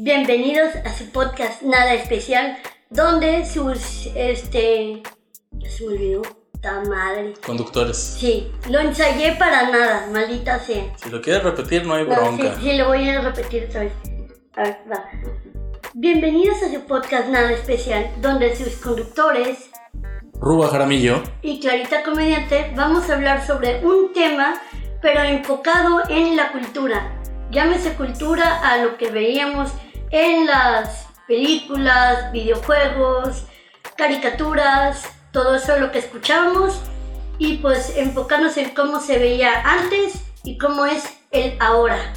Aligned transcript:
Bienvenidos 0.00 0.76
a 0.86 0.96
su 0.96 1.10
podcast 1.10 1.60
Nada 1.62 1.92
Especial, 1.94 2.56
donde 2.88 3.44
sus, 3.44 4.06
este, 4.14 5.02
se 5.68 5.84
me 5.84 5.92
olvidó, 5.94 6.22
ta 6.60 6.82
madre. 6.88 7.34
Conductores. 7.44 7.96
Sí, 7.96 8.48
lo 8.70 8.78
ensayé 8.78 9.32
para 9.32 9.68
nada, 9.72 10.06
maldita 10.12 10.60
sea. 10.60 10.84
Si 10.98 11.10
lo 11.10 11.20
quieres 11.20 11.42
repetir, 11.42 11.84
no 11.84 11.94
hay 11.94 12.04
No, 12.04 12.14
bronca. 12.14 12.54
sí, 12.60 12.70
sí, 12.70 12.76
lo 12.76 12.86
voy 12.86 13.08
a 13.08 13.20
repetir 13.22 13.64
otra 13.68 13.80
vez. 13.80 13.92
A 14.54 14.62
ver, 14.62 14.78
va. 14.88 15.04
Bienvenidos 15.94 16.62
a 16.62 16.72
su 16.72 16.80
podcast 16.86 17.26
Nada 17.30 17.50
Especial, 17.50 18.08
donde 18.20 18.54
sus 18.54 18.76
conductores 18.76 19.68
Ruba 20.34 20.68
Jaramillo. 20.68 21.24
y 21.42 21.58
Clarita 21.58 22.04
Comediante 22.04 22.70
vamos 22.76 23.10
a 23.10 23.14
hablar 23.16 23.44
sobre 23.44 23.84
un 23.84 24.12
tema, 24.12 24.54
pero 25.02 25.24
enfocado 25.24 26.02
en 26.08 26.36
la 26.36 26.52
cultura. 26.52 27.14
Llámese 27.50 27.94
cultura 27.94 28.60
a 28.60 28.76
lo 28.84 28.96
que 28.96 29.10
veíamos 29.10 29.72
en 30.10 30.46
las 30.46 31.06
películas, 31.26 32.32
videojuegos, 32.32 33.44
caricaturas, 33.96 35.04
todo 35.32 35.56
eso 35.56 35.78
lo 35.78 35.92
que 35.92 35.98
escuchábamos 35.98 36.80
y 37.38 37.58
pues 37.58 37.94
enfocarnos 37.96 38.56
en 38.56 38.70
cómo 38.70 39.00
se 39.00 39.18
veía 39.18 39.60
antes 39.62 40.22
y 40.44 40.58
cómo 40.58 40.86
es 40.86 41.04
el 41.30 41.56
ahora. 41.60 42.14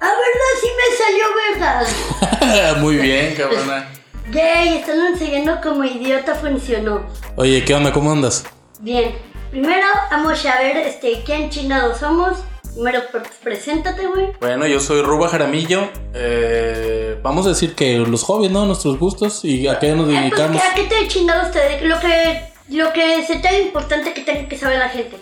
Ah, 0.00 0.12
verdad, 0.12 0.54
sí 0.60 0.68
me 0.76 0.96
salió 0.96 1.24
verdad. 1.50 2.76
Muy 2.80 2.96
bien, 2.96 3.34
cabrona. 3.34 3.88
Yay, 4.30 4.78
están 4.78 5.00
enseñando 5.06 5.58
como 5.62 5.84
idiota 5.84 6.34
funcionó. 6.34 7.06
Oye, 7.36 7.64
¿qué 7.64 7.74
onda? 7.74 7.92
¿Cómo 7.92 8.12
andas? 8.12 8.44
Bien, 8.80 9.16
primero 9.50 9.86
vamos 10.10 10.44
a 10.44 10.60
ver 10.60 10.76
este, 10.76 11.22
quién 11.24 11.48
chingados 11.48 11.98
somos. 11.98 12.38
Primero, 12.78 13.02
pues, 13.10 13.24
preséntate, 13.42 14.06
güey. 14.06 14.28
Bueno, 14.40 14.64
yo 14.64 14.78
soy 14.78 15.02
Ruba 15.02 15.28
Jaramillo. 15.28 15.88
Eh, 16.14 17.18
vamos 17.24 17.44
a 17.46 17.48
decir 17.48 17.74
que 17.74 17.98
los 17.98 18.22
hobbies, 18.22 18.52
¿no? 18.52 18.66
Nuestros 18.66 19.00
gustos 19.00 19.44
y 19.44 19.66
a 19.66 19.80
qué 19.80 19.94
nos 19.94 20.08
Eh, 20.08 20.12
pues, 20.12 20.20
dedicamos. 20.20 20.62
¿A 20.62 20.74
qué 20.76 20.84
te 20.84 21.08
chingados 21.08 21.50
te 21.50 21.84
Lo 21.84 21.98
que, 21.98 22.40
lo 22.68 22.92
que 22.92 23.24
se 23.26 23.40
te 23.40 23.48
haga 23.48 23.58
importante 23.58 24.12
que 24.14 24.20
tenga 24.20 24.48
que 24.48 24.56
saber 24.56 24.78
la 24.78 24.88
gente. 24.90 25.16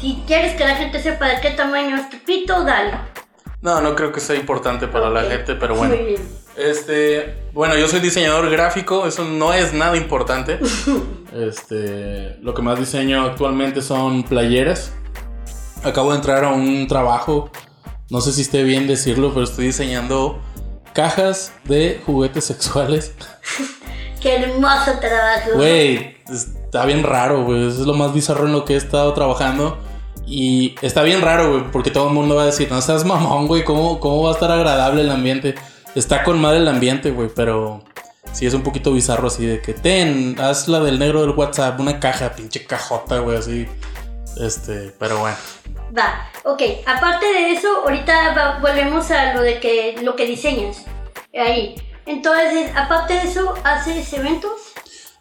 Si 0.00 0.22
quieres 0.24 0.54
que 0.54 0.64
la 0.64 0.76
gente 0.76 1.02
sepa 1.02 1.26
de 1.26 1.40
qué 1.40 1.50
tamaño 1.50 1.96
es 1.96 2.08
tu 2.10 2.18
pito, 2.18 2.62
dale. 2.62 2.92
No, 3.60 3.80
no 3.80 3.96
creo 3.96 4.12
que 4.12 4.20
sea 4.20 4.36
importante 4.36 4.86
para 4.86 5.10
la 5.10 5.22
Ok, 5.22 5.30
gente, 5.30 5.56
pero 5.56 5.74
bueno. 5.74 5.96
Muy 5.96 6.04
bien. 6.04 6.22
Este, 6.56 7.34
bueno, 7.52 7.76
yo 7.76 7.88
soy 7.88 7.98
diseñador 7.98 8.48
gráfico, 8.50 9.08
eso 9.08 9.24
no 9.24 9.52
es 9.52 9.72
nada 9.72 9.96
importante. 9.96 10.60
Este, 11.32 12.38
lo 12.42 12.54
que 12.54 12.62
más 12.62 12.76
diseño 12.80 13.22
actualmente 13.22 13.82
son 13.82 14.24
playeras. 14.24 14.92
Acabo 15.82 16.10
de 16.10 16.16
entrar 16.16 16.44
a 16.44 16.50
un 16.50 16.86
trabajo, 16.88 17.50
no 18.10 18.20
sé 18.20 18.32
si 18.32 18.42
esté 18.42 18.64
bien 18.64 18.86
decirlo, 18.86 19.30
pero 19.32 19.44
estoy 19.44 19.66
diseñando 19.66 20.38
cajas 20.92 21.52
de 21.64 22.02
juguetes 22.04 22.44
sexuales. 22.44 23.14
Qué 24.20 24.36
hermoso 24.36 24.98
trabajo. 25.00 25.50
Güey, 25.54 26.16
está 26.30 26.84
bien 26.84 27.02
raro, 27.02 27.44
güey. 27.44 27.68
Eso 27.68 27.80
es 27.80 27.86
lo 27.86 27.94
más 27.94 28.12
bizarro 28.12 28.46
en 28.46 28.52
lo 28.52 28.64
que 28.64 28.74
he 28.74 28.76
estado 28.76 29.14
trabajando. 29.14 29.78
Y 30.26 30.74
está 30.82 31.02
bien 31.02 31.22
raro, 31.22 31.50
güey, 31.50 31.70
porque 31.72 31.90
todo 31.90 32.08
el 32.08 32.14
mundo 32.14 32.36
va 32.36 32.42
a 32.42 32.46
decir, 32.46 32.70
no 32.70 32.80
seas 32.80 33.04
mamón, 33.04 33.48
güey, 33.48 33.64
¿cómo, 33.64 33.98
¿cómo 33.98 34.22
va 34.22 34.30
a 34.30 34.34
estar 34.34 34.50
agradable 34.52 35.00
el 35.00 35.10
ambiente? 35.10 35.56
Está 35.96 36.22
con 36.22 36.40
madre 36.40 36.58
el 36.58 36.68
ambiente, 36.68 37.10
güey, 37.10 37.30
pero 37.34 37.82
sí 38.32 38.46
es 38.46 38.54
un 38.54 38.62
poquito 38.62 38.92
bizarro 38.92 39.26
así 39.26 39.44
de 39.44 39.60
que, 39.60 39.74
ten, 39.74 40.36
haz 40.38 40.68
la 40.68 40.78
del 40.80 41.00
negro 41.00 41.22
del 41.22 41.30
WhatsApp, 41.30 41.80
una 41.80 41.98
caja, 41.98 42.36
pinche 42.36 42.64
cajota, 42.64 43.18
güey, 43.18 43.38
así. 43.38 43.66
Este, 44.36 44.94
pero 44.98 45.18
bueno. 45.20 45.36
Va, 45.96 46.30
ok. 46.44 46.62
Aparte 46.86 47.26
de 47.26 47.52
eso, 47.52 47.68
ahorita 47.84 48.34
va- 48.34 48.58
volvemos 48.60 49.10
a 49.10 49.34
lo 49.34 49.42
de 49.42 49.58
que 49.60 49.96
lo 50.02 50.16
que 50.16 50.26
diseñas. 50.26 50.84
Ahí. 51.34 51.74
Entonces, 52.06 52.70
aparte 52.74 53.14
de 53.14 53.22
eso, 53.22 53.54
¿haces 53.64 54.12
eventos? 54.12 54.52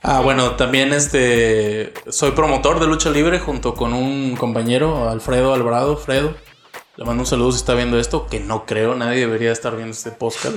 Ah, 0.01 0.21
bueno, 0.21 0.51
también 0.55 0.93
este, 0.93 1.93
soy 2.09 2.31
promotor 2.31 2.79
de 2.79 2.87
lucha 2.87 3.09
libre 3.09 3.39
junto 3.39 3.73
con 3.75 3.93
un 3.93 4.35
compañero, 4.37 5.09
Alfredo 5.09 5.53
Alvarado, 5.53 5.97
Fredo. 5.97 6.35
Le 6.95 7.05
mando 7.05 7.23
un 7.23 7.27
saludo 7.27 7.51
si 7.51 7.57
está 7.57 7.73
viendo 7.73 7.99
esto, 7.99 8.25
que 8.27 8.39
no 8.39 8.65
creo, 8.65 8.95
nadie 8.95 9.19
debería 9.21 9.51
estar 9.51 9.75
viendo 9.75 9.91
este 9.93 10.11
podcast. 10.11 10.55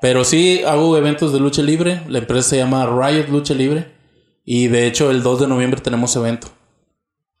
Pero 0.00 0.24
sí 0.24 0.62
hago 0.66 0.96
eventos 0.96 1.32
de 1.32 1.40
lucha 1.40 1.62
libre, 1.62 2.02
la 2.08 2.18
empresa 2.18 2.50
se 2.50 2.56
llama 2.58 2.86
Riot 2.86 3.26
Lucha 3.28 3.54
Libre 3.54 3.92
y 4.44 4.68
de 4.68 4.86
hecho 4.86 5.10
el 5.10 5.22
2 5.22 5.40
de 5.40 5.46
noviembre 5.48 5.80
tenemos 5.80 6.14
evento. 6.16 6.48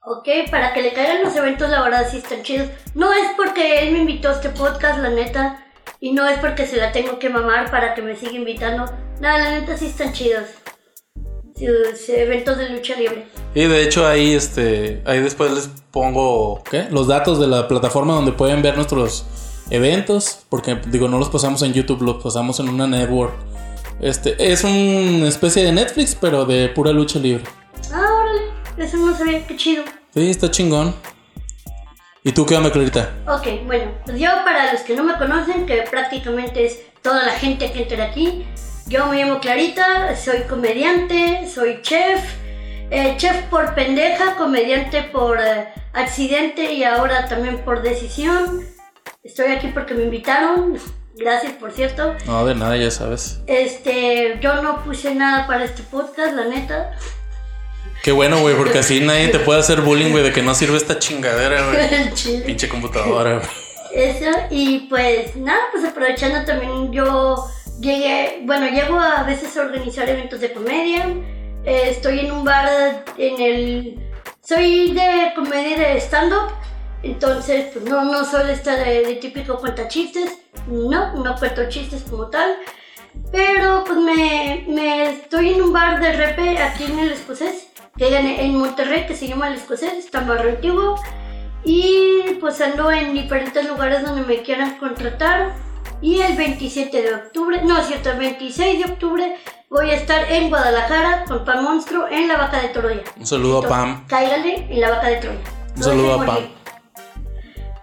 Ok, 0.02 0.28
para 0.50 0.72
que 0.72 0.80
le 0.80 0.94
caigan 0.94 1.22
los 1.22 1.36
eventos, 1.36 1.68
la 1.68 1.82
verdad 1.82 2.08
sí 2.10 2.16
están 2.16 2.42
chidos. 2.42 2.68
No 2.94 3.12
es 3.12 3.32
porque 3.36 3.80
él 3.82 3.92
me 3.92 3.98
invitó 3.98 4.30
a 4.30 4.32
este 4.32 4.48
podcast, 4.48 4.98
la 4.98 5.10
neta. 5.10 5.66
Y 6.00 6.12
no 6.12 6.26
es 6.26 6.38
porque 6.38 6.66
se 6.66 6.78
la 6.78 6.90
tengo 6.90 7.18
que 7.18 7.28
mamar 7.28 7.70
para 7.70 7.94
que 7.94 8.00
me 8.00 8.16
siga 8.16 8.32
invitando. 8.32 8.86
Nada, 9.20 9.38
la 9.38 9.60
neta 9.60 9.76
sí 9.76 9.86
están 9.86 10.14
chidos. 10.14 10.46
Eventos 12.08 12.56
de 12.56 12.70
lucha 12.70 12.96
libre. 12.96 13.26
Y 13.54 13.64
de 13.64 13.82
hecho 13.82 14.06
ahí 14.06 14.32
este 14.32 15.02
ahí 15.04 15.20
después 15.20 15.52
les 15.52 15.68
pongo 15.90 16.64
¿qué? 16.70 16.86
los 16.90 17.06
datos 17.06 17.38
de 17.38 17.46
la 17.46 17.68
plataforma 17.68 18.14
donde 18.14 18.32
pueden 18.32 18.62
ver 18.62 18.76
nuestros 18.76 19.26
eventos, 19.68 20.46
porque 20.48 20.80
digo, 20.86 21.08
no 21.08 21.18
los 21.18 21.28
pasamos 21.28 21.60
en 21.60 21.74
YouTube, 21.74 22.00
los 22.00 22.22
pasamos 22.22 22.58
en 22.60 22.70
una 22.70 22.86
network. 22.86 23.34
Este 24.00 24.34
es 24.50 24.64
una 24.64 25.28
especie 25.28 25.62
de 25.62 25.72
Netflix, 25.72 26.16
pero 26.18 26.46
de 26.46 26.70
pura 26.70 26.92
lucha 26.92 27.18
libre. 27.18 27.44
Eso 28.76 28.96
no 28.96 29.16
sabía, 29.16 29.46
qué 29.46 29.56
chido. 29.56 29.84
Sí, 30.14 30.30
está 30.30 30.50
chingón. 30.50 30.94
¿Y 32.22 32.32
tú 32.32 32.44
qué 32.44 32.56
onda, 32.56 32.70
Clarita? 32.70 33.10
Ok, 33.26 33.64
bueno, 33.66 33.92
pues 34.04 34.18
yo 34.18 34.28
para 34.44 34.72
los 34.72 34.82
que 34.82 34.94
no 34.94 35.04
me 35.04 35.16
conocen, 35.16 35.66
que 35.66 35.82
prácticamente 35.90 36.66
es 36.66 36.80
toda 37.02 37.24
la 37.24 37.32
gente 37.32 37.72
que 37.72 37.82
entra 37.82 38.04
aquí, 38.04 38.46
yo 38.86 39.06
me 39.06 39.22
llamo 39.22 39.40
Clarita, 39.40 40.14
soy 40.16 40.42
comediante, 40.42 41.48
soy 41.48 41.80
chef, 41.80 42.22
eh, 42.90 43.14
chef 43.16 43.44
por 43.44 43.74
pendeja, 43.74 44.36
comediante 44.36 45.02
por 45.04 45.38
eh, 45.40 45.68
accidente 45.92 46.72
y 46.72 46.84
ahora 46.84 47.26
también 47.28 47.58
por 47.58 47.82
decisión. 47.82 48.66
Estoy 49.22 49.52
aquí 49.52 49.68
porque 49.68 49.94
me 49.94 50.02
invitaron, 50.02 50.76
gracias 51.16 51.52
por 51.52 51.72
cierto. 51.72 52.16
No, 52.26 52.44
de 52.44 52.54
nada, 52.54 52.76
ya 52.76 52.90
sabes. 52.90 53.40
Este, 53.46 54.38
yo 54.42 54.60
no 54.60 54.84
puse 54.84 55.14
nada 55.14 55.46
para 55.46 55.64
este 55.64 55.82
podcast, 55.84 56.34
la 56.34 56.46
neta. 56.46 56.92
Qué 58.02 58.12
bueno, 58.12 58.40
güey, 58.40 58.56
porque 58.56 58.78
así 58.78 59.00
nadie 59.04 59.28
te 59.28 59.38
puede 59.38 59.60
hacer 59.60 59.82
bullying, 59.82 60.10
güey, 60.10 60.24
de 60.24 60.32
que 60.32 60.42
no 60.42 60.54
sirve 60.54 60.76
esta 60.76 60.98
chingadera, 60.98 61.66
güey. 61.66 62.42
Pinche 62.46 62.68
computadora, 62.68 63.38
güey. 63.38 63.48
Eso, 63.92 64.30
y 64.50 64.86
pues 64.88 65.34
nada, 65.34 65.60
pues 65.72 65.84
aprovechando 65.84 66.44
también 66.44 66.92
yo 66.92 67.50
llegué, 67.80 68.42
bueno, 68.44 68.68
llego 68.68 68.98
a 68.98 69.24
veces 69.24 69.56
a 69.56 69.62
organizar 69.62 70.08
eventos 70.08 70.40
de 70.40 70.52
comedia, 70.52 71.08
eh, 71.64 71.88
estoy 71.88 72.20
en 72.20 72.30
un 72.30 72.44
bar 72.44 73.04
en 73.18 73.40
el, 73.40 73.98
soy 74.42 74.92
de 74.92 75.32
comedia 75.34 75.76
de 75.76 75.96
stand-up, 76.00 76.52
entonces 77.02 77.66
pues 77.72 77.84
no, 77.84 78.04
no 78.04 78.24
soy 78.24 78.52
esta 78.52 78.76
de, 78.76 79.04
de 79.04 79.14
típico 79.16 79.58
cuenta 79.58 79.88
chistes, 79.88 80.38
no, 80.68 81.14
no 81.14 81.34
cuento 81.36 81.68
chistes 81.68 82.02
como 82.08 82.28
tal, 82.28 82.58
pero 83.32 83.82
pues 83.84 83.98
me, 83.98 84.66
me 84.68 85.10
estoy 85.10 85.54
en 85.54 85.62
un 85.62 85.72
bar 85.72 86.00
de 86.00 86.12
repe 86.12 86.58
aquí 86.58 86.84
en 86.84 86.98
el 86.98 87.12
escocés, 87.12 87.69
hay 87.98 88.14
en, 88.14 88.56
Monterrey, 88.58 89.06
que 89.06 89.14
se 89.14 89.28
llama 89.28 89.48
el 89.48 89.54
escocés, 89.54 89.94
está 89.94 90.20
barrio 90.20 90.50
antiguo, 90.50 90.96
y 91.64 92.36
pues 92.40 92.60
ando 92.60 92.90
en 92.90 93.12
diferentes 93.12 93.66
lugares 93.68 94.04
donde 94.04 94.22
me 94.22 94.42
quieran 94.42 94.78
contratar. 94.78 95.54
Y 96.02 96.20
el 96.20 96.34
27 96.34 97.02
de 97.02 97.14
octubre, 97.14 97.60
no 97.62 97.78
es 97.78 97.86
cierto, 97.86 98.10
el 98.10 98.18
26 98.18 98.78
de 98.78 98.92
octubre 98.92 99.36
voy 99.68 99.90
a 99.90 99.94
estar 99.94 100.32
en 100.32 100.48
Guadalajara 100.48 101.24
con 101.26 101.44
Pan 101.44 101.62
Monstruo 101.62 102.08
en 102.08 102.26
la 102.26 102.38
Vaca 102.38 102.60
de 102.62 102.68
Troya. 102.68 103.02
Un 103.18 103.26
saludo 103.26 103.58
a 103.58 103.62
Entonces, 103.62 103.78
Pam. 103.78 104.06
Cáigale 104.06 104.66
en 104.70 104.80
la 104.80 104.90
Vaca 104.90 105.08
de 105.08 105.16
Troya. 105.16 105.38
Un 105.74 105.80
No 105.80 105.82
saludo 105.84 106.20
a 106.20 106.26
Pam. 106.26 106.60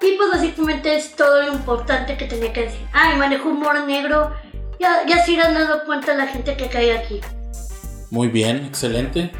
Y 0.01 0.17
pues 0.17 0.29
básicamente 0.31 0.95
es 0.95 1.15
todo 1.15 1.43
lo 1.43 1.53
importante 1.53 2.17
que 2.17 2.25
tenía 2.25 2.51
que 2.53 2.61
decir. 2.63 2.87
Ah, 2.93 3.13
y 3.13 3.17
manejo 3.17 3.49
humor 3.49 3.85
negro. 3.85 4.31
Ya, 4.79 5.05
ya 5.07 5.23
se 5.23 5.31
irán 5.33 5.53
dando 5.53 5.85
cuenta 5.85 6.13
la 6.15 6.27
gente 6.27 6.55
que 6.55 6.67
cae 6.67 6.97
aquí. 6.97 7.19
Muy 8.09 8.27
bien, 8.27 8.65
excelente. 8.65 9.31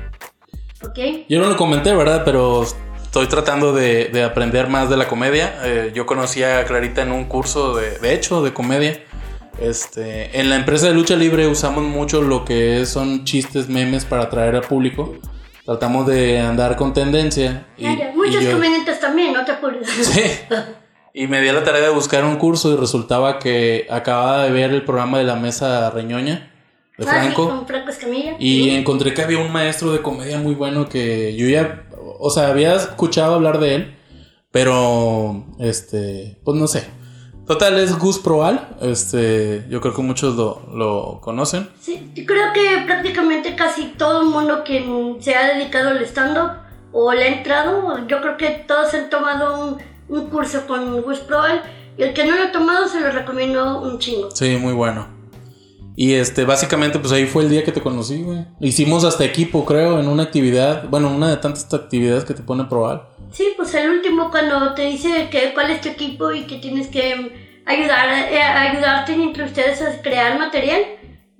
¿Ok? 0.84 1.00
Yo 1.30 1.40
no 1.40 1.48
lo 1.50 1.58
comenté, 1.58 1.94
¿verdad? 1.96 2.22
Pero 2.26 2.64
estoy 2.64 3.28
tratando 3.28 3.74
de, 3.74 4.06
de 4.06 4.24
aprender 4.24 4.68
más 4.68 4.90
de 4.90 4.98
la 4.98 5.08
comedia. 5.08 5.60
Eh, 5.64 5.92
yo 5.96 6.06
conocí 6.06 6.44
a 6.44 6.64
Clarita 6.66 7.02
en 7.02 7.12
un 7.12 7.26
curso 7.26 7.76
de, 7.76 7.98
de 8.00 8.14
hecho, 8.14 8.44
de 8.44 8.54
comedia. 8.54 9.00
Este, 9.60 10.40
en 10.40 10.50
la 10.52 10.56
empresa 10.56 10.88
de 10.88 10.94
lucha 10.94 11.16
libre 11.16 11.48
usamos 11.48 11.84
mucho 11.84 12.22
lo 12.22 12.46
que 12.46 12.86
son 12.86 13.26
chistes, 13.26 13.68
memes 13.70 14.06
para 14.06 14.24
atraer 14.24 14.56
al 14.56 14.62
público. 14.62 15.16
Tratamos 15.66 16.06
de 16.08 16.40
andar 16.40 16.76
con 16.76 16.94
tendencia. 16.94 17.66
y- 17.76 17.84
ya. 17.84 18.12
y 18.14 18.16
Muchos 18.16 18.44
yo- 18.44 18.52
comediantes 18.52 19.00
también, 19.00 19.34
no 19.34 19.44
te 19.46 19.52
apures. 19.54 19.88
Sí. 19.90 20.22
Y 21.14 21.26
me 21.26 21.42
di 21.42 21.48
a 21.50 21.54
la 21.54 21.64
tarea 21.64 21.82
de 21.82 21.90
buscar 21.90 22.24
un 22.24 22.36
curso 22.36 22.72
y 22.72 22.76
resultaba 22.78 23.40
que 23.40 23.88
acababa 23.90 24.44
de 24.44 24.52
ver 24.52 24.70
el 24.72 24.84
programa 24.86 25.18
de 25.18 25.24
la 25.24 25.36
mesa 25.36 25.90
reñoña 25.90 26.54
de 26.98 27.06
Ah, 27.06 27.10
sí, 27.12 27.20
Franco. 27.20 27.48
con 27.50 27.68
Franco 27.68 27.90
Escamilla. 27.90 28.36
Y 28.40 28.64
Sí. 28.64 28.70
encontré 28.76 29.14
que 29.14 29.22
había 29.22 29.40
un 29.40 29.52
maestro 29.52 29.92
de 29.94 30.02
comedia 30.02 30.40
muy 30.40 30.56
bueno 30.56 30.90
que 30.90 31.36
yo 31.36 31.48
ya, 31.48 31.88
o 32.20 32.30
sea, 32.30 32.48
había 32.48 32.74
escuchado 32.76 33.36
hablar 33.36 33.60
de 33.60 33.76
él, 33.76 33.98
pero, 34.52 35.46
este, 35.60 36.40
pues 36.44 36.58
no 36.58 36.68
sé. 36.68 36.86
Total, 37.46 37.78
es 37.80 37.98
Gus 37.98 38.20
Proal. 38.20 38.76
Este, 38.82 39.66
yo 39.70 39.80
creo 39.80 39.94
que 39.94 40.02
muchos 40.02 40.36
lo, 40.36 40.64
lo 40.74 41.20
conocen. 41.22 41.70
Sí, 41.80 42.12
yo 42.14 42.26
creo 42.26 42.52
que 42.54 42.84
prácticamente 42.86 43.56
casi 43.56 43.94
todo 43.98 44.22
el 44.24 44.28
mundo 44.28 44.64
quien 44.66 45.18
se 45.22 45.34
ha 45.36 45.54
dedicado 45.56 45.90
al 45.90 46.02
stand-up 46.04 46.52
o 46.92 47.14
le 47.14 47.24
ha 47.24 47.28
entrado, 47.38 48.06
yo 48.08 48.20
creo 48.22 48.36
que 48.38 48.50
todos 48.68 48.94
han 48.94 49.10
tomado 49.10 49.66
un, 49.66 49.78
un 50.10 50.30
curso 50.30 50.66
con 50.68 51.02
Gus 51.04 51.20
Proal. 51.20 51.62
Y 51.98 52.04
el 52.04 52.14
que 52.14 52.26
no 52.26 52.36
lo 52.36 52.44
ha 52.44 52.52
tomado 52.52 52.88
se 52.88 53.00
lo 53.00 53.12
recomiendo 53.12 53.82
un 53.82 53.98
chingo. 53.98 54.30
Sí, 54.32 54.58
muy 54.58 54.74
bueno. 54.74 55.08
Y 56.00 56.14
este, 56.14 56.46
básicamente, 56.46 57.00
pues 57.00 57.12
ahí 57.12 57.26
fue 57.26 57.42
el 57.42 57.50
día 57.50 57.64
que 57.64 57.72
te 57.72 57.82
conocí, 57.82 58.22
güey. 58.22 58.46
Hicimos 58.60 59.04
hasta 59.04 59.26
equipo, 59.26 59.66
creo, 59.66 60.00
en 60.00 60.08
una 60.08 60.22
actividad. 60.22 60.88
Bueno, 60.88 61.10
una 61.10 61.28
de 61.28 61.38
tantas 61.38 61.74
actividades 61.74 62.24
que 62.24 62.36
te 62.36 62.44
pone 62.44 62.66
Proal. 62.66 63.02
Sí, 63.32 63.48
pues 63.58 63.74
el 63.74 63.90
último 63.90 64.30
cuando 64.30 64.76
te 64.76 64.84
dice 64.84 65.30
que 65.32 65.56
cuál 65.56 65.72
es 65.72 65.82
tu 65.82 65.90
equipo 65.90 66.32
y 66.32 66.44
que 66.44 66.60
tienes 66.60 66.86
que 66.90 67.32
ayudar, 67.66 68.10
eh, 68.32 68.40
ayudarte 68.40 69.14
entre 69.14 69.46
ustedes 69.46 69.82
a 69.82 70.00
crear 70.04 70.38
material. 70.38 70.82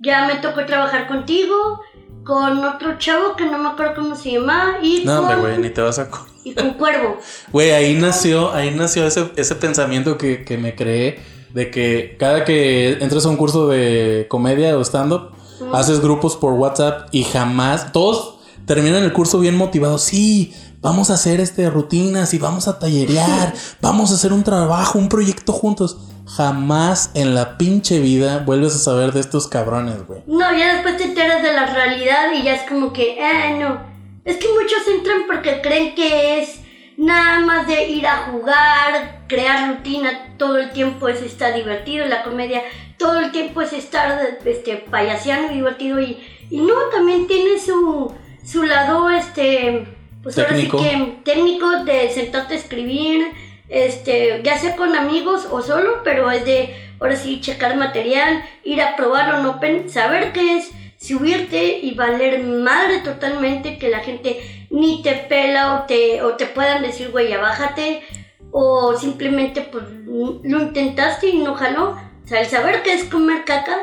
Ya 0.00 0.26
me 0.26 0.34
tocó 0.40 0.66
trabajar 0.66 1.06
contigo, 1.06 1.80
con 2.24 2.58
otro 2.64 2.98
chavo 2.98 3.36
que 3.36 3.44
no 3.44 3.58
me 3.58 3.68
acuerdo 3.68 3.94
cómo 3.94 4.16
se 4.16 4.32
llama 4.32 4.78
y 4.82 5.04
No, 5.04 5.24
con, 5.24 5.40
güey, 5.40 5.58
ni 5.58 5.70
te 5.70 5.82
vas 5.82 6.00
a... 6.00 6.10
y 6.42 6.52
con 6.52 6.70
Cuervo. 6.70 7.18
Güey, 7.52 7.70
ahí 7.70 7.94
nació, 7.94 8.52
ahí 8.52 8.72
nació 8.72 9.06
ese, 9.06 9.30
ese 9.36 9.54
pensamiento 9.54 10.18
que, 10.18 10.44
que 10.44 10.58
me 10.58 10.74
creé 10.74 11.37
de 11.52 11.70
que 11.70 12.16
cada 12.18 12.44
que 12.44 12.98
entras 13.00 13.24
a 13.26 13.28
un 13.28 13.36
curso 13.36 13.68
de 13.68 14.26
comedia 14.28 14.76
o 14.76 14.82
stand-up, 14.82 15.32
haces 15.72 16.00
grupos 16.00 16.36
por 16.36 16.52
WhatsApp 16.54 17.08
y 17.12 17.24
jamás, 17.24 17.92
todos 17.92 18.38
terminan 18.66 19.02
el 19.02 19.12
curso 19.12 19.40
bien 19.40 19.56
motivados. 19.56 20.02
Sí, 20.02 20.54
vamos 20.80 21.10
a 21.10 21.14
hacer 21.14 21.40
este 21.40 21.68
rutinas 21.70 22.34
y 22.34 22.38
vamos 22.38 22.68
a 22.68 22.78
tallerear, 22.78 23.54
vamos 23.80 24.10
a 24.10 24.14
hacer 24.14 24.32
un 24.32 24.44
trabajo, 24.44 24.98
un 24.98 25.08
proyecto 25.08 25.52
juntos. 25.52 25.98
Jamás 26.26 27.10
en 27.14 27.34
la 27.34 27.56
pinche 27.56 28.00
vida 28.00 28.42
vuelves 28.44 28.74
a 28.74 28.78
saber 28.78 29.12
de 29.12 29.20
estos 29.20 29.48
cabrones, 29.48 30.06
güey. 30.06 30.20
No, 30.26 30.54
ya 30.54 30.74
después 30.74 30.98
te 30.98 31.04
enteras 31.04 31.42
de 31.42 31.54
la 31.54 31.66
realidad 31.66 32.32
y 32.38 32.42
ya 32.42 32.54
es 32.54 32.68
como 32.68 32.92
que, 32.92 33.18
ah, 33.22 33.56
no. 33.58 33.80
Es 34.26 34.36
que 34.36 34.46
muchos 34.48 34.86
entran 34.94 35.22
porque 35.26 35.62
creen 35.62 35.94
que 35.94 36.42
es 36.42 36.60
nada 36.98 37.40
más 37.40 37.66
de 37.68 37.88
ir 37.88 38.06
a 38.06 38.26
jugar, 38.26 39.22
crear 39.28 39.70
rutina, 39.70 40.34
todo 40.36 40.58
el 40.58 40.72
tiempo 40.72 41.08
es 41.08 41.22
estar 41.22 41.54
divertido, 41.54 42.04
la 42.06 42.24
comedia, 42.24 42.62
todo 42.98 43.20
el 43.20 43.30
tiempo 43.30 43.62
es 43.62 43.72
estar 43.72 44.20
este, 44.44 44.76
payaseando 44.90 45.52
y 45.52 45.56
divertido 45.56 46.00
y, 46.00 46.18
y 46.50 46.58
no, 46.58 46.74
también 46.92 47.28
tiene 47.28 47.60
su, 47.60 48.12
su 48.44 48.64
lado, 48.64 49.10
este, 49.10 49.86
pues 50.24 50.34
Técnico. 50.34 50.78
ahora 50.78 50.90
sí 50.90 50.96
que 50.96 51.12
técnico 51.22 51.84
de 51.84 52.10
sentarte 52.10 52.54
a 52.54 52.58
escribir, 52.58 53.28
este, 53.68 54.40
ya 54.42 54.58
sea 54.58 54.74
con 54.74 54.96
amigos 54.96 55.46
o 55.48 55.62
solo, 55.62 56.00
pero 56.02 56.28
es 56.32 56.44
de, 56.44 56.74
ahora 56.98 57.14
sí, 57.14 57.40
checar 57.40 57.76
material, 57.76 58.42
ir 58.64 58.82
a 58.82 58.96
probarlo, 58.96 59.40
no 59.44 59.60
saber 59.88 60.32
qué 60.32 60.56
es, 60.56 60.72
subirte 60.98 61.78
y 61.78 61.94
valer 61.94 62.42
madre 62.42 62.98
totalmente, 62.98 63.78
que 63.78 63.88
la 63.88 64.00
gente 64.00 64.57
ni 64.70 65.02
te 65.02 65.14
pela 65.28 65.74
o 65.76 65.86
te, 65.86 66.22
o 66.22 66.34
te 66.36 66.46
puedan 66.46 66.82
decir, 66.82 67.10
güey, 67.10 67.28
ya 67.28 67.40
bájate, 67.40 68.02
o 68.50 68.96
simplemente 68.96 69.62
pues 69.62 69.84
lo 70.04 70.60
intentaste 70.60 71.28
y 71.28 71.38
no 71.38 71.54
jaló. 71.54 71.90
O 72.24 72.28
sea, 72.28 72.40
el 72.40 72.46
saber 72.46 72.82
qué 72.82 72.94
es 72.94 73.04
comer 73.04 73.44
caca, 73.44 73.76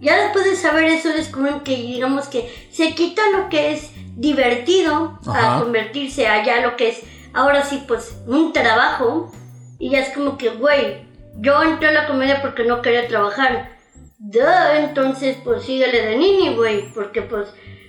ya 0.00 0.22
después 0.22 0.44
de 0.44 0.56
saber 0.56 0.84
eso 0.84 1.08
descubren 1.10 1.60
que 1.60 1.76
digamos 1.76 2.28
que 2.28 2.68
se 2.70 2.94
quita 2.94 3.22
lo 3.30 3.48
que 3.48 3.72
es 3.72 3.90
divertido 4.16 5.18
Ajá. 5.26 5.56
a 5.56 5.60
convertirse 5.60 6.28
a 6.28 6.44
ya 6.44 6.60
lo 6.60 6.76
que 6.76 6.90
es 6.90 7.02
ahora 7.32 7.62
sí 7.64 7.82
pues 7.86 8.16
un 8.26 8.52
trabajo 8.52 9.32
y 9.78 9.90
ya 9.90 10.00
es 10.00 10.14
como 10.14 10.38
que 10.38 10.50
güey 10.50 11.06
yo 11.36 11.62
entré 11.62 11.88
a 11.88 11.92
la 11.92 12.06
comedia 12.06 12.40
porque 12.42 12.64
no 12.64 12.82
quería 12.82 13.08
trabajar 13.08 13.76
Duh, 14.18 14.40
entonces 14.76 15.36
pues 15.44 15.62
síguele 15.62 16.02
de 16.02 16.16
niño 16.16 16.56
güey 16.56 16.92
porque 16.92 17.22
pues 17.22 17.48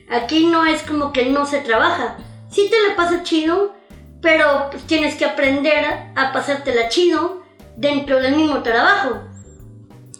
aquí 0.09 0.45
no 0.45 0.65
es 0.65 0.83
como 0.83 1.11
que 1.13 1.25
no 1.25 1.45
se 1.45 1.61
trabaja 1.61 2.17
sí 2.49 2.69
te 2.69 2.87
la 2.87 2.95
pasa 2.95 3.23
chido 3.23 3.75
pero 4.21 4.69
pues 4.71 4.83
tienes 4.83 5.15
que 5.15 5.25
aprender 5.25 5.85
a 6.15 6.33
pasártela 6.33 6.89
chido 6.89 7.43
dentro 7.77 8.19
del 8.21 8.35
mismo 8.35 8.61
trabajo 8.61 9.29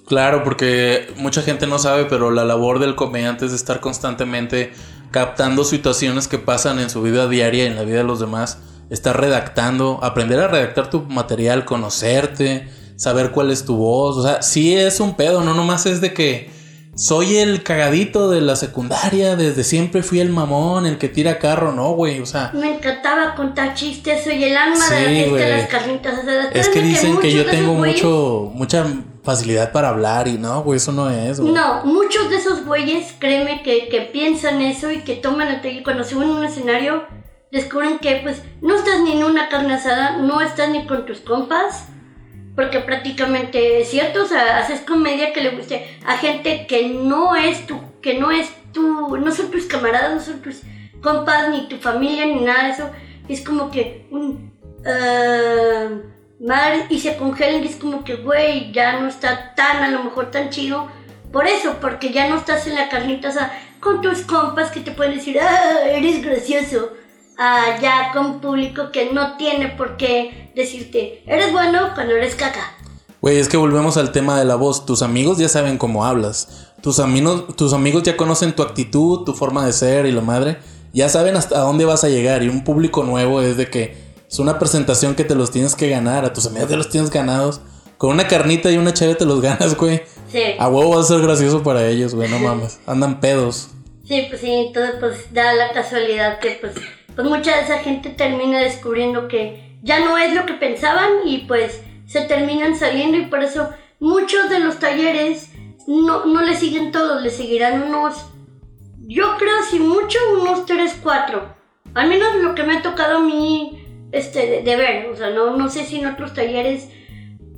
Claro, 0.10 0.44
porque 0.44 1.14
mucha 1.18 1.44
gente 1.44 1.68
no 1.68 1.78
sabe, 1.78 2.06
pero 2.06 2.32
la 2.32 2.44
labor 2.44 2.80
del 2.80 2.96
comediante 2.96 3.46
es 3.46 3.54
estar 3.54 3.80
constantemente 3.80 4.74
captando 5.12 5.64
situaciones 5.64 6.28
que 6.28 6.40
pasan 6.40 6.80
en 6.80 6.90
su 6.90 7.04
vida 7.04 7.28
diaria 7.28 7.66
y 7.66 7.68
en 7.68 7.76
la 7.76 7.84
vida 7.84 7.98
de 7.98 8.06
los 8.06 8.20
demás. 8.20 8.58
Estar 8.90 9.22
redactando, 9.22 10.00
aprender 10.02 10.40
a 10.40 10.48
redactar 10.48 10.90
tu 10.90 11.04
material, 11.04 11.64
conocerte, 11.64 12.68
saber 12.96 13.30
cuál 13.30 13.52
es 13.52 13.66
tu 13.66 13.76
voz. 13.76 14.18
O 14.18 14.24
sea, 14.24 14.42
sí 14.42 14.76
es 14.76 15.00
un 15.00 15.16
pedo, 15.16 15.44
no 15.44 15.54
nomás 15.54 15.86
es 15.86 16.02
de 16.02 16.12
que 16.12 16.50
soy 17.00 17.38
el 17.38 17.64
cagadito 17.64 18.30
de 18.30 18.42
la 18.42 18.56
secundaria, 18.58 19.36
desde 19.38 19.64
siempre 19.64 20.04
fui 20.04 20.20
el 20.20 20.30
mamón, 20.30 20.86
el 20.86 20.98
que 20.98 21.08
tira 21.08 21.40
carro, 21.40 21.72
no, 21.72 21.92
güey. 21.94 22.20
O 22.20 22.26
sea, 22.26 22.52
Me 22.54 22.76
encantaba 22.76 23.36
contar 23.36 23.74
chistes, 23.74 24.24
soy 24.26 24.44
el 24.44 24.58
alma 24.58 24.76
Sí, 24.86 24.96
de 24.96 25.00
la 25.02 25.08
fiesta 25.10 25.46
de 25.46 25.58
las 25.58 25.68
carnitas 25.70 26.20
es 26.54 26.70
que 26.70 26.82
dicen 26.82 27.18
que 27.20 27.32
yo 27.32 27.46
tengo 27.46 27.74
güeyes- 27.78 27.94
mucho, 28.04 28.52
mucha 28.54 28.86
facilidad 29.24 29.72
para 29.72 29.90
hablar 29.90 30.28
y 30.28 30.38
no, 30.38 30.62
güey, 30.64 30.78
eso 30.78 30.92
no 30.92 31.10
es, 31.10 31.40
güey. 31.40 31.54
No, 31.54 31.86
muchos 31.86 32.30
de 32.30 32.36
esos 32.38 32.66
güeyes, 32.66 33.14
créeme, 33.20 33.64
que, 33.64 33.88
que 33.90 34.02
piensan 34.02 34.62
eso 34.62 34.92
y 34.92 35.00
que 35.04 35.16
toman 35.16 35.48
el 35.48 35.66
y 35.66 35.84
cuando 35.84 36.04
suben 36.04 36.30
a 36.30 36.34
un 36.34 36.44
escenario, 36.44 37.04
descubren 37.52 38.00
que 38.00 38.20
pues 38.24 38.42
no 38.62 38.76
estás 38.76 39.00
ni 39.02 39.14
en 39.14 39.24
una 39.24 39.48
carne 39.50 39.74
asada, 39.76 40.18
no 40.18 40.42
estás 40.42 40.70
ni 40.70 40.86
con 40.86 41.06
tus 41.06 41.20
compas, 41.20 41.86
porque 42.56 42.80
prácticamente 42.80 43.82
es 43.82 43.90
cierto, 43.90 44.24
o 44.24 44.26
sea, 44.26 44.58
haces 44.58 44.82
comedia 44.82 45.34
que 45.34 45.42
le 45.42 45.52
guste 45.52 45.98
a 46.06 46.18
gente 46.18 46.66
que 46.68 46.90
no 46.90 47.36
es 47.36 47.66
tu, 47.66 47.80
que 48.02 48.16
no 48.20 48.32
es 48.32 48.50
tu, 48.74 49.18
no 49.18 49.32
son 49.32 49.52
tus 49.52 49.66
camaradas, 49.66 50.14
no 50.14 50.20
son 50.22 50.42
tus 50.42 50.62
compas, 51.02 51.50
ni 51.50 51.68
tu 51.68 51.78
familia, 51.78 52.26
ni 52.26 52.42
nada 52.42 52.66
de 52.66 52.70
eso. 52.72 52.90
Es 53.28 53.42
como 53.42 53.72
que 53.72 54.08
un 54.12 54.52
ah, 54.86 55.90
madre 56.40 56.86
y 56.90 57.00
se 57.00 57.16
congelan 57.18 57.64
y 57.64 57.68
es 57.68 57.76
como 57.76 58.04
que 58.04 58.16
güey, 58.16 58.72
ya 58.72 59.00
no 59.00 59.08
está 59.08 59.54
tan, 59.56 59.84
a 59.84 59.90
lo 59.90 60.04
mejor 60.04 60.32
tan 60.32 60.50
chido. 60.50 60.88
Por 61.32 61.48
eso, 61.48 61.78
porque 61.80 62.12
ya 62.12 62.28
no 62.28 62.38
estás 62.38 62.66
en 62.66 62.76
la 62.76 62.90
carnita 62.90 63.30
asada 63.30 63.54
con 63.80 64.02
tus 64.02 64.22
compas 64.22 64.72
que 64.72 64.80
te 64.80 64.92
pueden 64.92 65.16
decir, 65.16 65.40
ah, 65.40 65.82
eres 65.86 66.24
gracioso. 66.24 66.94
Ah, 67.42 67.78
ya 67.82 68.12
con 68.12 68.42
público 68.42 68.92
que 68.92 69.14
no 69.14 69.38
tiene 69.38 69.70
por 69.70 69.96
qué 69.96 70.52
decirte, 70.56 71.24
eres 71.26 71.54
bueno 71.54 71.92
cuando 71.96 72.14
eres 72.14 72.36
caca. 72.36 72.76
Güey, 73.22 73.38
es 73.40 73.48
que 73.48 73.56
volvemos 73.56 73.96
al 73.96 74.12
tema 74.12 74.38
de 74.38 74.44
la 74.44 74.56
voz. 74.56 74.86
Tus 74.86 75.02
amigos 75.02 75.38
ya 75.38 75.48
saben 75.48 75.78
cómo 75.78 76.06
hablas. 76.06 76.68
Tus 76.82 77.00
amigos, 77.00 77.56
tus 77.56 77.72
amigos 77.72 78.04
ya 78.04 78.18
conocen 78.18 78.54
tu 78.54 78.62
actitud, 78.62 79.24
tu 79.24 79.34
forma 79.34 79.66
de 79.66 79.72
ser 79.72 80.06
y 80.06 80.12
la 80.12 80.20
madre. 80.20 80.58
Ya 80.92 81.08
saben 81.08 81.38
hasta 81.38 81.60
dónde 81.60 81.86
vas 81.86 82.04
a 82.04 82.10
llegar. 82.10 82.44
Y 82.44 82.50
un 82.50 82.66
público 82.66 83.04
nuevo 83.04 83.42
es 83.42 83.56
de 83.56 83.70
que 83.70 83.98
es 84.30 84.40
una 84.40 84.60
presentación 84.60 85.16
que 85.16 85.24
te 85.24 85.36
los 85.36 85.50
tienes 85.50 85.76
que 85.76 85.90
ganar. 85.90 86.26
A 86.26 86.34
tus 86.34 86.46
amigos 86.46 86.70
ya 86.70 86.76
los 86.76 86.90
tienes 86.90 87.10
ganados. 87.10 87.62
Con 87.98 88.12
una 88.12 88.28
carnita 88.28 88.70
y 88.70 88.78
una 88.78 88.94
chave 88.94 89.16
te 89.16 89.26
los 89.26 89.40
ganas, 89.42 89.78
güey. 89.78 90.04
Sí. 90.30 90.42
A 90.60 90.68
huevo 90.68 90.96
va 90.96 91.02
a 91.02 91.06
ser 91.06 91.22
gracioso 91.22 91.64
para 91.64 91.88
ellos, 91.88 92.16
güey. 92.16 92.30
No 92.30 92.40
mames. 92.46 92.80
Andan 92.86 93.22
pedos. 93.22 93.70
Sí, 94.06 94.26
pues 94.30 94.42
sí, 94.42 94.52
entonces 94.52 94.96
pues 95.00 95.34
da 95.34 95.54
la 95.54 95.72
casualidad 95.72 96.40
que 96.40 96.58
pues, 96.60 96.74
pues 97.20 97.28
mucha 97.28 97.58
de 97.58 97.64
esa 97.64 97.80
gente 97.80 98.12
termina 98.12 98.60
descubriendo 98.60 99.28
que 99.28 99.78
ya 99.84 100.00
no 100.00 100.18
es 100.18 100.34
lo 100.34 100.46
que 100.46 100.54
pensaban 100.54 101.10
y 101.26 101.40
pues 101.40 101.84
se 102.06 102.22
terminan 102.22 102.78
saliendo 102.78 103.18
y 103.18 103.26
por 103.26 103.44
eso 103.44 103.72
muchos 104.00 104.50
de 104.50 104.60
los 104.60 104.80
talleres 104.80 105.52
no, 105.86 106.26
no 106.28 106.44
le 106.44 106.56
siguen 106.56 106.94
todos, 106.94 107.22
le 107.22 107.30
seguirán 107.30 107.84
unos, 107.84 108.26
yo 109.00 109.36
creo 109.38 109.64
si 109.70 109.82
mucho, 109.82 110.18
unos 110.40 110.66
3, 110.66 110.98
4. 111.04 111.56
Al 111.94 112.08
menos 112.08 112.36
lo 112.36 112.56
que 112.56 112.64
me 112.64 112.78
ha 112.78 112.82
tocado 112.82 113.18
a 113.18 113.22
mí 113.22 114.08
este, 114.14 114.62
de, 114.62 114.76
ver, 114.78 115.08
o 115.08 115.16
sea, 115.18 115.32
no, 115.32 115.58
no 115.58 115.70
sé 115.70 115.84
si 115.84 116.00
en 116.00 116.06
otros 116.06 116.34
talleres, 116.34 116.88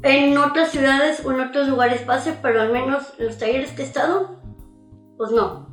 en 0.02 0.36
otras 0.40 0.72
ciudades 0.72 1.24
o 1.24 1.32
en 1.34 1.40
otros 1.40 1.68
lugares 1.68 2.02
pase, 2.02 2.36
pero 2.42 2.62
al 2.62 2.72
menos 2.72 3.14
en 3.20 3.28
los 3.28 3.38
talleres 3.38 3.70
que 3.74 3.84
he 3.84 3.86
estado, 3.86 4.42
pues 5.18 5.30
no. 5.30 5.71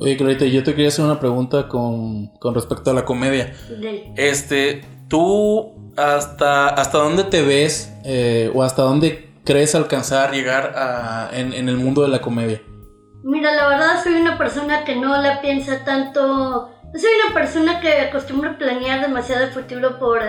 Oye, 0.00 0.16
Clarita, 0.16 0.44
yo 0.44 0.62
te 0.62 0.72
quería 0.72 0.88
hacer 0.88 1.04
una 1.04 1.18
pregunta 1.18 1.66
con, 1.68 2.28
con 2.38 2.54
respecto 2.54 2.90
a 2.90 2.94
la 2.94 3.04
comedia. 3.04 3.52
Este, 4.16 4.82
tú 5.08 5.92
hasta, 5.96 6.68
hasta 6.68 6.98
dónde 6.98 7.24
te 7.24 7.42
ves 7.42 7.92
eh, 8.04 8.50
o 8.54 8.62
hasta 8.62 8.82
dónde 8.82 9.30
crees 9.44 9.74
alcanzar, 9.74 10.32
llegar 10.32 10.72
a- 10.76 11.30
en, 11.32 11.52
en 11.52 11.68
el 11.68 11.76
mundo 11.78 12.02
de 12.02 12.08
la 12.08 12.20
comedia. 12.20 12.60
Mira, 13.24 13.52
la 13.54 13.66
verdad 13.68 14.02
soy 14.02 14.14
una 14.14 14.38
persona 14.38 14.84
que 14.84 14.94
no 14.94 15.20
la 15.20 15.40
piensa 15.40 15.84
tanto. 15.84 16.70
Soy 16.94 17.10
una 17.26 17.34
persona 17.34 17.80
que 17.80 17.92
acostumbra 18.02 18.52
a 18.52 18.58
planear 18.58 19.00
demasiado 19.00 19.44
el 19.44 19.50
futuro 19.50 19.98
por, 19.98 20.20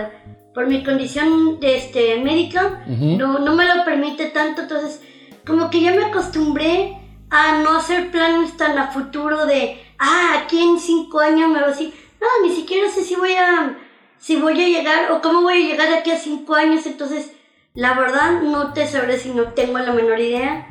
por 0.52 0.66
mi 0.66 0.82
condición 0.82 1.60
de, 1.60 1.76
este, 1.76 2.20
médica. 2.20 2.82
No, 2.88 3.38
no 3.38 3.54
me 3.54 3.64
lo 3.66 3.84
permite 3.84 4.26
tanto, 4.26 4.62
entonces 4.62 5.00
como 5.46 5.70
que 5.70 5.80
ya 5.80 5.92
me 5.92 6.04
acostumbré 6.06 6.96
a 7.30 7.58
no 7.62 7.76
hacer 7.78 8.10
planes 8.10 8.56
tan 8.56 8.78
a 8.78 8.88
futuro 8.88 9.46
de, 9.46 9.80
ah, 9.98 10.42
aquí 10.42 10.60
en 10.62 10.78
cinco 10.78 11.20
años 11.20 11.48
me 11.48 11.60
va 11.60 11.68
así. 11.68 11.94
No, 12.20 12.26
ni 12.46 12.54
siquiera 12.54 12.88
sé 12.90 13.02
si 13.04 13.14
voy 13.14 13.34
a, 13.34 13.78
si 14.18 14.36
voy 14.36 14.60
a 14.62 14.68
llegar 14.68 15.12
o 15.12 15.22
cómo 15.22 15.42
voy 15.42 15.54
a 15.62 15.68
llegar 15.68 15.92
aquí 15.92 16.10
a 16.10 16.18
cinco 16.18 16.54
años, 16.54 16.86
entonces 16.86 17.32
La 17.74 17.94
verdad, 17.94 18.42
no 18.42 18.72
te 18.72 18.86
sabré 18.86 19.18
si 19.18 19.30
no 19.30 19.52
tengo 19.52 19.78
la 19.78 19.92
menor 19.92 20.18
idea. 20.18 20.66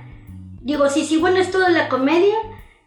Digo, 0.62 0.90
si 0.90 1.06
sigo 1.06 1.30
en 1.30 1.38
esto 1.38 1.60
de 1.60 1.72
la 1.72 1.88
comedia, 1.88 2.36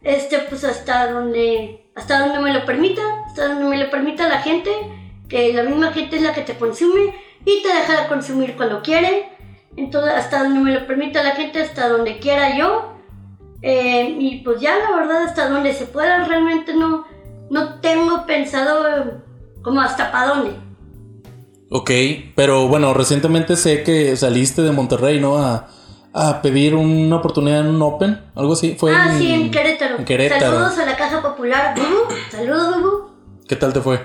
este, 0.03 0.39
pues 0.41 0.65
hasta 0.65 1.11
donde, 1.11 1.87
hasta 1.95 2.21
donde 2.21 2.41
me 2.41 2.53
lo 2.53 2.67
permita, 2.67 3.03
hasta 3.27 3.49
donde 3.49 3.65
me 3.65 3.79
lo 3.79 3.91
permita 3.91 4.29
la 4.29 4.43
gente, 4.43 4.71
que 5.29 5.55
la 5.55 5.63
misma 5.63 5.93
gente 5.93 6.17
es 6.17 6.23
la 6.23 6.35
que 6.35 6.43
te 6.43 6.59
consume 6.59 7.15
y 7.47 7.63
te 7.63 7.69
deja 7.69 8.03
de 8.03 8.09
consumir 8.09 8.55
cuando 8.55 8.83
quiere. 8.83 9.31
Entonces, 9.77 10.13
hasta 10.13 10.45
donde 10.45 10.61
me 10.61 10.73
lo 10.73 10.87
permita 10.87 11.23
la 11.23 11.35
gente, 11.35 11.63
hasta 11.63 11.89
donde 11.89 12.19
quiera 12.19 12.57
yo. 12.57 12.92
Eh, 13.63 14.17
y 14.19 14.39
pues 14.39 14.61
ya, 14.61 14.77
la 14.79 14.97
verdad, 14.97 15.23
hasta 15.23 15.49
donde 15.49 15.73
se 15.73 15.87
pueda, 15.87 16.25
realmente 16.25 16.75
no, 16.75 17.05
no 17.49 17.81
tengo 17.81 18.27
pensado 18.27 19.23
como 19.63 19.81
hasta 19.81 20.11
para 20.11 20.27
dónde. 20.35 20.51
Ok, 21.71 21.91
pero 22.35 22.69
bueno, 22.69 22.93
recientemente 22.93 23.57
sé 23.57 23.83
que 23.83 24.17
saliste 24.17 24.63
de 24.63 24.73
Monterrey, 24.73 25.21
¿no? 25.21 25.39
A, 25.39 25.69
a 26.13 26.43
pedir 26.43 26.75
una 26.75 27.17
oportunidad 27.17 27.61
en 27.61 27.69
un 27.69 27.81
Open, 27.81 28.21
algo 28.35 28.53
así. 28.53 28.75
Fue 28.79 28.95
ah, 28.95 29.15
sí, 29.17 29.33
en 29.33 29.51
Querétaro. 29.51 29.97
En 29.97 30.05
Querétaro. 30.05 30.53
Saludos 30.53 30.79
a 30.79 30.85
la 30.87 30.97
Caja 30.97 31.23
Popular. 31.23 31.75
Bubu. 31.77 32.15
Saludos, 32.31 32.77
Bubu. 32.77 33.11
¿Qué 33.49 33.57
tal 33.57 33.73
te 33.73 33.81
fue? 33.81 34.05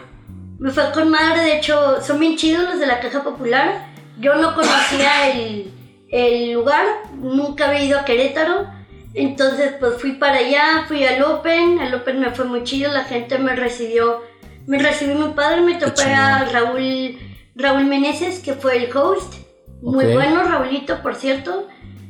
Me 0.59 0.71
fue 0.71 0.91
con 0.91 1.09
madre, 1.09 1.41
de 1.41 1.57
hecho, 1.57 2.01
son 2.01 2.19
bien 2.19 2.37
chidos 2.37 2.63
los 2.63 2.79
de 2.79 2.87
la 2.87 2.99
Caja 2.99 3.23
Popular. 3.23 3.87
Yo 4.19 4.35
no 4.35 4.55
conocía 4.55 5.31
el, 5.31 5.71
el 6.09 6.53
lugar, 6.53 6.85
nunca 7.15 7.67
había 7.67 7.83
ido 7.83 7.99
a 7.99 8.05
Querétaro. 8.05 8.76
Entonces, 9.17 9.73
pues 9.79 9.99
fui 9.99 10.11
para 10.11 10.37
allá, 10.37 10.85
fui 10.87 11.03
al 11.03 11.23
Open. 11.23 11.79
El 11.79 11.95
Open 11.95 12.19
me 12.19 12.29
fue 12.29 12.45
muy 12.45 12.63
chido, 12.63 12.93
la 12.93 13.03
gente 13.03 13.39
me 13.39 13.55
recibió, 13.55 14.21
me 14.67 14.77
recibió 14.77 15.15
muy 15.15 15.33
padre. 15.33 15.61
Me 15.61 15.73
topé 15.73 16.13
a 16.13 16.45
Raúl, 16.45 17.17
Raúl 17.55 17.85
Meneses, 17.85 18.39
que 18.39 18.53
fue 18.53 18.77
el 18.77 18.95
host. 18.95 19.33
Muy 19.81 20.13
bueno, 20.13 20.43
Raulito, 20.43 21.01
por 21.01 21.15
cierto. 21.15 21.67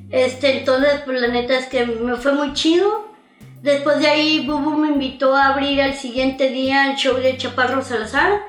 Este, 0.09 0.59
entonces, 0.59 1.01
pues 1.05 1.21
la 1.21 1.29
neta 1.29 1.57
es 1.57 1.67
que 1.67 1.85
me 1.85 2.17
fue 2.17 2.33
muy 2.33 2.51
chido. 2.51 3.07
Después 3.61 3.99
de 3.99 4.07
ahí, 4.07 4.45
Bubu 4.45 4.71
me 4.71 4.89
invitó 4.89 5.33
a 5.33 5.53
abrir 5.53 5.81
al 5.81 5.93
siguiente 5.93 6.49
día 6.49 6.91
el 6.91 6.97
show 6.97 7.15
de 7.15 7.37
Chaparro 7.37 7.83
Salazar. 7.83 8.41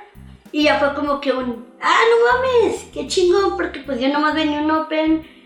Y 0.51 0.65
ya 0.65 0.81
fue 0.81 0.95
como 0.95 1.21
que 1.21 1.31
un, 1.31 1.65
ah, 1.81 2.01
no 2.11 2.65
mames, 2.65 2.89
qué 2.93 3.07
chingón, 3.07 3.57
porque 3.57 3.81
pues 3.81 4.01
yo 4.01 4.09
nomás 4.09 4.35
venía 4.35 4.59
un 4.59 4.71
open. 4.73 5.38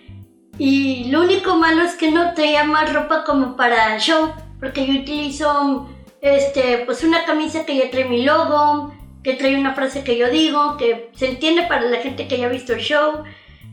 Y 0.59 1.05
lo 1.11 1.23
único 1.23 1.57
malo 1.57 1.83
es 1.83 1.95
que 1.95 2.11
no 2.11 2.35
traía 2.35 2.65
más 2.65 2.93
ropa 2.93 3.25
como 3.25 3.57
para 3.57 3.99
show, 3.99 4.33
porque 4.61 4.87
yo 4.87 5.01
utilizo, 5.01 5.89
este, 6.21 6.83
pues 6.85 7.03
una 7.05 7.25
camisa 7.25 7.65
que 7.65 7.77
ya 7.77 7.91
trae 7.91 8.05
mi 8.05 8.23
logo, 8.23 8.93
que 9.23 9.35
trae 9.35 9.57
una 9.59 9.75
frase 9.75 10.05
que 10.05 10.19
yo 10.19 10.29
digo, 10.31 10.77
que 10.77 11.11
se 11.15 11.29
entiende 11.29 11.63
para 11.63 11.83
la 11.83 11.99
gente 11.99 12.29
que 12.29 12.35
haya 12.35 12.49
visto 12.49 12.73
el 12.73 12.81
show. 12.81 13.23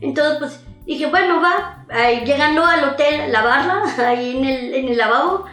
Entonces, 0.00 0.38
pues 0.38 0.60
dije, 0.86 1.06
bueno, 1.06 1.40
va, 1.40 1.84
ahí, 1.90 2.24
llegando 2.24 2.64
al 2.64 2.84
hotel 2.84 3.20
a 3.20 3.28
lavarla, 3.28 3.82
ahí 4.08 4.36
en 4.36 4.44
el, 4.44 4.74
en 4.74 4.88
el 4.88 4.96
lavabo. 4.96 5.44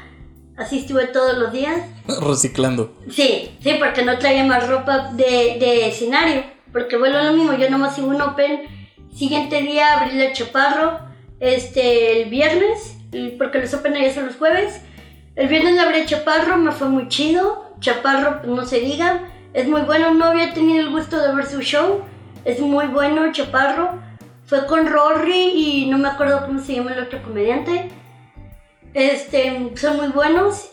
Así 0.57 0.79
estuve 0.79 1.05
todos 1.05 1.37
los 1.37 1.51
días. 1.51 1.83
Reciclando. 2.21 2.95
Sí, 3.11 3.55
sí, 3.61 3.75
porque 3.77 4.03
no 4.03 4.17
traía 4.17 4.43
más 4.43 4.67
ropa 4.67 5.11
de, 5.13 5.57
de 5.59 5.87
escenario. 5.87 6.43
Porque 6.73 6.97
bueno, 6.97 7.21
lo 7.21 7.33
mismo, 7.33 7.53
yo 7.53 7.69
nomás 7.69 7.97
hice 7.97 8.07
un 8.07 8.19
open. 8.21 8.61
Siguiente 9.15 9.61
día 9.61 9.93
abrí 9.99 10.19
el 10.19 10.33
chaparro, 10.33 10.99
este, 11.39 12.21
el 12.21 12.29
viernes, 12.29 12.97
porque 13.37 13.59
los 13.59 13.73
open 13.73 13.95
allá 13.95 14.13
son 14.13 14.25
los 14.27 14.35
jueves. 14.35 14.81
El 15.35 15.47
viernes 15.47 15.75
le 15.75 15.81
abrí 15.81 16.05
chaparro, 16.05 16.57
me 16.57 16.71
fue 16.71 16.89
muy 16.89 17.07
chido. 17.09 17.75
Chaparro, 17.79 18.41
pues 18.41 18.51
no 18.51 18.65
se 18.65 18.79
diga, 18.79 19.29
es 19.53 19.67
muy 19.67 19.81
bueno. 19.81 20.13
No 20.13 20.25
había 20.25 20.53
tenido 20.53 20.79
el 20.79 20.89
gusto 20.89 21.19
de 21.19 21.35
ver 21.35 21.45
su 21.45 21.61
show, 21.61 22.03
es 22.43 22.59
muy 22.59 22.87
bueno, 22.87 23.31
Chaparro. 23.31 24.01
Fue 24.45 24.65
con 24.65 24.87
Rory 24.87 25.51
y 25.53 25.89
no 25.89 25.97
me 25.97 26.07
acuerdo 26.07 26.45
cómo 26.45 26.61
se 26.61 26.75
llama 26.75 26.93
el 26.93 27.03
otro 27.03 27.21
comediante. 27.21 27.89
Este, 28.93 29.73
son 29.75 29.97
muy 29.97 30.07
buenos. 30.07 30.71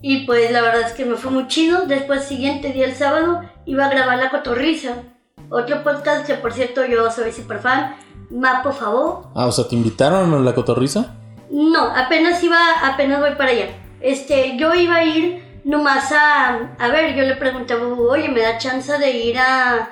Y 0.00 0.26
pues 0.26 0.52
la 0.52 0.62
verdad 0.62 0.82
es 0.82 0.92
que 0.92 1.04
me 1.04 1.16
fue 1.16 1.32
muy 1.32 1.48
chido. 1.48 1.86
Después, 1.86 2.24
siguiente 2.24 2.72
día, 2.72 2.86
el 2.86 2.94
sábado, 2.94 3.42
iba 3.66 3.86
a 3.86 3.90
grabar 3.90 4.18
La 4.18 4.30
Cotorrisa. 4.30 5.02
Otro 5.50 5.82
podcast 5.82 6.26
que, 6.26 6.34
por 6.34 6.52
cierto, 6.52 6.84
yo 6.84 7.10
soy 7.10 7.32
super 7.32 7.58
fan. 7.58 7.96
Ma, 8.30 8.62
por 8.62 8.74
favor. 8.74 9.22
Ah, 9.34 9.46
o 9.46 9.52
sea, 9.52 9.66
¿te 9.68 9.74
invitaron 9.74 10.34
a 10.34 10.38
la 10.38 10.54
cotorriza? 10.54 11.14
No, 11.50 11.84
apenas 11.84 12.42
iba, 12.42 12.58
apenas 12.84 13.20
voy 13.20 13.34
para 13.36 13.50
allá. 13.50 13.68
Este, 14.00 14.56
yo 14.58 14.74
iba 14.74 14.96
a 14.96 15.04
ir 15.04 15.60
nomás 15.64 16.12
a, 16.12 16.74
a 16.78 16.88
ver, 16.88 17.14
yo 17.14 17.24
le 17.24 17.36
pregunté 17.36 17.74
a 17.74 17.76
Bubu, 17.76 18.10
oye, 18.10 18.28
¿me 18.28 18.40
da 18.40 18.58
chance 18.58 18.96
de 18.98 19.10
ir 19.10 19.38
a, 19.38 19.88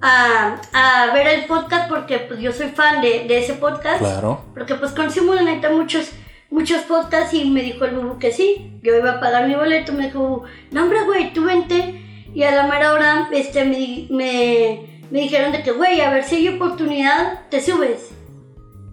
a, 0.00 0.56
a 0.72 1.14
ver 1.14 1.26
el 1.28 1.44
podcast? 1.46 1.88
Porque 1.88 2.18
pues 2.18 2.40
yo 2.40 2.52
soy 2.52 2.68
fan 2.68 3.00
de, 3.00 3.24
de 3.28 3.38
ese 3.38 3.54
podcast. 3.54 4.00
Claro. 4.00 4.42
Porque 4.54 4.74
pues 4.74 4.92
consumo 4.92 5.34
la 5.34 5.42
neta 5.42 5.70
muchos, 5.70 6.10
muchos 6.50 6.82
podcasts 6.82 7.32
y 7.34 7.48
me 7.50 7.62
dijo 7.62 7.84
el 7.84 7.94
Bubu 7.96 8.18
que 8.18 8.32
sí. 8.32 8.78
Yo 8.82 8.96
iba 8.96 9.12
a 9.12 9.20
pagar 9.20 9.46
mi 9.46 9.54
boleto, 9.54 9.92
me 9.92 10.06
dijo, 10.06 10.42
no 10.72 10.82
hombre, 10.82 11.04
güey, 11.04 11.32
tú 11.32 11.44
vente. 11.44 12.04
Y 12.34 12.42
a 12.42 12.50
la 12.50 12.64
mera 12.64 12.92
hora 12.92 13.28
este, 13.32 13.64
me, 13.64 14.06
me, 14.10 14.97
me 15.10 15.20
dijeron 15.20 15.52
de 15.52 15.62
que, 15.62 15.72
güey, 15.72 16.00
a 16.00 16.10
ver 16.10 16.24
si 16.24 16.36
hay 16.36 16.48
oportunidad, 16.48 17.40
te 17.50 17.62
subes. 17.62 18.10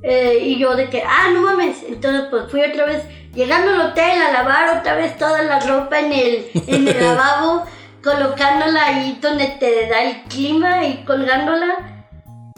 Eh, 0.03 0.39
y 0.41 0.57
yo 0.57 0.75
de 0.75 0.89
que, 0.89 1.01
ah, 1.01 1.29
no 1.33 1.41
mames. 1.41 1.83
Entonces 1.87 2.27
pues 2.29 2.49
fui 2.49 2.61
otra 2.61 2.85
vez, 2.85 3.03
llegando 3.33 3.71
al 3.71 3.91
hotel 3.91 4.21
a 4.21 4.31
lavar 4.31 4.77
otra 4.77 4.95
vez 4.95 5.17
toda 5.17 5.41
la 5.41 5.59
ropa 5.59 5.99
en 5.99 6.13
el, 6.13 6.45
en 6.67 6.87
el 6.87 7.01
lavabo, 7.01 7.63
colocándola 8.03 8.85
ahí 8.85 9.17
donde 9.21 9.47
te 9.59 9.87
da 9.89 10.03
el 10.03 10.21
clima 10.23 10.85
y 10.85 11.03
colgándola. 11.05 12.03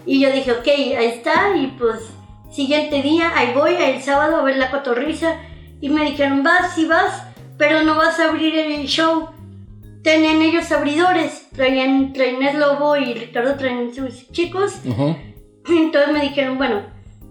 Y 0.05 0.21
yo 0.21 0.31
dije, 0.31 0.51
ok, 0.51 0.67
ahí 0.67 1.07
está. 1.07 1.55
Y 1.55 1.67
pues, 1.79 2.01
siguiente 2.51 3.01
día, 3.01 3.31
ahí 3.35 3.53
voy, 3.53 3.75
el 3.75 4.01
sábado 4.01 4.37
a 4.37 4.43
ver 4.43 4.57
la 4.57 4.69
cotorriza. 4.69 5.35
Y 5.79 5.89
me 5.89 6.05
dijeron, 6.05 6.43
vas, 6.43 6.75
sí 6.75 6.85
vas, 6.85 7.23
pero 7.57 7.83
no 7.83 7.95
vas 7.95 8.19
a 8.19 8.29
abrir 8.29 8.55
el 8.57 8.85
show. 8.87 9.29
Tenían 10.07 10.41
ellos 10.41 10.71
abridores, 10.71 11.49
traían, 11.53 12.13
el 12.15 12.59
Lobo 12.61 12.95
y 12.95 13.13
Ricardo 13.13 13.55
traían 13.55 13.93
sus 13.93 14.31
chicos. 14.31 14.75
Ujú. 14.85 15.17
Entonces 15.67 16.13
me 16.13 16.21
dijeron, 16.21 16.57
bueno, 16.57 16.81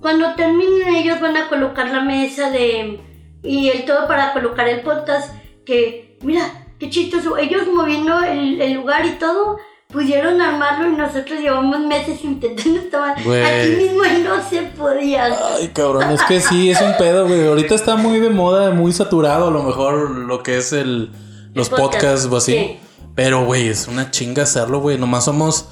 cuando 0.03 0.35
terminen 0.35 0.95
ellos 0.95 1.19
van 1.19 1.39
a 1.39 1.49
colocar 1.49 1.89
la 1.89 2.03
mesa 2.03 2.51
de... 2.51 3.01
y 3.43 3.71
el 3.71 3.87
todo 3.87 4.07
para 4.07 4.35
colocar 4.35 4.69
el 4.69 4.83
podcast, 4.83 5.33
que 5.65 6.19
mira, 6.21 6.67
qué 6.79 6.91
chistoso, 6.91 7.39
ellos 7.39 7.67
moviendo 7.67 8.23
el, 8.23 8.61
el 8.61 8.75
lugar 8.75 9.07
y 9.07 9.13
todo, 9.13 9.57
pudieron 9.89 10.39
armarlo 10.43 10.91
y 10.93 10.97
nosotros 10.97 11.41
llevamos 11.41 11.81
meses 11.81 12.23
intentando 12.25 12.81
estar 12.81 13.25
Güey. 13.25 13.43
aquí 13.43 13.71
mismo 13.85 14.05
y 14.05 14.21
no 14.21 14.47
se 14.47 14.61
podía. 14.77 15.35
Ay, 15.57 15.69
cabrón, 15.69 16.11
es 16.11 16.23
que 16.25 16.41
sí, 16.41 16.71
es 16.71 16.83
un 16.83 16.95
pedo, 16.99 17.27
güey. 17.27 17.49
Ahorita 17.49 17.75
está 17.75 17.97
muy 17.97 18.21
de 18.21 18.29
moda, 18.29 18.71
muy 18.73 18.93
saturado 18.93 19.49
a 19.49 19.51
lo 19.51 19.63
mejor 19.63 20.11
lo 20.11 20.43
que 20.43 20.59
es 20.59 20.75
el 20.75 21.11
los 21.57 21.69
podcast, 21.71 21.93
podcasts 21.93 22.29
o 22.31 22.37
así. 22.37 22.53
sí. 22.53 22.81
Pero, 23.15 23.47
güey, 23.47 23.69
es 23.69 23.89
una 23.89 24.11
chinga 24.11 24.43
hacerlo, 24.43 24.81
güey. 24.81 24.99
Nomás 24.99 25.25
somos 25.25 25.71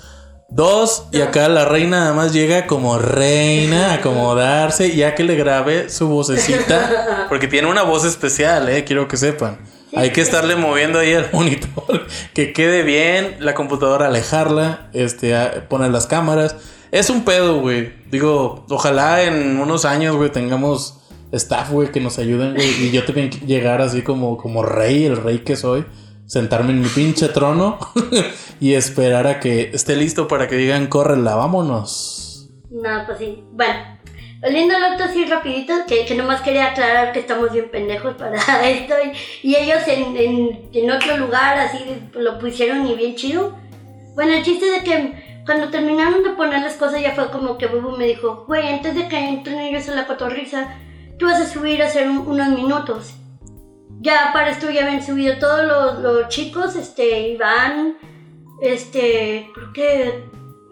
dos 0.49 1.05
y 1.12 1.21
acá 1.21 1.49
la 1.49 1.64
reina 1.67 2.00
nada 2.00 2.12
más 2.14 2.33
llega 2.33 2.67
como 2.67 2.99
reina 2.99 3.91
a 3.91 3.95
acomodarse 3.95 4.95
ya 4.95 5.14
que 5.14 5.25
le 5.25 5.37
grabe 5.37 5.91
su 5.91 6.09
vocecita. 6.09 7.26
Porque 7.29 7.47
tiene 7.47 7.69
una 7.69 7.83
voz 7.83 8.05
especial, 8.05 8.69
eh, 8.71 8.85
quiero 8.85 9.09
que 9.09 9.19
sepan. 9.19 9.59
Hay 9.95 10.11
que 10.11 10.23
estarle 10.23 10.57
moviendo 10.57 10.99
ahí 10.99 11.12
al 11.12 11.29
monitor, 11.33 12.07
que 12.33 12.53
quede 12.55 12.83
bien, 12.83 13.37
la 13.41 13.55
computadora 13.55 14.07
alejarla, 14.07 14.88
este, 14.95 15.37
poner 15.69 15.91
las 15.91 16.07
cámaras. 16.07 16.57
Es 16.93 17.11
un 17.11 17.25
pedo, 17.25 17.61
güey. 17.61 17.93
Digo, 18.11 18.64
ojalá 18.71 19.23
en 19.23 19.61
unos 19.61 19.85
años, 19.85 20.17
güey, 20.17 20.31
tengamos 20.31 21.03
staff, 21.37 21.71
güey, 21.71 21.91
que 21.91 22.00
nos 22.00 22.19
ayuden, 22.19 22.55
güey. 22.55 22.87
Y 22.87 22.91
yo 22.91 23.05
también 23.05 23.31
llegar 23.31 23.81
así 23.81 24.03
como, 24.03 24.37
como 24.37 24.62
rey, 24.62 25.05
el 25.05 25.17
rey 25.17 25.41
que 25.41 25.57
soy. 25.57 25.85
Sentarme 26.26 26.71
en 26.71 26.81
mi 26.81 26.88
pinche 26.88 27.29
trono 27.29 27.79
y 28.61 28.75
esperar 28.75 29.26
a 29.26 29.41
que 29.41 29.71
esté 29.75 29.95
listo 29.95 30.26
para 30.26 30.49
que 30.49 30.57
digan, 30.57 30.87
córrela, 30.87 31.35
vámonos. 31.35 32.50
No, 32.71 33.05
pues 33.07 33.19
sí. 33.19 33.45
Bueno, 33.53 33.75
oliendo 34.43 34.75
al 34.75 34.95
otro 34.95 35.07
así 35.07 35.25
rapidito, 35.26 35.75
que, 35.87 36.05
que 36.07 36.14
nomás 36.14 36.41
quería 36.41 36.67
aclarar 36.67 37.12
que 37.12 37.21
estamos 37.21 37.53
bien 37.53 37.71
pendejos 37.71 38.14
para 38.14 38.37
esto. 38.69 38.95
Y, 39.43 39.55
ellos 39.55 39.87
en, 39.87 40.17
en, 40.17 40.71
en 40.73 40.91
otro 40.91 41.17
lugar 41.19 41.59
así 41.59 41.79
lo 42.14 42.38
pusieron 42.38 42.87
y 42.87 42.95
bien 42.95 43.14
chido. 43.17 43.57
Bueno, 44.14 44.33
el 44.33 44.43
chiste 44.43 44.67
de 44.67 44.85
que 44.85 45.35
cuando 45.45 45.69
terminaron 45.69 46.23
de 46.23 46.31
poner 46.31 46.62
las 46.62 46.75
cosas 46.75 47.03
ya 47.03 47.14
fue 47.14 47.31
como 47.31 47.59
que 47.59 47.67
Bubu 47.67 47.97
me 47.97 48.07
dijo, 48.07 48.45
güey, 48.47 48.67
antes 48.69 48.95
de 48.95 49.09
que 49.09 49.19
entren 49.19 49.59
ellos 49.59 49.88
a 49.88 49.95
la 49.95 50.07
cotorriza, 50.07 50.75
tú 51.18 51.26
vas 51.26 51.40
a 51.40 51.47
subir 51.47 51.83
a 51.83 51.87
hacer 51.87 52.09
un- 52.09 52.26
unos 52.26 52.49
minutos. 52.49 53.14
Ya 54.00 54.30
para 54.33 54.50
esto 54.50 54.71
ya 54.71 54.85
habían 54.87 55.04
subido 55.04 55.38
todos 55.38 55.64
los, 55.66 55.99
los 56.00 56.28
chicos, 56.28 56.76
este, 56.76 57.28
Iván, 57.28 57.97
este, 58.61 59.50
creo 59.54 59.73
que 59.73 60.25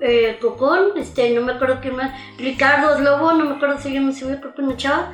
eh, 0.05 0.39
Cocón, 0.41 0.97
este, 0.97 1.31
no 1.31 1.43
me 1.43 1.53
acuerdo 1.53 1.79
quién 1.81 1.95
más, 1.97 2.11
Ricardo 2.37 2.99
Lobo, 3.01 3.33
no 3.33 3.45
me 3.45 3.53
acuerdo 3.57 3.79
si 3.79 3.89
alguien 3.89 4.07
me 4.09 4.15
subió, 4.15 4.41
creo 4.41 4.55
que 4.55 4.63
una 4.63 4.77
chava. 4.77 5.13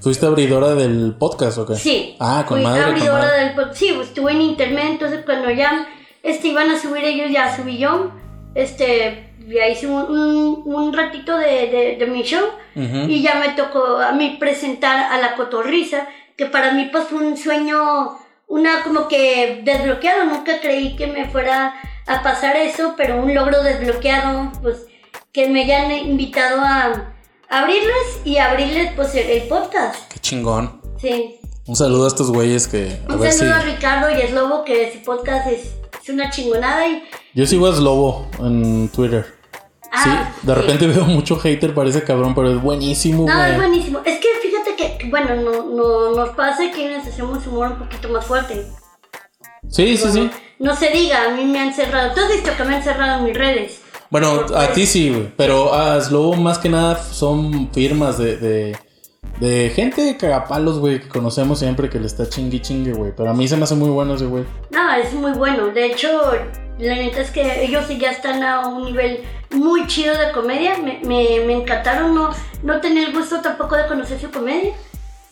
¿Fuiste 0.00 0.26
abridora 0.26 0.74
del 0.74 1.14
podcast 1.18 1.56
o 1.58 1.66
qué? 1.66 1.76
Sí. 1.76 2.16
Ah, 2.20 2.44
con 2.46 2.58
fui 2.58 2.64
madre, 2.66 2.82
con 2.82 2.90
abridora 2.92 3.18
madre. 3.22 3.44
del 3.44 3.54
pod- 3.54 3.72
Sí, 3.72 3.92
pues, 3.94 4.08
estuve 4.08 4.32
en 4.32 4.42
internet, 4.42 4.84
entonces 4.90 5.20
cuando 5.24 5.50
ya 5.50 5.86
este, 6.22 6.48
iban 6.48 6.68
a 6.70 6.78
subir 6.78 7.04
ellos, 7.04 7.30
ya 7.30 7.56
subí 7.56 7.78
yo. 7.78 8.10
Este, 8.54 9.23
ya 9.48 9.68
hice 9.68 9.86
un, 9.86 10.02
un, 10.02 10.62
un 10.74 10.92
ratito 10.92 11.36
de, 11.36 11.68
de, 11.68 11.96
de 11.98 12.06
mi 12.06 12.22
show 12.22 12.44
Ujú. 12.76 13.08
y 13.08 13.22
ya 13.22 13.34
me 13.36 13.50
tocó 13.50 13.98
a 13.98 14.12
mí 14.12 14.36
presentar 14.40 15.12
a 15.12 15.18
la 15.18 15.34
cotorriza, 15.36 16.06
que 16.36 16.46
para 16.46 16.72
mí 16.72 16.88
pues 16.92 17.04
fue 17.04 17.18
un 17.18 17.36
sueño, 17.36 18.18
una 18.48 18.82
como 18.82 19.08
que 19.08 19.60
desbloqueado, 19.64 20.24
nunca 20.24 20.60
creí 20.60 20.96
que 20.96 21.06
me 21.06 21.26
fuera 21.28 21.74
a 22.06 22.22
pasar 22.22 22.56
eso, 22.56 22.94
pero 22.96 23.20
un 23.22 23.34
logro 23.34 23.62
desbloqueado, 23.62 24.52
pues 24.62 24.86
que 25.32 25.48
me 25.48 25.62
hayan 25.64 25.90
invitado 25.92 26.60
a 26.60 27.12
abrirles 27.48 28.20
y 28.24 28.38
abrirles 28.38 28.92
pues 28.94 29.14
el, 29.14 29.28
el 29.30 29.42
podcast, 29.48 30.12
Qué 30.12 30.18
chingón. 30.20 30.80
sí. 30.98 31.36
Un 31.66 31.76
saludo 31.76 32.04
a 32.04 32.08
estos 32.08 32.30
güeyes 32.30 32.68
que 32.68 32.98
a 33.08 33.14
Un 33.14 33.20
ver 33.20 33.32
si. 33.32 33.38
saludo 33.38 33.54
a 33.54 33.60
Ricardo 33.62 34.10
y 34.10 34.20
a 34.20 34.28
Slobo, 34.28 34.64
que 34.66 34.92
su 34.92 34.98
podcast 35.02 35.46
es, 35.48 35.72
es 36.04 36.10
una 36.10 36.30
chingonada 36.30 36.86
y... 36.86 37.02
Yo 37.34 37.46
sigo 37.46 37.66
a 37.66 37.74
Slobo 37.74 38.28
en 38.40 38.88
Twitter. 38.90 39.24
Sí, 39.82 40.10
Ah, 40.10 40.32
de 40.42 40.54
sí. 40.54 40.60
repente 40.60 40.86
veo 40.88 41.04
mucho 41.04 41.36
hater 41.36 41.72
para 41.72 41.88
ese 41.88 42.02
cabrón, 42.04 42.34
pero 42.34 42.50
es 42.50 42.60
buenísimo, 42.60 43.26
No, 43.26 43.44
es 43.44 43.56
buenísimo. 43.56 44.00
Es 44.04 44.18
que 44.18 44.28
fíjate 44.42 44.76
que, 44.76 45.08
bueno, 45.08 45.34
no, 45.36 45.64
no, 45.64 46.14
nos 46.14 46.30
pasa 46.30 46.70
que 46.70 46.96
nos 46.96 47.06
hacemos 47.06 47.46
humor 47.46 47.72
un 47.72 47.78
poquito 47.78 48.08
más 48.08 48.24
fuerte. 48.26 48.66
Sí, 49.70 49.96
sí, 49.96 50.10
sí. 50.12 50.30
No 50.58 50.76
se 50.76 50.90
diga, 50.90 51.24
a 51.30 51.34
mí 51.34 51.44
me 51.44 51.58
han 51.58 51.72
cerrado. 51.72 52.12
Tú 52.14 52.20
has 52.20 52.28
visto 52.32 52.50
que 52.56 52.64
me 52.64 52.74
han 52.76 52.82
cerrado 52.82 53.18
en 53.20 53.24
mis 53.24 53.36
redes. 53.36 53.80
Bueno, 54.10 54.44
a 54.54 54.68
ti 54.68 54.86
sí, 54.86 55.08
güey. 55.10 55.32
Pero 55.36 55.72
a 55.74 56.00
Slobo 56.00 56.34
más 56.34 56.58
que 56.58 56.68
nada 56.68 57.02
son 57.02 57.70
firmas 57.72 58.18
de, 58.18 58.36
de, 58.36 58.76
de 59.40 59.70
gente 59.70 60.16
cagapalos, 60.16 60.78
güey, 60.78 61.00
que 61.00 61.08
conocemos 61.08 61.58
siempre 61.58 61.90
que 61.90 61.98
le 61.98 62.06
está 62.06 62.28
chingui 62.28 62.60
chingue, 62.60 62.92
güey. 62.92 63.12
Pero 63.16 63.30
a 63.30 63.34
mí 63.34 63.48
se 63.48 63.56
me 63.56 63.64
hace 63.64 63.74
muy 63.74 63.90
bueno 63.90 64.14
ese 64.14 64.26
güey. 64.26 64.44
No, 64.70 64.92
es 64.94 65.12
muy 65.12 65.32
bueno. 65.32 65.68
De 65.68 65.86
hecho, 65.86 66.08
la 66.78 66.94
neta 66.94 67.20
es 67.20 67.30
que 67.30 67.64
ellos 67.64 67.86
ya 67.98 68.10
están 68.10 68.42
a 68.42 68.68
un 68.68 68.84
nivel 68.84 69.24
muy 69.50 69.86
chido 69.86 70.16
de 70.16 70.32
comedia. 70.32 70.78
Me, 70.78 71.00
me, 71.04 71.44
me 71.46 71.52
encantaron. 71.52 72.14
No, 72.14 72.30
no 72.62 72.80
tenía 72.80 73.06
el 73.06 73.12
gusto 73.12 73.40
tampoco 73.40 73.76
de 73.76 73.86
conocer 73.86 74.20
su 74.20 74.30
comedia. 74.30 74.72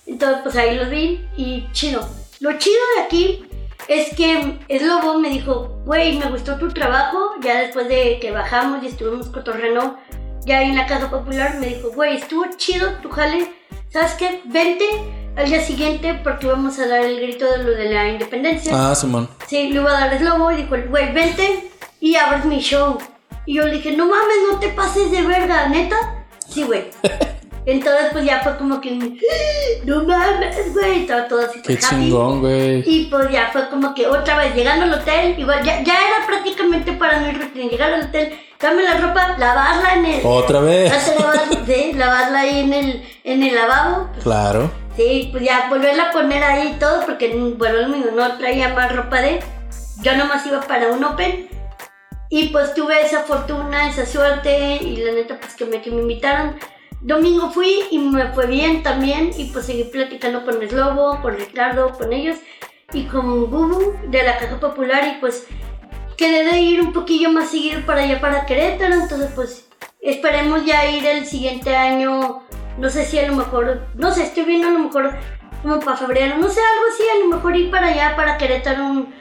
Entonces, 0.07 0.39
pues 0.43 0.57
ahí 0.57 0.77
los 0.77 0.91
vi 0.91 1.27
y 1.37 1.69
chido. 1.73 2.07
Lo 2.41 2.59
chido 2.59 2.81
de 2.97 3.03
aquí 3.05 3.45
es 3.89 4.15
que 4.15 4.59
el 4.69 4.89
lobo 4.89 5.19
me 5.19 5.31
dijo, 5.31 5.81
güey, 5.85 6.19
me 6.19 6.29
gustó 6.29 6.57
tu 6.57 6.69
trabajo. 6.71 7.35
Ya 7.41 7.61
después 7.61 7.89
de 7.89 8.19
que 8.21 8.33
bajamos 8.33 8.83
y 8.83 8.89
estuvimos 8.89 9.29
cotorreno 9.29 9.97
ya 10.45 10.63
en 10.63 10.77
la 10.77 10.87
casa 10.87 11.09
popular, 11.09 11.59
me 11.61 11.69
dijo, 11.69 11.91
güey, 11.93 12.17
estuvo 12.17 12.45
chido 12.57 12.95
tu 13.01 13.11
jale. 13.11 13.62
¿Sabes 13.93 14.13
qué? 14.15 14.41
Vente 14.47 14.87
al 15.37 15.51
día 15.51 15.61
siguiente 15.61 16.19
porque 16.25 16.47
vamos 16.47 16.79
a 16.79 16.87
dar 16.87 17.05
el 17.05 17.21
grito 17.21 17.45
de 17.45 17.63
lo 17.63 17.73
de 17.73 17.91
la 17.91 18.09
independencia. 18.09 18.73
Ah, 18.75 18.95
Simón. 18.95 19.29
Sí, 19.47 19.69
le 19.69 19.81
iba 19.81 19.91
a 19.91 20.01
dar 20.01 20.15
el 20.15 20.25
lobo 20.25 20.51
y 20.51 20.57
dijo, 20.57 20.77
güey, 20.89 21.13
vente 21.13 21.69
y 22.01 22.17
abres 22.17 22.47
mi 22.47 22.59
show. 22.59 22.97
Y 23.45 23.57
yo 23.57 23.67
le 23.67 23.75
dije, 23.75 23.93
no 23.93 24.07
mames, 24.07 24.37
no 24.51 24.59
te 24.59 24.69
pases 24.69 25.11
de 25.11 25.21
verga, 25.21 25.69
neta. 25.69 26.25
Sí, 26.49 26.63
güey. 26.63 26.87
Entonces, 27.67 28.07
pues 28.13 28.25
ya 28.25 28.41
fue 28.41 28.57
como 28.57 28.81
que, 28.81 29.19
no 29.85 30.05
mames, 30.05 30.73
güey, 30.73 31.03
estaba 31.03 31.29
todo 31.29 31.43
así. 31.43 31.61
Qué 31.61 31.75
pues, 31.75 31.91
chingón, 31.91 32.41
güey. 32.41 32.83
Y 32.87 33.09
pues 33.11 33.31
ya 33.31 33.51
fue 33.53 33.69
como 33.69 33.95
que 33.95 34.07
otra 34.07 34.39
vez 34.39 34.55
llegando 34.55 34.87
al 34.87 34.95
hotel, 34.95 35.39
igual 35.39 35.63
ya, 35.63 35.83
ya 35.83 35.95
era 35.95 36.27
prácticamente 36.27 36.93
para 36.93 37.21
mi 37.21 37.33
rutina, 37.33 37.71
llegar 37.71 37.93
al 37.93 38.07
hotel, 38.07 38.33
darme 38.63 38.83
la 38.85 38.97
ropa, 38.99 39.37
lavarla 39.39 39.95
en 39.95 40.07
el... 40.07 40.21
Otra 40.25 40.61
vez. 40.61 40.91
Lavar- 40.91 41.65
sí, 41.67 41.93
lavarla 41.95 42.41
ahí 42.41 42.61
en 42.61 42.73
el, 42.73 43.03
en 43.25 43.43
el 43.43 43.55
lavabo. 43.55 44.09
Claro. 44.23 44.71
Sí, 44.97 45.29
pues 45.33 45.45
ya 45.45 45.67
volverla 45.69 46.05
a 46.05 46.13
poner 46.13 46.45
ahí 46.45 46.75
y 46.75 46.79
todo, 46.79 47.05
porque 47.05 47.35
bueno, 47.57 47.79
el 47.79 48.15
no 48.15 48.37
traía 48.39 48.69
más 48.75 48.95
ropa 48.95 49.21
de. 49.21 49.41
Yo 50.03 50.17
nomás 50.17 50.47
iba 50.47 50.61
para 50.61 50.89
un 50.89 51.03
open. 51.03 51.49
Y 52.29 52.49
pues 52.49 52.73
tuve 52.75 53.01
esa 53.03 53.21
fortuna, 53.21 53.89
esa 53.89 54.07
suerte, 54.07 54.77
y 54.77 54.97
la 54.97 55.13
neta, 55.13 55.39
pues 55.39 55.55
que 55.55 55.67
me, 55.67 55.83
que 55.83 55.91
me 55.91 56.01
invitaron. 56.01 56.57
Domingo 57.03 57.51
fui 57.51 57.85
y 57.91 57.99
me 57.99 58.33
fue 58.33 58.47
bien 58.47 58.83
también, 58.83 59.33
y 59.37 59.47
pues 59.47 59.67
seguí 59.67 59.85
platicando 59.85 60.45
con 60.45 60.67
Slobo, 60.67 61.21
con 61.21 61.37
Ricardo, 61.37 61.93
con 61.93 62.13
ellos, 62.13 62.39
y 62.95 63.05
con 63.05 63.51
Bubu 63.51 63.97
de 64.09 64.23
la 64.23 64.39
Caja 64.39 64.59
Popular, 64.61 65.03
y 65.09 65.21
pues 65.21 65.47
quedé 66.17 66.45
de 66.51 66.61
ir 66.61 66.81
un 66.81 66.93
poquillo 66.93 67.31
más 67.31 67.51
seguido 67.51 67.81
para 67.87 68.03
allá, 68.03 68.21
para 68.21 68.47
Querétaro, 68.47 68.95
entonces 68.95 69.31
pues 69.35 69.67
esperemos 70.01 70.65
ya 70.65 70.87
ir 70.91 71.07
el 71.07 71.27
siguiente 71.27 71.77
año, 71.77 72.43
no 72.79 72.91
sé 72.91 73.05
si 73.05 73.19
a 73.19 73.27
lo 73.29 73.35
mejor, 73.37 73.83
no 73.95 74.13
sé, 74.13 74.25
estoy 74.25 74.45
viendo 74.45 74.69
a 74.69 74.73
lo 74.73 74.79
mejor 74.81 75.11
como 75.63 75.79
para 75.81 75.97
febrero, 75.97 76.37
no 76.39 76.49
sé, 76.49 76.61
algo 76.61 76.85
así, 76.93 77.03
a 77.17 77.25
lo 77.25 77.37
mejor 77.37 77.57
ir 77.57 77.71
para 77.71 77.89
allá, 77.89 78.17
para 78.17 78.37
Querétaro, 78.37 78.85
un- 78.85 79.15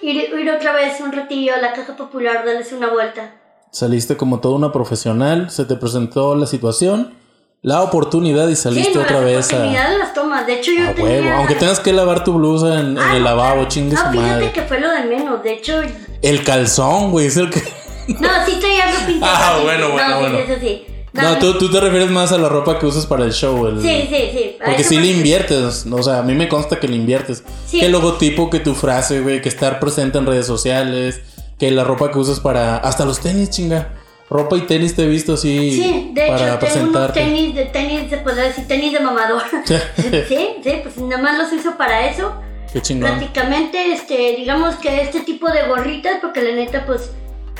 ir, 0.00 0.16
ir 0.38 0.50
otra 0.50 0.72
vez 0.72 1.00
un 1.00 1.12
ratillo 1.12 1.54
a 1.54 1.58
la 1.58 1.72
Caja 1.72 1.96
Popular, 1.96 2.44
darles 2.46 2.72
una 2.72 2.88
vuelta. 2.88 3.34
Saliste 3.70 4.16
como 4.16 4.40
toda 4.40 4.54
una 4.56 4.72
profesional, 4.72 5.50
se 5.50 5.64
te 5.64 5.74
presentó 5.76 6.34
la 6.36 6.46
situación, 6.46 7.14
la 7.62 7.82
oportunidad 7.82 8.48
y 8.48 8.56
saliste 8.56 8.92
sí, 8.92 8.98
no, 8.98 9.02
otra 9.02 9.20
vez 9.20 9.52
a, 9.52 9.64
las 9.98 10.14
tomas, 10.14 10.46
de 10.46 10.54
hecho 10.54 10.70
yo 10.70 10.88
a 10.88 10.94
tenía... 10.94 11.10
huevo. 11.22 11.36
Aunque 11.38 11.54
tengas 11.56 11.80
que 11.80 11.92
lavar 11.92 12.22
tu 12.24 12.34
blusa 12.34 12.80
en, 12.80 12.90
en 12.92 12.98
Ah, 12.98 13.16
el 13.16 13.22
no, 13.22 13.28
lavabo, 13.30 13.54
claro. 13.54 13.68
chingue 13.68 13.94
No, 13.94 14.10
fíjate 14.12 14.16
madre. 14.16 14.52
que 14.52 14.62
fue 14.62 14.80
lo 14.80 14.90
de 14.90 15.04
menos, 15.04 15.42
de 15.42 15.52
hecho... 15.52 15.80
El 16.22 16.44
calzón, 16.44 17.10
güey, 17.10 17.26
es 17.26 17.36
el 17.36 17.50
que. 17.50 17.60
No, 18.08 18.28
sí 18.46 18.56
traía 18.58 18.88
algo 18.88 19.06
pintado. 19.06 19.32
Ah, 19.36 19.60
bueno, 19.62 19.90
bueno, 19.90 20.08
no, 20.08 20.14
sí, 20.14 20.20
bueno. 20.20 20.38
Eso 20.38 20.60
sí. 20.60 20.86
No, 21.12 21.38
tú, 21.38 21.58
tú 21.58 21.70
te 21.70 21.80
refieres 21.80 22.10
más 22.10 22.32
a 22.32 22.38
la 22.38 22.48
ropa 22.48 22.78
que 22.78 22.86
usas 22.86 23.06
para 23.06 23.24
el 23.24 23.32
show. 23.32 23.66
El... 23.66 23.82
Sí, 23.82 24.08
sí, 24.08 24.30
sí. 24.32 24.56
a 24.60 24.66
Porque 24.66 24.84
me 24.90 25.00
le 25.00 25.08
inviertes, 25.08 25.86
o 25.90 26.02
sea, 26.02 26.18
a 26.18 26.22
mí 26.22 26.34
me 26.34 26.48
consta 26.48 26.78
que 26.78 26.86
le 26.88 26.96
inviertes. 26.96 27.42
Sí. 27.66 27.80
Que 27.80 27.86
el 27.86 27.92
logotipo, 27.92 28.50
que 28.50 28.60
tu 28.60 28.74
frase, 28.74 29.20
güey, 29.20 29.40
que 29.42 29.48
estar 29.48 29.80
presente 29.80 30.18
en 30.18 30.26
redes 30.26 30.46
sociales, 30.46 31.20
que 31.58 31.70
la 31.70 31.84
ropa 31.84 32.10
que 32.10 32.18
usas 32.18 32.40
para... 32.40 32.76
Hasta 32.76 33.04
los 33.04 33.20
tenis, 33.20 33.50
chinga. 33.50 33.94
Ropa 34.30 34.56
y 34.56 34.62
tenis 34.62 34.94
te 34.94 35.04
he 35.04 35.06
visto 35.06 35.34
así 35.34 35.72
Sí, 35.72 36.10
de 36.12 36.26
para 36.26 36.54
hecho 36.54 36.66
tengo 36.66 36.88
unos 36.90 37.12
tenis 37.12 37.54
de 37.54 37.64
tenis, 37.66 38.10
se 38.10 38.18
podría 38.18 38.44
decir 38.44 38.68
tenis 38.68 38.92
de 38.92 39.00
mamador. 39.00 39.42
sí, 39.64 40.56
sí, 40.62 40.80
pues 40.82 40.98
nada 40.98 41.22
más 41.22 41.38
los 41.38 41.52
uso 41.52 41.76
para 41.76 42.06
eso. 42.06 42.34
Qué 42.72 42.82
chingón. 42.82 43.10
Prácticamente, 43.10 43.92
este, 43.92 44.34
digamos 44.36 44.76
que 44.76 45.02
este 45.02 45.20
tipo 45.20 45.50
de 45.50 45.62
gorritas, 45.62 46.18
porque 46.20 46.42
la 46.42 46.52
neta, 46.52 46.84
pues, 46.84 47.10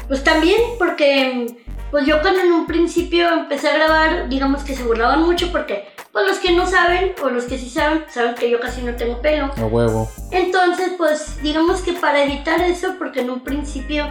pues 0.06 0.22
también, 0.22 0.60
porque 0.78 1.46
pues 1.90 2.04
yo 2.04 2.20
cuando 2.20 2.40
en 2.40 2.52
un 2.52 2.66
principio 2.66 3.30
empecé 3.30 3.68
a 3.68 3.74
grabar, 3.74 4.28
digamos 4.28 4.62
que 4.62 4.74
se 4.74 4.82
burlaban 4.82 5.22
mucho 5.22 5.50
porque, 5.50 5.88
pues 6.12 6.26
los 6.26 6.38
que 6.38 6.52
no 6.52 6.66
saben, 6.66 7.14
o 7.22 7.30
los 7.30 7.44
que 7.44 7.58
sí 7.58 7.70
saben, 7.70 8.04
saben 8.10 8.34
que 8.34 8.50
yo 8.50 8.60
casi 8.60 8.82
no 8.82 8.94
tengo 8.94 9.22
pelo. 9.22 9.50
A 9.56 9.64
huevo. 9.64 10.10
Entonces, 10.30 10.92
pues 10.98 11.42
digamos 11.42 11.80
que 11.80 11.94
para 11.94 12.24
evitar 12.24 12.60
eso, 12.60 12.96
porque 12.98 13.20
en 13.20 13.30
un 13.30 13.40
principio 13.40 14.10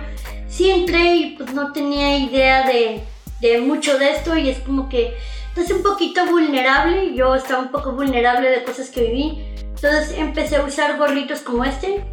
entré 0.69 1.15
y 1.15 1.35
pues 1.37 1.53
no 1.53 1.71
tenía 1.73 2.17
idea 2.17 2.67
de, 2.67 3.03
de 3.41 3.59
mucho 3.59 3.97
de 3.97 4.11
esto 4.11 4.37
y 4.37 4.49
es 4.49 4.59
como 4.59 4.89
que 4.89 5.15
es 5.55 5.71
un 5.71 5.81
poquito 5.81 6.25
vulnerable, 6.27 7.13
yo 7.15 7.33
estaba 7.33 7.61
un 7.61 7.71
poco 7.71 7.91
vulnerable 7.91 8.49
de 8.49 8.63
cosas 8.63 8.89
que 8.89 9.01
viví, 9.01 9.43
entonces 9.59 10.17
empecé 10.17 10.57
a 10.57 10.63
usar 10.63 10.97
gorritos 10.97 11.41
como 11.41 11.65
este 11.65 12.05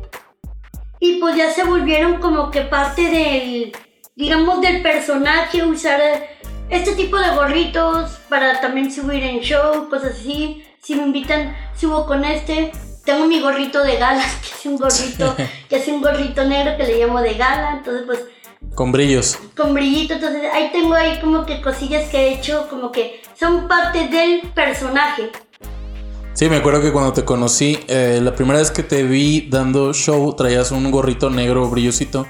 y 1.01 1.17
pues 1.17 1.37
ya 1.37 1.51
se 1.51 1.65
volvieron 1.65 2.19
como 2.19 2.51
que 2.51 2.63
parte 2.63 3.03
del, 3.03 3.73
digamos, 4.17 4.63
del 4.63 4.81
personaje, 4.81 5.63
usar 5.63 6.01
eh, 6.01 6.29
este 6.71 6.93
tipo 6.93 7.19
de 7.19 7.29
gorritos 7.35 8.13
para 8.31 8.59
también 8.61 8.91
subir 8.91 9.23
en 9.23 9.41
show, 9.41 9.91
cosas 9.91 10.13
así. 10.13 10.65
Si 10.83 10.95
me 10.95 11.03
invitan, 11.03 11.55
subo 11.79 12.07
con 12.07 12.25
este. 12.25 12.73
Tengo 13.05 13.27
mi 13.27 13.41
gorrito 13.41 13.83
de 13.83 13.97
gala, 13.97 14.23
que 14.43 14.49
es 14.49 14.67
un 14.67 14.77
gorrito, 14.77 15.37
que 15.69 15.77
es 15.77 15.89
un 15.89 16.01
gorrito 16.01 16.45
negro 16.45 16.77
que 16.77 16.85
le 16.85 16.99
llamo 16.99 17.21
de 17.21 17.35
gala. 17.35 17.75
Entonces, 17.79 18.05
pues, 18.07 18.21
Con 18.75 18.93
brillos. 18.93 19.39
con 19.57 19.75
brillito. 19.75 20.15
Entonces, 20.15 20.43
ahí 20.53 20.71
tengo 20.73 20.95
ahí 20.95 21.21
como 21.21 21.45
que 21.45 21.61
cosillas 21.61 22.09
que 22.11 22.19
he 22.19 22.35
hecho, 22.35 22.67
como 22.71 22.91
que 22.91 23.23
son 23.39 23.69
parte 23.69 24.09
del 24.09 24.41
personaje. 24.55 25.31
Sí, 26.33 26.49
me 26.49 26.57
acuerdo 26.57 26.81
que 26.83 26.91
cuando 26.91 27.13
te 27.13 27.25
conocí, 27.25 27.79
eh, 27.87 28.19
la 28.23 28.35
primera 28.35 28.59
vez 28.59 28.71
que 28.73 28.83
te 28.83 29.05
vi 29.05 29.43
dando 29.49 29.93
show, 29.93 30.35
traías 30.35 30.73
un 30.73 30.91
gorrito 30.91 31.31
negro 31.31 31.69
brillosito. 31.69 32.27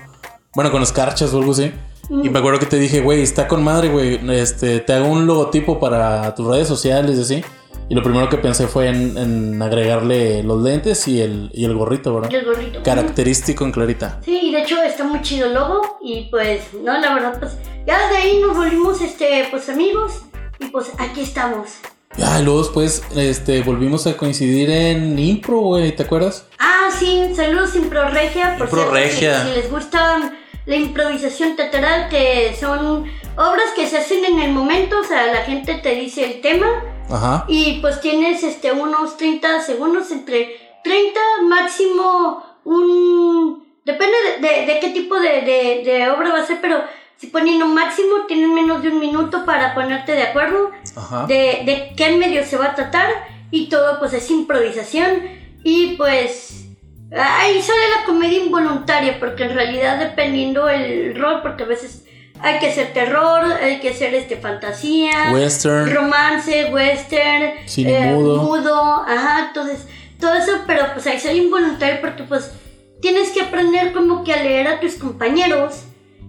Bueno, 0.54 0.70
con 0.70 0.82
escarchas 0.82 1.32
o 1.32 1.38
algo 1.38 1.52
así. 1.52 1.72
Y 2.10 2.28
me 2.28 2.38
acuerdo 2.38 2.58
que 2.58 2.66
te 2.66 2.78
dije, 2.78 3.00
güey, 3.00 3.22
está 3.22 3.48
con 3.48 3.62
madre, 3.62 3.88
güey. 3.88 4.20
Este, 4.32 4.80
te 4.80 4.92
hago 4.92 5.06
un 5.06 5.26
logotipo 5.26 5.78
para 5.80 6.34
tus 6.34 6.46
redes 6.46 6.68
sociales 6.68 7.18
y 7.18 7.22
así. 7.22 7.44
Y 7.88 7.94
lo 7.94 8.02
primero 8.02 8.28
que 8.30 8.38
pensé 8.38 8.66
fue 8.66 8.88
en, 8.88 9.18
en 9.18 9.60
agregarle 9.60 10.42
los 10.42 10.62
lentes 10.62 11.06
y 11.06 11.20
el, 11.20 11.50
y 11.52 11.66
el 11.66 11.74
gorrito, 11.74 12.14
¿verdad? 12.14 12.30
Y 12.30 12.36
el 12.36 12.44
gorrito. 12.46 12.82
Característico 12.82 13.64
en 13.64 13.72
clarita. 13.72 14.20
Sí, 14.24 14.40
y 14.44 14.52
de 14.52 14.62
hecho 14.62 14.82
está 14.82 15.04
muy 15.04 15.20
chido 15.20 15.48
el 15.48 15.54
logo 15.54 15.98
y 16.02 16.28
pues, 16.30 16.62
no, 16.72 16.98
la 16.98 17.14
verdad, 17.14 17.38
pues 17.38 17.52
ya 17.86 18.08
de 18.08 18.16
ahí 18.16 18.40
nos 18.40 18.56
volvimos, 18.56 19.02
este, 19.02 19.46
pues 19.50 19.68
amigos 19.68 20.22
y 20.58 20.66
pues 20.66 20.92
aquí 20.98 21.20
estamos. 21.20 21.68
Ya, 22.16 22.40
y 22.40 22.44
luego 22.44 22.60
después 22.60 23.02
este, 23.16 23.60
volvimos 23.62 24.06
a 24.06 24.16
coincidir 24.16 24.70
en 24.70 25.18
Impro, 25.18 25.58
güey, 25.58 25.94
¿te 25.94 26.04
acuerdas? 26.04 26.46
Ah, 26.58 26.88
sí, 26.98 27.34
saludos 27.34 27.74
Impro 27.74 28.08
Regia, 28.08 28.56
por 28.56 28.68
Impro 28.68 28.82
cierto, 28.82 28.94
Regia. 28.94 29.42
Si, 29.42 29.48
si 29.48 29.54
les 29.56 29.70
gusta 29.70 30.32
la 30.66 30.76
improvisación 30.76 31.56
teatral, 31.56 32.08
que 32.08 32.56
son 32.58 33.04
obras 33.36 33.70
que 33.76 33.86
se 33.86 33.98
hacen 33.98 34.24
en 34.24 34.40
el 34.40 34.52
momento, 34.52 34.98
o 35.00 35.04
sea, 35.04 35.26
la 35.26 35.42
gente 35.42 35.74
te 35.74 35.94
dice 35.94 36.24
el 36.24 36.40
tema 36.40 36.66
Ajá. 37.10 37.44
y 37.48 37.80
pues 37.80 38.00
tienes 38.00 38.42
este 38.42 38.72
unos 38.72 39.16
30 39.16 39.60
segundos 39.62 40.10
entre 40.10 40.56
30 40.82 41.20
máximo 41.42 42.42
un 42.64 43.64
depende 43.84 44.16
de, 44.40 44.48
de- 44.48 44.66
de 44.66 44.80
qué 44.80 44.88
tipo 44.90 45.18
de, 45.20 45.42
de- 45.42 45.82
de 45.84 46.10
obra 46.10 46.30
va 46.32 46.40
a 46.40 46.46
ser 46.46 46.60
pero 46.60 46.82
si 47.16 47.28
poniendo 47.28 47.66
máximo, 47.66 48.24
tienen 48.26 48.52
menos 48.54 48.82
de 48.82 48.88
un 48.88 48.98
minuto 48.98 49.44
para 49.44 49.74
ponerte 49.74 50.12
de 50.12 50.22
acuerdo 50.24 50.70
Ajá. 50.96 51.26
de, 51.26 51.62
de 51.64 51.92
qué 51.96 52.10
medio 52.16 52.44
se 52.44 52.56
va 52.56 52.66
a 52.66 52.74
tratar 52.74 53.10
y 53.50 53.68
todo 53.68 53.98
pues 53.98 54.12
es 54.14 54.30
improvisación 54.30 55.22
y 55.62 55.96
pues 55.96 56.63
ahí 57.12 57.60
sale 57.62 57.80
la 57.98 58.04
comedia 58.04 58.38
involuntaria 58.44 59.18
porque 59.18 59.44
en 59.44 59.54
realidad 59.54 59.98
dependiendo 59.98 60.68
el 60.68 61.14
rol 61.16 61.42
porque 61.42 61.64
a 61.64 61.66
veces 61.66 62.04
hay 62.40 62.58
que 62.58 62.68
hacer 62.68 62.92
terror, 62.92 63.44
hay 63.62 63.80
que 63.80 63.90
hacer 63.90 64.14
este 64.14 64.36
fantasía, 64.36 65.30
Western. 65.32 65.94
romance, 65.94 66.66
western, 66.72 67.52
Cine 67.66 68.12
mudo. 68.12 68.42
mudo, 68.42 69.04
ajá, 69.06 69.46
entonces 69.48 69.86
todo 70.18 70.34
eso, 70.34 70.52
pero 70.66 70.86
pues 70.92 71.06
ahí 71.06 71.18
sale 71.20 71.36
involuntario 71.38 72.00
porque 72.00 72.24
pues 72.24 72.52
tienes 73.00 73.30
que 73.30 73.42
aprender 73.42 73.92
como 73.92 74.24
que 74.24 74.32
a 74.32 74.42
leer 74.42 74.68
a 74.68 74.80
tus 74.80 74.94
compañeros 74.94 75.84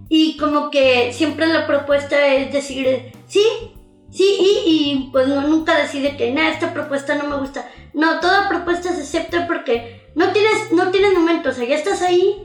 y 0.07 0.37
como 0.37 0.69
que 0.69 1.11
siempre 1.13 1.47
la 1.47 1.65
propuesta 1.65 2.27
es 2.27 2.53
decir 2.53 3.11
sí, 3.27 3.43
sí 4.11 4.37
y, 4.39 4.69
y 4.69 5.09
pues 5.11 5.27
no, 5.27 5.41
nunca 5.41 5.77
decide 5.77 6.15
que 6.15 6.31
nada, 6.31 6.49
esta 6.49 6.73
propuesta 6.73 7.15
no 7.15 7.27
me 7.27 7.37
gusta. 7.37 7.67
No, 7.93 8.19
toda 8.19 8.47
propuesta 8.49 8.93
se 8.93 9.01
acepta 9.01 9.47
porque 9.47 10.04
no 10.15 10.31
tienes, 10.31 10.71
no 10.71 10.91
tienes 10.91 11.13
momento, 11.13 11.49
o 11.49 11.53
sea, 11.53 11.65
ya 11.65 11.75
estás 11.75 12.01
ahí 12.01 12.35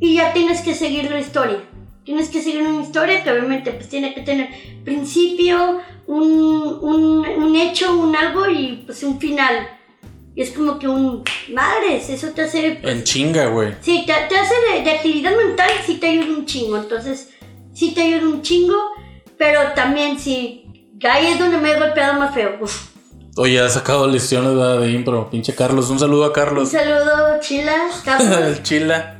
y 0.00 0.14
ya 0.16 0.32
tienes 0.32 0.62
que 0.62 0.74
seguir 0.74 1.10
la 1.10 1.20
historia. 1.20 1.58
Tienes 2.04 2.28
que 2.30 2.42
seguir 2.42 2.62
una 2.62 2.82
historia 2.82 3.22
que 3.22 3.30
obviamente 3.30 3.70
pues 3.72 3.88
tiene 3.88 4.14
que 4.14 4.22
tener 4.22 4.48
principio, 4.84 5.80
un, 6.06 6.78
un, 6.80 7.26
un 7.28 7.56
hecho, 7.56 7.96
un 7.96 8.16
algo 8.16 8.48
y 8.48 8.82
pues 8.86 9.02
un 9.02 9.20
final. 9.20 9.68
Y 10.34 10.42
es 10.42 10.50
como 10.52 10.78
que 10.78 10.88
un... 10.88 11.22
Madres, 11.52 12.08
eso 12.08 12.28
te 12.30 12.42
hace... 12.42 12.78
pues, 12.80 12.94
En 12.94 13.04
chinga, 13.04 13.46
güey. 13.48 13.74
Sí, 13.80 14.04
te, 14.06 14.12
te 14.28 14.36
hace 14.36 14.54
de, 14.72 14.82
de 14.82 14.90
actividad 14.92 15.36
mental, 15.36 15.70
sí 15.84 15.96
te 15.96 16.08
ayuda 16.08 16.36
un 16.38 16.46
chingo. 16.46 16.76
Entonces, 16.78 17.34
sí 17.74 17.92
te 17.92 18.02
ayuda 18.02 18.28
un 18.28 18.42
chingo, 18.42 18.76
pero 19.36 19.72
también 19.74 20.18
sí. 20.18 20.64
Ahí 21.08 21.26
es 21.28 21.38
donde 21.38 21.58
me 21.58 21.72
he 21.72 21.78
golpeado 21.78 22.18
más 22.18 22.34
feo. 22.34 22.58
Uf. 22.60 22.89
Oye, 23.36 23.60
has 23.60 23.74
sacado 23.74 24.06
lesiones 24.08 24.54
¿verdad? 24.54 24.80
de 24.80 24.90
impro. 24.90 25.30
Pinche 25.30 25.54
Carlos. 25.54 25.88
Un 25.90 25.98
saludo 25.98 26.24
a 26.24 26.28
Un 26.28 26.32
Carlos. 26.32 26.68
saludo, 26.70 27.38
Chila, 27.40 27.76
El 28.46 28.62
Chila. 28.62 29.16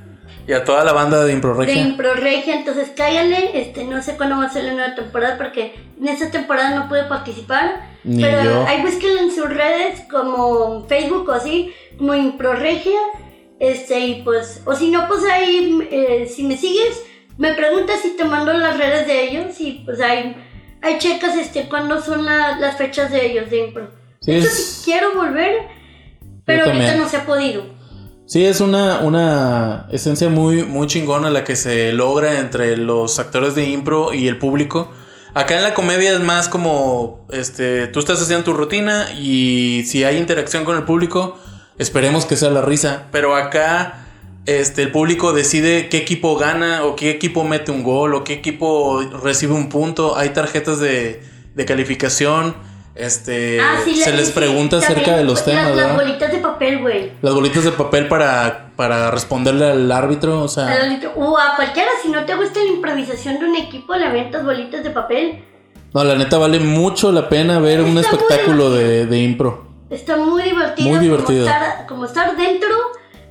Y 0.49 0.53
a 0.53 0.65
toda 0.65 0.85
la 0.85 0.93
banda 0.93 1.25
de 1.25 1.33
Impro 1.33 1.55
de 1.55 1.67
Regia. 1.67 1.83
Impro 1.83 2.15
Regia. 2.15 2.57
Entonces, 2.57 2.91
cállale. 2.97 3.51
Este, 3.61 3.85
no 3.85 4.03
sé 4.03 4.17
cuándo 4.17 4.37
va 4.39 4.47
a 4.47 4.51
ser 4.53 4.65
la 4.65 4.73
nueva 4.73 4.95
temporada 4.97 5.37
porque 5.39 5.75
en 6.01 6.09
esta 6.09 6.31
temporada 6.31 6.75
no 6.75 6.89
pude 6.89 7.05
participar. 7.05 7.89
Ni 8.03 8.21
pero 8.23 8.43
yo. 8.43 8.67
ahí 8.67 8.83
búsquenlo 8.83 9.21
en 9.21 9.31
sus 9.31 9.49
redes, 9.49 10.03
como 10.11 10.87
Facebook 10.89 11.29
o 11.29 11.33
así, 11.33 11.73
como 11.99 12.15
Impro 12.15 12.55
Regia. 12.55 12.99
Este, 13.61 14.01
y 14.01 14.23
pues, 14.23 14.63
o 14.65 14.75
si 14.75 14.91
no, 14.91 15.07
pues 15.07 15.23
ahí, 15.31 15.87
eh, 15.91 16.27
si 16.35 16.43
me 16.45 16.57
sigues, 16.57 17.01
me 17.37 17.53
preguntas 17.55 18.01
si 18.01 18.17
te 18.17 18.25
mando 18.25 18.53
las 18.55 18.77
redes 18.79 19.07
de 19.07 19.25
ellos 19.29 19.61
y 19.61 19.83
pues 19.85 20.01
ahí, 20.01 20.35
ahí 20.83 20.97
checas 20.99 21.37
este, 21.37 21.69
cuándo 21.69 22.01
son 22.03 22.25
la- 22.25 22.57
las 22.59 22.77
fechas 22.79 23.13
de 23.13 23.27
ellos 23.27 23.51
de 23.51 23.59
Impro. 23.67 24.00
Sí, 24.21 24.33
Eso 24.33 24.47
es- 24.49 24.65
sí 24.67 24.83
quiero 24.85 25.15
volver, 25.15 25.53
pero 26.45 26.65
ahorita 26.67 26.97
no 26.97 27.09
se 27.09 27.17
ha 27.19 27.27
podido. 27.27 27.65
Sí, 28.27 28.45
es 28.45 28.61
una, 28.61 29.01
una 29.01 29.89
esencia 29.91 30.29
muy, 30.29 30.63
muy 30.63 30.87
chingona 30.87 31.31
la 31.31 31.43
que 31.43 31.57
se 31.57 31.93
logra 31.93 32.39
entre 32.39 32.77
los 32.77 33.19
actores 33.19 33.55
de 33.55 33.69
impro 33.69 34.13
y 34.15 34.29
el 34.29 34.39
público. 34.39 34.91
Acá 35.35 35.57
en 35.57 35.63
la 35.63 35.75
comedia 35.75 36.13
es 36.13 36.21
más 36.21 36.49
como, 36.49 37.27
este, 37.33 37.87
tú 37.89 37.99
estás 37.99 38.21
haciendo 38.23 38.45
tu 38.45 38.53
rutina 38.53 39.09
y 39.19 39.85
si 39.87 40.05
hay 40.05 40.17
interacción 40.19 40.65
con 40.65 40.77
el 40.77 40.85
público, 40.85 41.39
esperemos 41.79 42.25
que 42.27 42.37
sea 42.37 42.51
la 42.51 42.63
risa. 42.63 43.07
Pero 43.11 43.35
acá, 43.35 44.07
este, 44.47 44.83
el 44.83 44.93
público 44.93 45.33
decide 45.33 45.89
qué 45.89 45.97
equipo 45.99 46.37
gana 46.37 46.85
o 46.85 46.95
qué 46.95 47.11
equipo 47.11 47.43
mete 47.45 47.73
un 47.73 47.83
gol 47.83 48.15
o 48.15 48.23
qué 48.23 48.35
equipo 48.35 49.01
recibe 49.25 49.55
un 49.55 49.69
punto. 49.69 50.17
Hay 50.17 50.29
tarjetas 50.31 50.79
de, 50.79 51.21
de 51.55 51.65
calificación. 51.65 52.55
Este, 52.95 53.61
Ah, 53.61 53.77
sí, 53.85 53.95
se 53.97 54.13
les 54.13 54.29
sí, 54.29 54.33
pregunta 54.33 54.79
acerca 54.79 55.17
de 55.17 55.25
los 55.25 55.45
temas, 55.45 55.67
Las, 55.69 55.77
¿verdad? 55.77 55.97
bolitas 55.97 56.33
de 56.33 56.39
papel, 56.39 56.81
güey. 56.81 57.13
Las 57.23 57.35
bolitas 57.35 57.65
de 57.65 57.73
papel 57.73 58.09
para, 58.09 58.73
para 58.77 59.11
responderle 59.11 59.71
al 59.71 59.91
árbitro, 59.93 60.43
o 60.43 60.49
sea, 60.49 60.69
O 61.17 61.39
a 61.39 61.55
cualquiera, 61.57 61.89
si 62.03 62.09
no 62.09 62.25
te 62.25 62.35
gusta 62.35 62.59
la 62.61 62.67
improvisación 62.67 63.39
de 63.39 63.45
un 63.47 63.57
equipo, 63.57 63.95
le 63.95 64.07
aventas 64.07 64.45
bolitas 64.45 64.83
de 64.83 64.91
papel. 64.91 65.45
no, 65.95 66.05
la 66.05 66.17
neta 66.17 66.37
vale 66.39 66.59
mucho 66.59 67.13
la 67.13 67.29
pena 67.29 67.59
ver 67.61 67.81
un 67.81 67.97
Está 67.97 68.11
espectáculo 68.17 68.71
de, 68.71 69.07
de 69.07 69.19
impro. 69.19 69.67
Está 69.89 70.17
muy 70.17 70.43
divertido. 70.43 70.89
Muy 70.89 70.99
divertido. 70.99 71.47
Como 71.47 71.57
estar, 71.57 71.87
como 71.87 72.05
estar 72.05 72.37
dentro, 72.37 72.69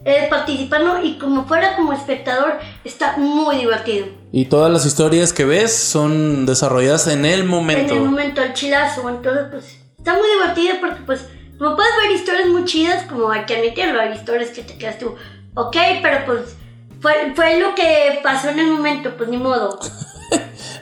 eh, 0.05 0.27
participando 0.29 1.01
y 1.03 1.17
como 1.17 1.45
fuera 1.45 1.75
como 1.75 1.93
espectador, 1.93 2.59
está 2.83 3.17
muy 3.17 3.57
divertido. 3.57 4.07
Y 4.31 4.45
todas 4.45 4.71
las 4.71 4.85
historias 4.85 5.33
que 5.33 5.45
ves 5.45 5.75
son 5.75 6.45
desarrolladas 6.45 7.07
en 7.07 7.25
el 7.25 7.45
momento. 7.45 7.93
En 7.93 8.03
el 8.03 8.09
momento 8.09 8.41
del 8.41 8.53
chilazo, 8.53 9.09
entonces 9.09 9.45
pues 9.49 9.79
está 9.97 10.13
muy 10.13 10.27
divertido 10.29 10.75
porque 10.79 11.01
pues 11.05 11.25
como 11.57 11.75
puedes 11.75 11.91
ver 12.01 12.11
historias 12.11 12.47
muy 12.47 12.63
chidas, 12.65 13.03
como 13.05 13.31
hay 13.31 13.45
que 13.45 13.57
admitirlo, 13.57 13.99
hay 13.99 14.13
historias 14.13 14.51
que 14.51 14.61
te 14.61 14.77
quedas 14.77 14.97
tú, 14.97 15.15
ok, 15.55 15.75
pero 16.01 16.25
pues 16.25 16.55
fue, 17.01 17.33
fue 17.35 17.59
lo 17.59 17.75
que 17.75 18.19
pasó 18.23 18.49
en 18.49 18.59
el 18.59 18.67
momento, 18.67 19.15
pues 19.17 19.29
ni 19.29 19.37
modo. 19.37 19.79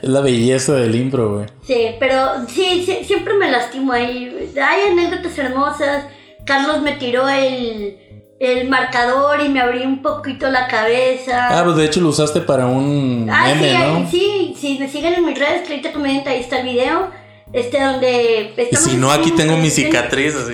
Es 0.02 0.10
la 0.10 0.22
belleza 0.22 0.76
del 0.76 0.94
impro, 0.94 1.36
güey. 1.36 1.48
Sí, 1.66 1.96
pero 2.00 2.46
sí, 2.48 2.84
sí, 2.86 3.04
siempre 3.04 3.34
me 3.34 3.50
lastimo 3.50 3.94
ahí. 3.94 4.52
Hay 4.62 4.92
anécdotas 4.92 5.38
hermosas. 5.40 6.06
Carlos 6.46 6.82
me 6.82 6.92
tiró 6.94 7.28
el, 7.28 7.98
el 8.40 8.68
marcador 8.70 9.42
y 9.42 9.50
me 9.50 9.60
abrí 9.62 9.84
un 9.84 10.02
poquito 10.02 10.50
la 10.50 10.68
cabeza. 10.68 11.48
Ah, 11.60 11.64
pues 11.64 11.76
de 11.78 11.86
hecho 11.86 12.02
lo 12.02 12.10
usaste 12.10 12.42
para 12.42 12.68
un 12.68 13.28
Ah, 13.32 13.46
meme, 13.48 13.72
sí, 13.72 13.78
¿no? 13.78 14.10
sí, 14.12 14.56
sí, 14.60 14.78
me 14.80 14.88
siguen 14.90 15.16
en 15.16 15.26
mis 15.26 15.38
redes, 15.40 15.66
Clarita 15.66 15.92
Comediante, 15.92 16.30
ahí 16.30 16.42
está 16.42 16.60
el 16.60 16.68
video. 16.68 17.10
Este, 17.54 17.82
donde. 17.82 18.54
Y 18.72 18.76
si 18.76 18.98
no, 18.98 19.10
aquí 19.12 19.30
en- 19.30 19.36
tengo 19.38 19.58
mi 19.58 19.70
cicatriz, 19.70 20.36
así. 20.36 20.54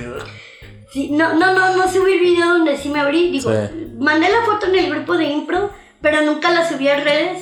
Sí, 0.91 1.10
no, 1.12 1.34
no, 1.34 1.52
no, 1.54 1.76
no 1.76 1.91
subí 1.91 2.13
el 2.13 2.19
video 2.19 2.50
donde 2.50 2.78
sí 2.78 2.89
me 2.89 3.00
abrí. 3.00 3.32
Digo, 3.32 3.52
Sí. 3.52 3.88
mandé 3.98 4.30
la 4.30 4.46
foto 4.46 4.67
en 4.67 4.76
el 4.76 4.89
grupo 4.91 5.17
de 5.17 5.26
impro, 5.26 5.72
pero 6.02 6.22
nunca 6.22 6.52
la 6.52 6.69
subí 6.69 6.88
a 6.88 6.98
redes. 7.00 7.41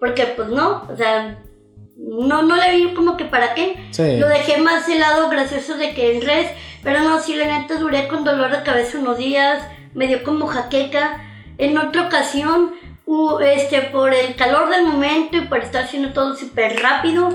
Porque, 0.00 0.24
pues 0.36 0.48
no, 0.48 0.84
o 0.92 0.96
sea, 0.96 1.38
no, 1.96 2.42
no 2.42 2.56
le 2.56 2.76
vi 2.76 2.94
como 2.94 3.16
que 3.16 3.24
para 3.24 3.54
qué. 3.54 3.76
Sí. 3.92 4.16
Lo 4.18 4.26
dejé 4.28 4.58
más 4.60 4.88
el 4.88 4.98
lado 5.00 5.28
gracioso 5.28 5.76
de 5.76 5.94
que 5.94 6.16
en 6.16 6.22
redes. 6.22 6.50
Pero 6.82 7.00
no, 7.02 7.20
sí, 7.20 7.34
la 7.36 7.46
neta 7.58 7.76
duré 7.78 8.08
con 8.08 8.24
dolor 8.24 8.50
de 8.50 8.62
cabeza 8.64 8.98
unos 8.98 9.18
días. 9.18 9.62
Me 9.94 10.06
dio 10.06 10.22
como 10.22 10.46
jaqueca. 10.46 11.24
En 11.58 11.76
otra 11.78 12.06
ocasión, 12.06 12.72
u- 13.06 13.38
este, 13.40 13.82
por 13.82 14.12
el 14.14 14.34
calor 14.36 14.68
del 14.70 14.86
momento 14.86 15.36
y 15.36 15.42
por 15.42 15.58
estar 15.58 15.84
haciendo 15.84 16.12
todo 16.12 16.36
súper 16.36 16.80
rápido. 16.82 17.30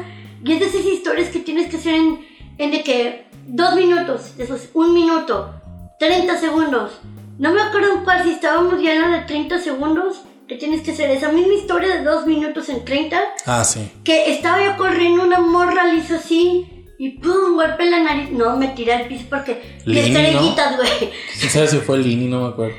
Y 0.45 0.53
es 0.53 0.59
de 0.59 0.65
esas 0.67 0.85
historias 0.85 1.29
que 1.29 1.39
tienes 1.39 1.69
que 1.69 1.77
hacer 1.77 1.95
en, 1.95 2.25
en 2.57 2.71
de 2.71 2.83
que 2.83 3.25
dos 3.47 3.75
minutos, 3.75 4.35
después 4.37 4.69
un 4.73 4.93
minuto, 4.93 5.53
30 5.99 6.37
segundos. 6.37 6.99
No 7.39 7.51
me 7.53 7.61
acuerdo 7.61 7.93
en 7.95 8.03
cuál, 8.03 8.23
si 8.23 8.29
estábamos 8.31 8.81
ya 8.81 8.93
en 8.93 9.01
la 9.01 9.07
de 9.19 9.21
30 9.25 9.59
segundos, 9.59 10.21
que 10.47 10.55
tienes 10.55 10.81
que 10.81 10.91
hacer 10.91 11.09
esa 11.11 11.29
misma 11.31 11.53
historia 11.53 11.95
de 11.95 12.03
dos 12.03 12.25
minutos 12.27 12.69
en 12.69 12.83
30 12.85 13.19
Ah, 13.45 13.63
sí. 13.63 13.91
que 14.03 14.31
estaba 14.33 14.63
yo 14.63 14.75
corriendo 14.77 15.23
una 15.23 15.39
morra, 15.39 15.85
le 15.85 15.95
hizo 15.95 16.15
así 16.15 16.72
y 16.97 17.17
pum, 17.19 17.55
golpe 17.55 17.83
en 17.83 17.91
la 17.91 17.99
nariz. 18.03 18.31
No, 18.31 18.55
me 18.57 18.69
tiré 18.69 18.93
al 18.93 19.07
piso 19.07 19.25
porque 19.29 19.61
Lini, 19.85 20.09
¿no? 20.11 20.19
estrellitas, 20.19 20.75
güey. 20.77 21.11
¿Quién 21.39 21.51
sabe 21.51 21.67
si 21.67 21.77
fue 21.77 21.97
Lini? 21.99 22.27
No 22.27 22.41
me 22.41 22.47
acuerdo. 22.49 22.75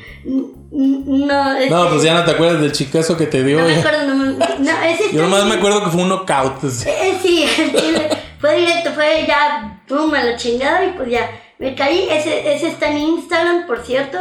No, 0.70 1.52
este, 1.56 1.70
No, 1.70 1.88
pues 1.90 2.02
ya 2.02 2.14
no 2.14 2.24
te 2.24 2.30
acuerdas 2.32 2.60
del 2.60 2.72
chicazo 2.72 3.16
que 3.16 3.26
te 3.26 3.42
dio. 3.44 3.60
No 3.60 3.66
me 3.66 3.76
acuerdo, 3.76 4.06
no, 4.06 4.14
me- 4.16 4.32
no, 4.58 4.82
ese 4.82 5.12
Yo 5.12 5.22
nomás 5.22 5.40
está- 5.42 5.50
me 5.52 5.58
acuerdo 5.58 5.84
que 5.84 5.90
fue 5.90 6.02
un 6.02 6.08
knockout. 6.08 6.64
así. 6.64 6.88
Eh, 6.88 7.18
sí, 7.22 7.44
el 7.58 7.74
chile 7.74 8.08
fue 8.40 8.56
directo, 8.58 8.90
fue 8.92 9.24
ya, 9.26 9.82
pum, 9.86 10.12
a 10.14 10.24
la 10.24 10.36
chingada 10.36 10.84
y 10.84 10.90
pues 10.92 11.10
ya, 11.10 11.30
me 11.58 11.74
caí. 11.74 12.06
Ese, 12.10 12.54
ese 12.54 12.68
está 12.68 12.88
en 12.90 12.98
Instagram, 12.98 13.66
por 13.66 13.84
cierto. 13.84 14.18